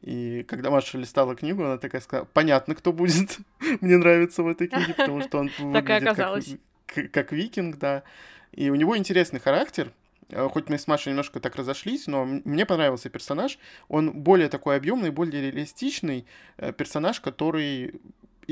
И 0.00 0.44
когда 0.48 0.70
Маша 0.70 0.98
листала 0.98 1.36
книгу, 1.36 1.64
она 1.64 1.78
такая 1.78 2.00
сказала, 2.00 2.26
понятно, 2.32 2.74
кто 2.74 2.92
будет 2.92 3.38
мне 3.80 3.96
нравится 3.96 4.42
в 4.42 4.48
этой 4.48 4.68
книге, 4.68 4.94
потому 4.94 5.22
что 5.22 5.38
он 5.38 5.50
выглядит 5.58 6.58
как, 6.86 7.10
как 7.10 7.32
викинг, 7.32 7.78
да. 7.78 8.02
И 8.52 8.68
у 8.68 8.74
него 8.74 8.98
интересный 8.98 9.40
характер, 9.40 9.92
э, 10.28 10.48
хоть 10.50 10.68
мы 10.68 10.78
с 10.78 10.86
Машей 10.86 11.12
немножко 11.12 11.40
так 11.40 11.56
разошлись, 11.56 12.06
но 12.06 12.24
мне 12.24 12.66
понравился 12.66 13.08
персонаж. 13.08 13.58
Он 13.88 14.10
более 14.12 14.48
такой 14.48 14.76
объемный, 14.76 15.10
более 15.10 15.40
реалистичный 15.40 16.26
персонаж, 16.76 17.20
который 17.20 17.94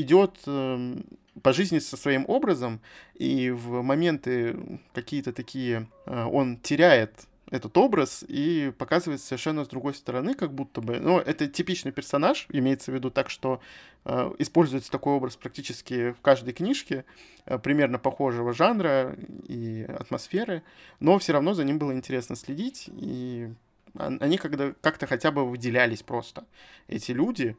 идет 0.01 0.41
эм, 0.47 1.05
по 1.43 1.53
жизни 1.53 1.79
со 1.79 1.97
своим 1.97 2.25
образом, 2.29 2.81
и 3.15 3.51
в 3.51 3.83
моменты 3.83 4.81
какие-то 4.93 5.33
такие 5.33 5.89
э, 6.07 6.25
он 6.25 6.57
теряет 6.59 7.27
этот 7.51 7.77
образ 7.77 8.25
и 8.27 8.73
показывает 8.79 9.21
совершенно 9.21 9.65
с 9.65 9.69
другой 9.69 9.95
стороны, 9.95 10.35
как 10.35 10.55
будто 10.55 10.81
бы. 10.81 11.01
Но 11.01 11.21
это 11.21 11.49
типичный 11.49 11.93
персонаж, 11.93 12.47
имеется 12.51 12.93
в 12.93 12.95
виду 12.95 13.11
так, 13.11 13.29
что 13.29 13.61
э, 14.05 14.33
используется 14.39 14.91
такой 14.91 15.15
образ 15.15 15.37
практически 15.37 16.13
в 16.13 16.21
каждой 16.21 16.55
книжке, 16.55 17.05
э, 17.47 17.59
примерно 17.59 17.99
похожего 17.99 18.53
жанра 18.53 19.17
и 19.49 19.83
атмосферы, 19.83 20.63
но 21.01 21.19
все 21.19 21.33
равно 21.33 21.55
за 21.55 21.65
ним 21.65 21.79
было 21.79 21.93
интересно 21.93 22.37
следить, 22.37 22.89
и 22.89 23.53
они 23.95 24.39
когда 24.39 24.73
как-то 24.81 25.07
хотя 25.07 25.33
бы 25.33 25.49
выделялись 25.49 26.03
просто. 26.03 26.45
Эти 26.87 27.11
люди 27.11 27.57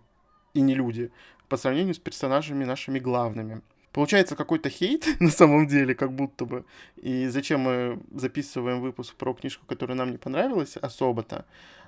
и 0.53 0.61
не 0.61 0.75
люди 0.75 1.11
по 1.51 1.57
сравнению 1.57 1.93
с 1.93 1.99
персонажами 1.99 2.63
нашими 2.63 2.97
главными. 2.97 3.61
Получается 3.91 4.37
какой-то 4.37 4.69
хейт 4.69 5.05
на 5.19 5.29
самом 5.29 5.67
деле, 5.67 5.93
как 5.93 6.13
будто 6.13 6.45
бы. 6.45 6.63
И 6.95 7.27
зачем 7.27 7.59
мы 7.59 7.99
записываем 8.15 8.79
выпуск 8.79 9.15
про 9.15 9.33
книжку, 9.33 9.65
которая 9.67 9.97
нам 9.97 10.11
не 10.11 10.17
понравилась 10.17 10.77
особо-то. 10.77 11.43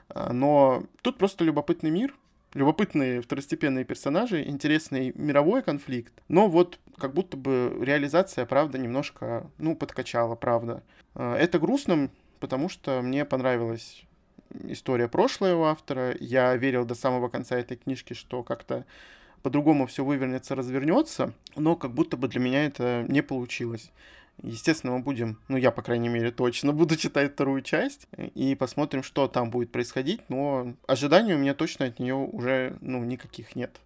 А, 0.10 0.34
но 0.34 0.84
тут 1.02 1.18
просто 1.18 1.46
любопытный 1.46 1.92
мир, 1.92 2.14
любопытные 2.54 3.22
второстепенные 3.22 3.86
персонажи, 3.86 4.44
интересный 4.44 5.14
мировой 5.16 5.62
конфликт. 5.62 6.12
Но 6.28 6.50
вот 6.50 6.78
как 6.98 7.14
будто 7.14 7.38
бы 7.38 7.74
реализация, 7.80 8.46
правда, 8.46 8.78
немножко, 8.78 9.50
ну, 9.60 9.78
подкачала, 9.78 10.36
правда. 10.36 10.84
А, 11.16 11.38
это 11.38 11.58
грустно, 11.58 12.10
потому 12.42 12.68
что 12.68 13.02
мне 13.02 13.24
понравилось 13.24 14.04
история 14.66 15.08
прошлого 15.08 15.70
автора. 15.70 16.18
Я 16.20 16.54
верил 16.58 16.84
до 16.84 16.96
самого 16.96 17.30
конца 17.30 17.58
этой 17.58 17.78
книжки, 17.78 18.14
что 18.14 18.44
как-то 18.44 18.86
по-другому 19.44 19.86
все 19.86 20.04
вывернется, 20.04 20.56
развернется, 20.56 21.34
но 21.56 21.76
как 21.76 21.94
будто 21.94 22.18
бы 22.18 22.28
для 22.28 22.40
меня 22.40 22.66
это 22.66 23.06
не 23.08 23.22
получилось. 23.22 23.92
Естественно, 24.42 24.94
мы 24.94 25.00
будем, 25.00 25.38
ну 25.48 25.58
я, 25.58 25.70
по 25.70 25.84
крайней 25.84 26.10
мере, 26.10 26.32
точно 26.32 26.74
буду 26.74 26.96
читать 26.96 27.34
вторую 27.34 27.62
часть 27.62 28.08
и 28.18 28.56
посмотрим, 28.56 29.04
что 29.04 29.28
там 29.28 29.52
будет 29.52 29.72
происходить, 29.72 30.22
но 30.30 30.74
ожиданий 30.88 31.36
у 31.36 31.38
меня 31.38 31.54
точно 31.54 31.86
от 31.86 32.00
нее 32.00 32.16
уже, 32.16 32.78
ну, 32.82 33.04
никаких 33.04 33.56
нет. 33.56 33.80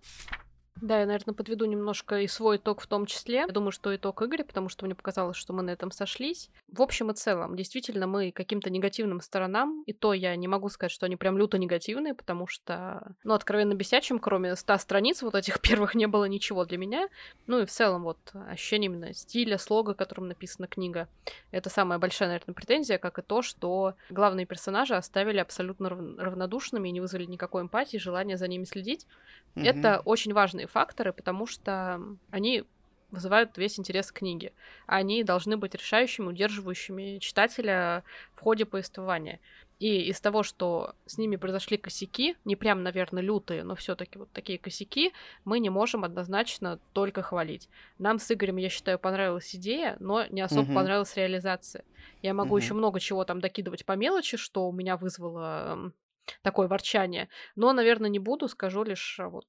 Да, 0.81 0.99
я, 0.99 1.05
наверное, 1.05 1.33
подведу 1.33 1.65
немножко 1.65 2.19
и 2.19 2.27
свой 2.27 2.57
итог 2.57 2.81
в 2.81 2.87
том 2.87 3.05
числе. 3.05 3.39
Я 3.39 3.47
думаю, 3.47 3.71
что 3.71 3.95
итог 3.95 4.21
Игоря, 4.21 4.43
потому 4.43 4.69
что 4.69 4.85
мне 4.85 4.95
показалось, 4.95 5.37
что 5.37 5.53
мы 5.53 5.63
на 5.63 5.71
этом 5.71 5.91
сошлись. 5.91 6.49
В 6.67 6.81
общем 6.81 7.11
и 7.11 7.13
целом, 7.13 7.55
действительно, 7.55 8.07
мы 8.07 8.31
каким-то 8.31 8.69
негативным 8.69 9.21
сторонам, 9.21 9.83
и 9.85 9.93
то 9.93 10.13
я 10.13 10.35
не 10.35 10.47
могу 10.47 10.69
сказать, 10.69 10.91
что 10.91 11.05
они 11.05 11.15
прям 11.15 11.37
люто 11.37 11.57
негативные, 11.57 12.13
потому 12.13 12.47
что, 12.47 13.15
ну, 13.23 13.33
откровенно 13.33 13.73
бесячим, 13.73 14.19
кроме 14.19 14.55
ста 14.55 14.77
страниц 14.77 15.21
вот 15.21 15.35
этих 15.35 15.59
первых, 15.61 15.95
не 15.95 16.07
было 16.07 16.25
ничего 16.25 16.65
для 16.65 16.77
меня. 16.77 17.07
Ну 17.47 17.59
и 17.61 17.65
в 17.65 17.71
целом 17.71 18.03
вот 18.03 18.17
ощущение 18.33 18.87
именно 18.87 19.13
стиля, 19.13 19.57
слога, 19.57 19.93
которым 19.93 20.27
написана 20.27 20.67
книга. 20.67 21.07
Это 21.51 21.69
самая 21.69 21.99
большая, 21.99 22.29
наверное, 22.29 22.53
претензия, 22.53 22.97
как 22.97 23.19
и 23.19 23.21
то, 23.21 23.41
что 23.41 23.95
главные 24.09 24.45
персонажи 24.45 24.95
оставили 24.95 25.39
абсолютно 25.39 25.89
равнодушными 25.89 26.89
и 26.89 26.91
не 26.91 27.01
вызвали 27.01 27.25
никакой 27.25 27.63
эмпатии, 27.63 27.97
желания 27.97 28.37
за 28.37 28.47
ними 28.47 28.63
следить. 28.65 29.07
Mm-hmm. 29.55 29.63
Это 29.65 30.01
очень 30.05 30.33
важные 30.67 30.85
факторы, 30.85 31.13
потому 31.13 31.47
что 31.47 31.99
они 32.31 32.63
вызывают 33.11 33.57
весь 33.57 33.79
интерес 33.79 34.11
книги. 34.11 34.51
Они 34.85 35.23
должны 35.23 35.55
быть 35.55 35.75
решающими, 35.75 36.27
удерживающими 36.27 37.19
читателя 37.19 38.03
в 38.35 38.41
ходе 38.41 38.65
повествования. 38.65 39.39
И 39.79 40.09
из 40.09 40.19
того, 40.19 40.43
что 40.43 40.93
с 41.05 41.19
ними 41.19 41.37
произошли 41.37 41.77
косяки, 41.77 42.35
не 42.45 42.55
прям, 42.55 42.83
наверное, 42.83 43.23
лютые, 43.23 43.63
но 43.63 43.75
все-таки 43.75 44.17
вот 44.17 44.27
такие 44.33 44.57
косяки, 44.57 45.13
мы 45.45 45.59
не 45.59 45.69
можем 45.69 46.03
однозначно 46.03 46.79
только 46.93 47.21
хвалить. 47.21 47.69
Нам 47.99 48.17
с 48.17 48.31
Игорем, 48.31 48.57
я 48.57 48.69
считаю, 48.69 48.97
понравилась 48.97 49.55
идея, 49.55 49.95
но 49.99 50.25
не 50.31 50.41
особо 50.41 50.65
угу. 50.65 50.73
понравилась 50.73 51.15
реализация. 51.15 51.83
Я 52.23 52.33
могу 52.33 52.55
угу. 52.55 52.57
еще 52.57 52.73
много 52.73 52.99
чего 52.99 53.23
там 53.23 53.39
докидывать 53.39 53.85
по 53.85 53.95
мелочи, 53.95 54.35
что 54.35 54.67
у 54.67 54.73
меня 54.73 54.97
вызвало 54.97 55.93
такое 56.41 56.67
ворчание. 56.67 57.29
Но, 57.55 57.71
наверное, 57.73 58.09
не 58.09 58.19
буду, 58.19 58.47
скажу 58.47 58.83
лишь 58.83 59.19
а, 59.19 59.29
вот 59.29 59.45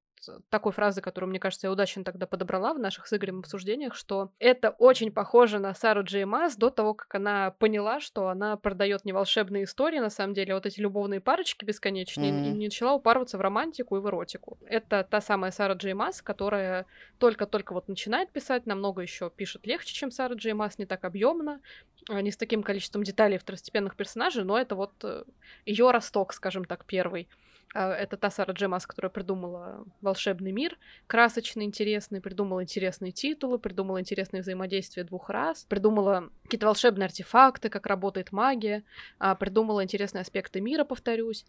такой 0.48 0.72
фразы, 0.72 1.00
которую, 1.00 1.30
мне 1.30 1.38
кажется, 1.38 1.66
я 1.66 1.72
удачно 1.72 2.04
тогда 2.04 2.26
подобрала 2.26 2.74
в 2.74 2.78
наших 2.78 3.06
с 3.06 3.12
Игорем 3.12 3.40
обсуждениях, 3.40 3.94
что 3.94 4.30
это 4.38 4.70
очень 4.70 5.12
похоже 5.12 5.58
на 5.58 5.74
Сару 5.74 6.02
Джей 6.02 6.24
Мас 6.24 6.56
до 6.56 6.70
того, 6.70 6.94
как 6.94 7.14
она 7.14 7.50
поняла, 7.52 8.00
что 8.00 8.28
она 8.28 8.56
продает 8.56 9.04
не 9.04 9.12
волшебные 9.12 9.64
истории, 9.64 9.98
на 9.98 10.10
самом 10.10 10.34
деле, 10.34 10.52
а 10.52 10.56
вот 10.56 10.66
эти 10.66 10.80
любовные 10.80 11.20
парочки 11.20 11.64
бесконечные, 11.64 12.32
mm-hmm. 12.32 12.56
и 12.56 12.64
начала 12.64 12.94
упарываться 12.94 13.38
в 13.38 13.40
романтику 13.40 13.96
и 13.96 14.00
в 14.00 14.08
эротику. 14.08 14.58
Это 14.66 15.06
та 15.08 15.20
самая 15.20 15.50
Сара 15.50 15.74
Джей 15.74 15.94
Мас, 15.94 16.22
которая 16.22 16.86
только-только 17.18 17.72
вот 17.72 17.88
начинает 17.88 18.30
писать, 18.30 18.66
намного 18.66 19.02
еще 19.02 19.30
пишет 19.30 19.66
легче, 19.66 19.94
чем 19.94 20.10
Сара 20.10 20.34
Джей 20.34 20.52
Мас, 20.52 20.78
не 20.78 20.86
так 20.86 21.04
объемно, 21.04 21.60
а, 22.08 22.22
не 22.22 22.30
с 22.30 22.36
таким 22.36 22.62
количеством 22.62 23.02
деталей 23.02 23.38
второстепенных 23.38 23.96
персонажей, 23.96 24.44
но 24.44 24.58
это 24.58 24.74
вот 24.74 24.92
э, 25.04 25.24
ее 25.66 25.90
росток, 25.90 26.32
скажем 26.32 26.64
так, 26.64 26.84
первый. 26.84 27.28
А, 27.74 27.92
это 27.92 28.16
та 28.16 28.30
Сара 28.30 28.52
Джемас, 28.52 28.86
которая 28.86 29.10
придумала 29.10 29.84
волшебный 30.00 30.52
мир, 30.52 30.78
красочный, 31.06 31.64
интересный, 31.64 32.20
придумала 32.20 32.62
интересные 32.62 33.12
титулы, 33.12 33.58
придумала 33.58 34.00
интересные 34.00 34.42
взаимодействия 34.42 35.04
двух 35.04 35.30
раз, 35.30 35.64
придумала 35.64 36.30
какие-то 36.44 36.66
волшебные 36.66 37.06
артефакты, 37.06 37.68
как 37.68 37.86
работает 37.86 38.32
магия, 38.32 38.84
а, 39.18 39.34
придумала 39.34 39.84
интересные 39.84 40.22
аспекты 40.22 40.60
мира, 40.60 40.84
повторюсь. 40.84 41.44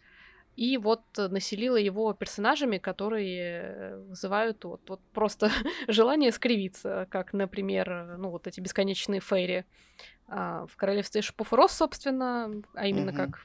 И 0.56 0.76
вот 0.76 1.02
населила 1.16 1.76
его 1.76 2.12
персонажами, 2.12 2.78
которые 2.78 3.96
вызывают 4.08 4.64
вот, 4.64 4.82
вот 4.88 5.00
просто 5.12 5.50
желание 5.88 6.32
скривиться, 6.32 7.06
как, 7.10 7.32
например, 7.32 8.16
ну 8.18 8.30
вот 8.30 8.46
эти 8.46 8.60
бесконечные 8.60 9.20
фейри 9.20 9.64
а, 10.28 10.66
в 10.66 10.76
королевстве 10.76 11.22
Шипов 11.22 11.52
Рос, 11.52 11.72
собственно, 11.72 12.62
а 12.74 12.86
именно 12.86 13.10
mm-hmm. 13.10 13.16
как 13.16 13.38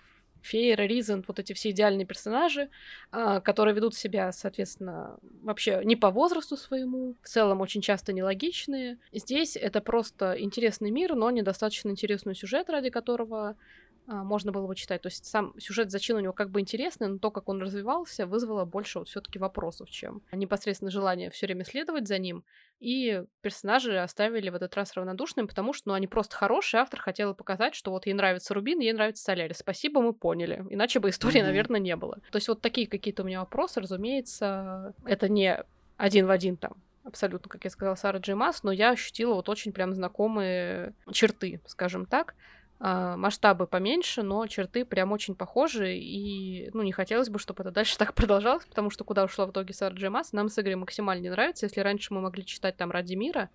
Фейра, 0.46 0.84
Ризент, 0.84 1.28
вот 1.28 1.40
эти 1.40 1.54
все 1.54 1.72
идеальные 1.72 2.06
персонажи, 2.06 2.70
а, 3.12 3.42
которые 3.42 3.76
ведут 3.76 3.96
себя, 3.96 4.32
соответственно, 4.32 5.18
вообще 5.42 5.82
не 5.84 5.96
по 5.96 6.12
возрасту 6.12 6.58
своему, 6.58 7.16
в 7.22 7.28
целом 7.28 7.62
очень 7.62 7.82
часто 7.82 8.14
нелогичные. 8.14 8.98
Здесь 9.12 9.58
это 9.58 9.82
просто 9.82 10.36
интересный 10.40 10.92
мир, 10.92 11.16
но 11.16 11.32
недостаточно 11.32 11.90
интересный 11.90 12.36
сюжет, 12.36 12.70
ради 12.70 12.90
которого 12.90 13.56
можно 14.08 14.52
было 14.52 14.68
бы 14.68 14.76
читать. 14.76 15.02
То 15.02 15.08
есть 15.08 15.26
сам 15.26 15.54
сюжет 15.60 15.92
зачин 15.92 16.18
у 16.18 16.20
него 16.20 16.34
как 16.34 16.50
бы 16.50 16.60
интересный, 16.60 17.08
но 17.08 17.18
то, 17.18 17.32
как 17.32 17.50
он 17.50 17.62
развивался, 17.62 18.28
вызвало 18.28 18.66
больше 18.66 19.00
вот 19.00 19.08
все-таки 19.08 19.40
вопросов, 19.40 19.90
чем 19.90 20.22
непосредственно 20.32 20.92
желание 20.92 21.30
все 21.30 21.48
время 21.48 21.66
следовать 21.66 22.08
за 22.08 22.18
ним. 22.20 22.44
И 22.80 23.24
персонажи 23.42 23.98
оставили 23.98 24.50
в 24.50 24.56
этот 24.56 24.76
раз 24.76 24.94
равнодушными, 24.94 25.48
потому 25.48 25.74
что 25.74 25.90
ну, 25.90 25.94
они 25.94 26.08
просто 26.08 26.36
хорошие. 26.36 26.82
Автор 26.82 27.00
хотела 27.00 27.34
показать, 27.34 27.74
что 27.74 27.92
вот 27.92 28.06
ей 28.06 28.14
нравится 28.14 28.54
Рубин, 28.54 28.80
ей 28.80 28.94
нравится 28.94 29.24
Солярис. 29.24 29.58
Спасибо, 29.58 30.02
мы 30.02 30.14
поняли. 30.14 30.66
Иначе 30.70 31.00
бы 31.00 31.10
истории, 31.10 31.42
mm-hmm. 31.42 31.46
наверное, 31.46 31.80
не 31.80 31.96
было. 31.96 32.16
То 32.32 32.38
есть 32.38 32.48
вот 32.48 32.62
такие 32.62 32.88
какие-то 32.88 33.24
у 33.24 33.26
меня 33.26 33.40
вопросы, 33.40 33.80
разумеется, 33.80 34.94
это 35.06 35.30
не 35.30 35.64
один 35.98 36.28
в 36.28 36.32
один 36.32 36.58
там 36.58 36.74
абсолютно, 37.06 37.50
как 37.50 37.64
я 37.64 37.70
сказала, 37.70 37.96
Сара 37.96 38.20
Джеймас, 38.20 38.64
но 38.64 38.72
я 38.72 38.90
ощутила 38.92 39.36
вот 39.36 39.48
очень 39.48 39.72
прям 39.72 39.94
знакомые 39.94 40.94
черты, 41.12 41.62
скажем 41.68 42.06
так. 42.06 42.36
А, 42.78 43.16
масштабы 43.16 43.68
поменьше, 43.68 44.22
но 44.22 44.46
черты 44.48 44.84
прям 44.84 45.14
очень 45.14 45.34
похожи, 45.34 45.96
и, 45.96 46.70
ну, 46.74 46.84
не 46.84 46.92
хотелось 46.92 47.30
бы, 47.30 47.40
чтобы 47.40 47.64
это 47.64 47.72
дальше 47.72 47.98
так 47.98 48.14
продолжалось, 48.14 48.66
потому 48.66 48.90
что 48.90 49.04
куда 49.04 49.24
ушла 49.24 49.46
в 49.46 49.52
итоге 49.52 49.74
Сара 49.74 49.96
Джемас, 49.96 50.34
нам 50.34 50.50
с 50.50 50.60
Игорем 50.60 50.80
максимально 50.80 51.22
не 51.22 51.30
нравится. 51.30 51.66
Если 51.66 51.80
раньше 51.80 52.14
мы 52.14 52.22
могли 52.22 52.46
читать 52.46 52.76
там 52.76 52.92
«Ради 52.92 53.16
мира», 53.16 53.50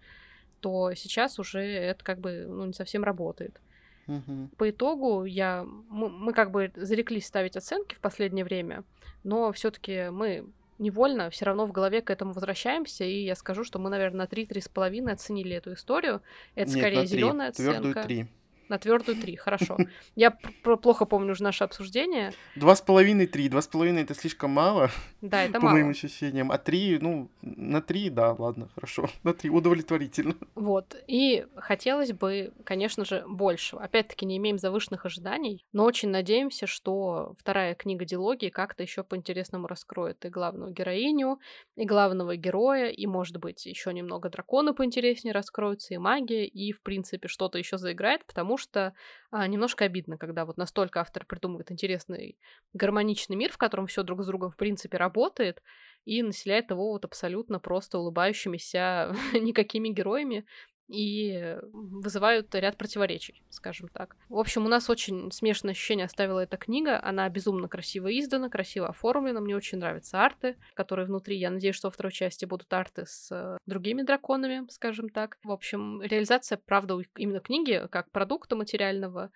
то 0.60 0.94
сейчас 0.94 1.38
уже 1.38 1.60
это 1.60 2.02
как 2.04 2.18
бы, 2.18 2.46
ну, 2.48 2.66
не 2.66 2.72
совсем 2.72 3.04
работает. 3.04 3.60
Угу. 4.06 4.50
По 4.56 4.70
итогу 4.70 5.24
я, 5.24 5.64
мы, 5.88 6.08
мы 6.08 6.32
как 6.32 6.50
бы 6.50 6.72
зареклись 6.74 7.26
ставить 7.26 7.56
оценки 7.56 7.94
в 7.94 8.00
последнее 8.00 8.44
время, 8.44 8.84
но 9.22 9.52
все 9.52 9.70
таки 9.70 10.08
мы 10.10 10.46
невольно 10.78 11.28
все 11.28 11.44
равно 11.44 11.66
в 11.66 11.72
голове 11.72 12.00
к 12.00 12.10
этому 12.10 12.32
возвращаемся, 12.32 13.04
и 13.04 13.22
я 13.22 13.34
скажу, 13.36 13.64
что 13.64 13.78
мы, 13.78 13.90
наверное, 13.90 14.26
на 14.26 14.34
3-3,5 14.34 15.10
оценили 15.10 15.54
эту 15.54 15.74
историю. 15.74 16.22
Это 16.54 16.70
Нет, 16.70 16.78
скорее 16.78 17.06
зеленая 17.06 17.50
оценка. 17.50 17.80
Твердую 17.80 18.04
3. 18.04 18.28
На 18.70 18.78
твердую 18.78 19.20
три, 19.20 19.34
хорошо. 19.34 19.76
Я 20.14 20.30
плохо 20.30 21.04
помню 21.04 21.32
уже 21.32 21.42
наше 21.42 21.64
обсуждение. 21.64 22.32
Два 22.54 22.76
с 22.76 22.80
половиной, 22.80 23.26
три. 23.26 23.48
Два 23.48 23.62
с 23.62 23.66
половиной 23.66 24.02
это 24.02 24.14
слишком 24.14 24.52
мало. 24.52 24.90
Да, 25.20 25.42
это 25.42 25.54
по 25.54 25.66
мало. 25.66 25.74
моим 25.74 25.88
ощущениям. 25.90 26.52
А 26.52 26.56
три, 26.56 26.96
ну, 27.00 27.28
на 27.42 27.82
три, 27.82 28.10
да, 28.10 28.32
ладно, 28.32 28.68
хорошо. 28.76 29.10
На 29.24 29.34
три 29.34 29.50
удовлетворительно. 29.50 30.36
Вот. 30.54 30.94
И 31.08 31.46
хотелось 31.56 32.12
бы, 32.12 32.52
конечно 32.62 33.04
же, 33.04 33.24
большего. 33.26 33.82
Опять-таки, 33.82 34.24
не 34.24 34.36
имеем 34.36 34.56
завышенных 34.56 35.04
ожиданий, 35.04 35.66
но 35.72 35.84
очень 35.84 36.10
надеемся, 36.10 36.68
что 36.68 37.34
вторая 37.40 37.74
книга 37.74 38.04
дилогии 38.04 38.50
как-то 38.50 38.84
еще 38.84 39.02
по-интересному 39.02 39.66
раскроет 39.66 40.24
и 40.24 40.28
главную 40.28 40.72
героиню, 40.72 41.40
и 41.74 41.84
главного 41.84 42.36
героя, 42.36 42.88
и, 42.88 43.06
может 43.06 43.38
быть, 43.38 43.66
еще 43.66 43.92
немного 43.92 44.28
дракона 44.30 44.74
поинтереснее 44.74 45.34
раскроются, 45.34 45.94
и 45.94 45.98
магия, 45.98 46.46
и, 46.46 46.70
в 46.70 46.82
принципе, 46.82 47.26
что-то 47.26 47.58
еще 47.58 47.76
заиграет, 47.76 48.24
потому 48.24 48.58
что 48.60 48.94
а, 49.32 49.46
немножко 49.48 49.84
обидно, 49.84 50.16
когда 50.16 50.44
вот 50.44 50.56
настолько 50.56 51.00
автор 51.00 51.26
придумывает 51.26 51.72
интересный 51.72 52.38
гармоничный 52.72 53.36
мир, 53.36 53.50
в 53.52 53.58
котором 53.58 53.88
все 53.88 54.04
друг 54.04 54.22
с 54.22 54.26
другом 54.26 54.50
в 54.50 54.56
принципе 54.56 54.96
работает, 54.96 55.60
и 56.04 56.22
населяет 56.22 56.70
его 56.70 56.92
вот 56.92 57.04
абсолютно 57.04 57.58
просто 57.58 57.98
улыбающимися 57.98 59.14
никакими 59.32 59.88
героями, 59.88 60.46
и 60.90 61.56
вызывают 61.72 62.54
ряд 62.54 62.76
противоречий, 62.76 63.42
скажем 63.48 63.88
так. 63.88 64.16
В 64.28 64.38
общем, 64.38 64.66
у 64.66 64.68
нас 64.68 64.90
очень 64.90 65.30
смешанное 65.30 65.72
ощущение 65.72 66.06
оставила 66.06 66.40
эта 66.40 66.56
книга. 66.56 67.00
Она 67.02 67.28
безумно 67.28 67.68
красиво 67.68 68.08
издана, 68.18 68.48
красиво 68.48 68.88
оформлена. 68.88 69.40
Мне 69.40 69.56
очень 69.56 69.78
нравятся 69.78 70.24
арты, 70.24 70.56
которые 70.74 71.06
внутри. 71.06 71.36
Я 71.38 71.50
надеюсь, 71.50 71.76
что 71.76 71.88
во 71.88 71.92
второй 71.92 72.12
части 72.12 72.44
будут 72.44 72.72
арты 72.72 73.06
с 73.06 73.58
другими 73.66 74.02
драконами, 74.02 74.66
скажем 74.70 75.08
так. 75.08 75.38
В 75.44 75.52
общем, 75.52 76.02
реализация, 76.02 76.58
правда, 76.58 76.98
именно 77.16 77.40
книги 77.40 77.86
как 77.90 78.10
продукта 78.10 78.56
материального 78.56 79.30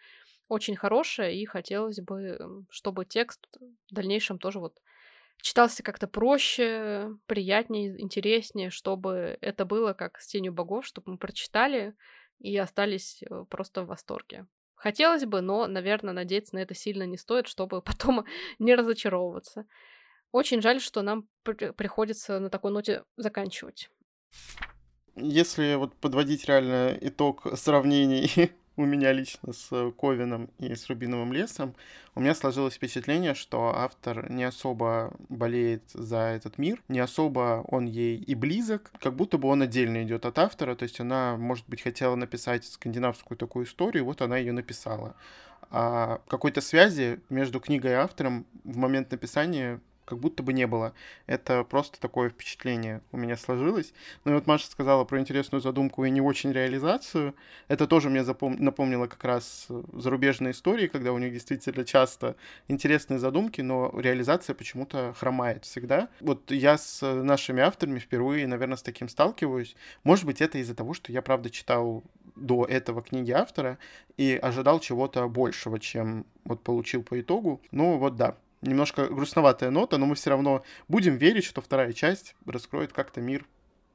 очень 0.49 0.77
хорошая, 0.77 1.31
и 1.31 1.45
хотелось 1.47 2.01
бы, 2.01 2.67
чтобы 2.69 3.05
текст 3.05 3.47
в 3.91 3.95
дальнейшем 3.95 4.39
тоже 4.39 4.59
вот 4.61 4.79
читался 5.41 5.83
как-то 5.83 6.07
проще, 6.07 7.17
приятнее, 7.27 8.01
интереснее, 8.01 8.71
чтобы 8.71 9.39
это 9.41 9.65
было 9.65 9.93
как 9.93 10.21
с 10.21 10.27
тенью 10.27 10.53
богов, 10.53 10.87
чтобы 10.87 11.13
мы 11.13 11.19
прочитали 11.19 11.95
и 12.39 12.57
остались 12.57 13.23
э, 13.23 13.45
просто 13.49 13.83
в 13.83 13.87
восторге. 13.87 14.47
Хотелось 14.75 15.25
бы, 15.25 15.41
но, 15.41 15.67
наверное, 15.67 16.13
надеяться 16.13 16.57
на 16.57 16.61
это 16.61 16.75
сильно 16.75 17.05
не 17.05 17.17
стоит, 17.17 17.47
чтобы 17.47 17.83
потом 17.83 18.25
не 18.59 18.75
разочаровываться. 18.75 19.67
Очень 20.33 20.61
жаль, 20.61 20.81
что 20.81 21.03
нам 21.03 21.29
при- 21.43 21.71
приходится 21.73 22.41
на 22.41 22.51
такой 22.51 22.73
ноте 22.73 23.05
заканчивать. 23.17 23.91
Если 25.17 25.77
вот 25.77 25.95
подводить 25.95 26.45
реально 26.47 26.99
итог 27.01 27.47
сравнений 27.57 28.53
у 28.77 28.85
меня 28.85 29.13
лично 29.13 29.53
с 29.53 29.93
Ковином 29.93 30.51
и 30.59 30.75
с 30.75 30.89
Рубиновым 30.89 31.33
лесом, 31.33 31.75
у 32.15 32.21
меня 32.21 32.35
сложилось 32.35 32.75
впечатление, 32.75 33.35
что 33.35 33.75
автор 33.75 34.31
не 34.31 34.45
особо 34.45 35.13
болеет 35.29 35.83
за 35.93 36.19
этот 36.19 36.59
мир, 36.59 36.83
не 36.89 37.01
особо 37.01 37.65
он 37.69 37.87
ей 37.87 38.17
и 38.17 38.35
близок, 38.35 38.93
как 39.01 39.15
будто 39.15 39.39
бы 39.39 39.49
он 39.49 39.63
отдельно 39.63 40.03
идет 40.03 40.27
от 40.27 40.39
автора, 40.39 40.75
то 40.75 40.83
есть 40.85 41.01
она, 41.01 41.37
может 41.37 41.69
быть, 41.69 41.83
хотела 41.83 42.15
написать 42.15 42.65
скандинавскую 42.65 43.39
такую 43.39 43.67
историю, 43.67 44.05
вот 44.05 44.23
она 44.23 44.37
ее 44.37 44.53
написала. 44.53 45.17
А 45.71 46.21
какой-то 46.29 46.61
связи 46.61 47.21
между 47.31 47.59
книгой 47.61 47.93
и 47.93 47.95
автором 47.95 48.47
в 48.65 48.77
момент 48.77 49.11
написания 49.11 49.81
как 50.05 50.19
будто 50.19 50.43
бы 50.43 50.53
не 50.53 50.67
было. 50.67 50.95
Это 51.27 51.65
просто 51.65 52.01
такое 52.01 52.31
впечатление 52.31 53.03
у 53.13 53.17
меня 53.17 53.37
сложилось. 53.37 53.93
Ну 54.25 54.33
и 54.33 54.35
вот 54.35 54.47
Маша 54.47 54.67
сказала 54.71 55.05
про 55.05 55.19
интересную 55.19 55.61
задумку 55.61 56.05
и 56.05 56.11
не 56.11 56.21
очень 56.21 56.53
реализацию. 56.53 57.35
Это 57.69 57.87
тоже 57.87 58.11
мне 58.11 58.25
запом... 58.25 58.57
напомнило 58.59 59.07
как 59.07 59.25
раз 59.25 59.69
зарубежные 59.93 60.53
истории, 60.53 60.87
когда 60.87 61.13
у 61.13 61.19
них 61.19 61.33
действительно 61.33 61.85
часто 61.85 62.37
интересные 62.69 63.19
задумки, 63.19 63.61
но 63.61 63.93
реализация 63.99 64.55
почему-то 64.55 65.15
хромает 65.19 65.65
всегда. 65.65 66.09
Вот 66.21 66.51
я 66.51 66.79
с 66.79 67.01
нашими 67.03 67.63
авторами 67.63 67.99
впервые, 67.99 68.47
наверное, 68.47 68.77
с 68.77 68.83
таким 68.83 69.09
сталкиваюсь. 69.09 69.77
Может 70.03 70.25
быть, 70.27 70.41
это 70.41 70.59
из-за 70.59 70.75
того, 70.75 70.95
что 70.95 71.13
я, 71.13 71.23
правда, 71.23 71.51
читал 71.51 72.03
до 72.37 72.65
этого 72.65 73.03
книги 73.03 73.31
автора 73.31 73.79
и 74.17 74.39
ожидал 74.41 74.81
чего-то 74.81 75.29
большего, 75.29 75.79
чем 75.79 76.27
вот 76.45 76.63
получил 76.63 77.03
по 77.03 77.21
итогу. 77.21 77.61
Ну 77.71 77.99
вот 77.99 78.17
да, 78.17 78.37
немножко 78.65 79.07
грустноватая 79.07 79.71
нота, 79.71 79.99
но 79.99 80.07
мы 80.07 80.15
все 80.15 80.31
равно 80.31 80.65
будем 80.89 81.17
верить, 81.17 81.45
что 81.45 81.61
вторая 81.61 81.93
часть 81.93 82.35
раскроет 82.47 82.93
как-то 82.93 83.21
мир 83.21 83.47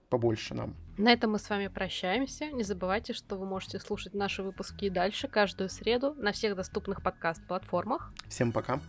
побольше 0.09 0.53
нам. 0.53 0.76
На 0.97 1.13
этом 1.13 1.32
мы 1.32 1.39
с 1.39 1.49
вами 1.49 1.67
прощаемся. 1.67 2.47
Не 2.51 2.63
забывайте, 2.63 3.13
что 3.13 3.38
вы 3.38 3.45
можете 3.45 3.80
слушать 3.80 4.13
наши 4.13 4.43
выпуски 4.43 4.86
и 4.86 4.89
дальше 4.89 5.28
каждую 5.28 5.70
среду 5.70 6.13
на 6.17 6.32
всех 6.32 6.55
доступных 6.55 7.01
подкаст-платформах. 7.01 8.11
Всем 8.28 8.51
пока. 8.51 8.80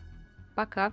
Пока. 0.56 0.92